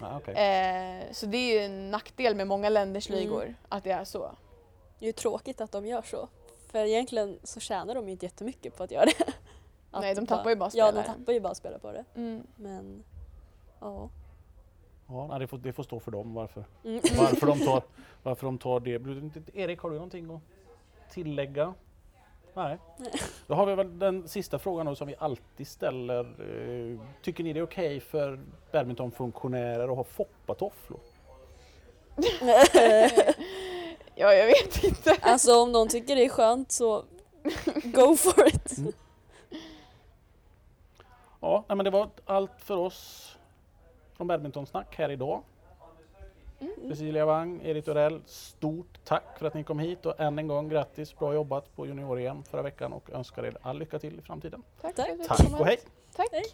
Okej. 0.00 0.34
Eh, 0.34 1.12
så 1.12 1.26
det 1.26 1.36
är 1.36 1.54
ju 1.54 1.64
en 1.64 1.90
nackdel 1.90 2.34
med 2.34 2.46
många 2.46 2.68
länders 2.68 3.08
Mm. 3.08 3.20
ligor 3.20 3.54
att 3.68 3.84
det 3.84 3.90
är 3.90 4.04
så. 4.04 4.30
Det 5.02 5.06
är 5.06 5.08
ju 5.08 5.12
tråkigt 5.12 5.60
att 5.60 5.72
de 5.72 5.86
gör 5.86 6.02
så. 6.02 6.28
För 6.66 6.78
egentligen 6.78 7.38
så 7.42 7.60
tjänar 7.60 7.94
de 7.94 8.06
ju 8.06 8.12
inte 8.12 8.26
jättemycket 8.26 8.76
på 8.76 8.82
att 8.82 8.90
göra 8.90 9.04
det. 9.04 9.12
Att 9.90 10.00
Nej, 10.00 10.14
de 10.14 10.26
tappar 10.26 10.50
ju 10.50 10.56
bara 10.56 10.70
Ja, 10.74 10.84
de 10.86 10.90
spelare. 11.02 11.18
tappar 11.18 11.32
ju 11.32 11.40
bara 11.40 11.54
spelare 11.54 11.78
på 11.78 11.92
det. 11.92 12.04
Mm. 12.14 12.46
Men 12.56 13.04
ja. 13.80 14.08
Ja, 15.08 15.36
det, 15.38 15.46
får, 15.46 15.58
det 15.58 15.72
får 15.72 15.82
stå 15.82 16.00
för 16.00 16.10
dem 16.10 16.34
varför, 16.34 16.64
Mm. 16.84 17.00
varför, 17.18 17.46
de, 17.46 17.58
tar, 17.58 17.82
varför 18.22 18.46
de 18.46 18.58
tar 18.58 18.80
det. 18.80 18.90
Erik, 19.58 19.80
har 19.80 19.90
du 19.90 19.94
någonting 19.96 20.34
att 20.34 20.42
tillägga? 21.12 21.74
Nej. 22.54 22.78
Då 23.46 23.54
har 23.54 23.66
vi 23.66 23.74
väl 23.74 23.98
den 23.98 24.28
sista 24.28 24.58
frågan 24.58 24.86
då 24.86 24.94
som 24.94 25.06
vi 25.06 25.14
alltid 25.18 25.66
ställer. 25.68 26.20
Eh, 26.20 27.00
Tycker 27.22 27.44
ni 27.44 27.52
det 27.52 27.60
är 27.60 27.64
okej 27.64 28.00
för 28.00 28.40
badmintonfunktionärer 28.72 29.88
att 29.88 29.96
ha 29.96 30.04
foppatofflor? 30.04 31.00
Ja, 34.14 34.34
jag 34.34 34.46
vet 34.46 34.84
inte. 34.84 35.16
alltså 35.22 35.62
om 35.62 35.72
någon 35.72 35.88
tycker 35.88 36.16
det 36.16 36.24
är 36.24 36.28
skönt 36.28 36.72
så 36.72 37.04
go 37.84 38.16
for 38.16 38.48
it. 38.48 38.72
Ja, 41.40 41.64
nej, 41.68 41.76
men 41.76 41.84
det 41.84 41.90
var 41.90 42.10
allt 42.24 42.50
för 42.58 42.76
oss 42.76 43.28
från 44.16 44.26
Badmintonsnack 44.26 44.96
här 44.96 45.10
idag. 45.10 45.42
Cecilia 46.88 47.26
Wang, 47.26 47.60
Erik 47.64 47.84
Torell, 47.84 48.20
stort 48.26 49.04
tack 49.04 49.38
för 49.38 49.46
att 49.46 49.54
ni 49.54 49.64
kom 49.64 49.78
hit 49.78 50.06
och 50.06 50.20
än 50.20 50.38
en 50.38 50.48
gång 50.48 50.68
grattis, 50.68 51.18
bra 51.18 51.34
jobbat 51.34 51.76
på 51.76 51.86
junior-EM 51.86 52.42
förra 52.42 52.62
veckan 52.62 52.92
och 52.92 53.10
önskar 53.10 53.44
er 53.44 53.56
all 53.62 53.78
lycka 53.78 53.98
till 53.98 54.18
i 54.18 54.22
framtiden. 54.22 54.62
Tack, 54.80 54.96
Tack. 54.96 55.08
Tack 55.28 55.60
och 55.60 55.66
hej! 55.66 55.80
Tack. 56.16 56.28
Hej. 56.32 56.44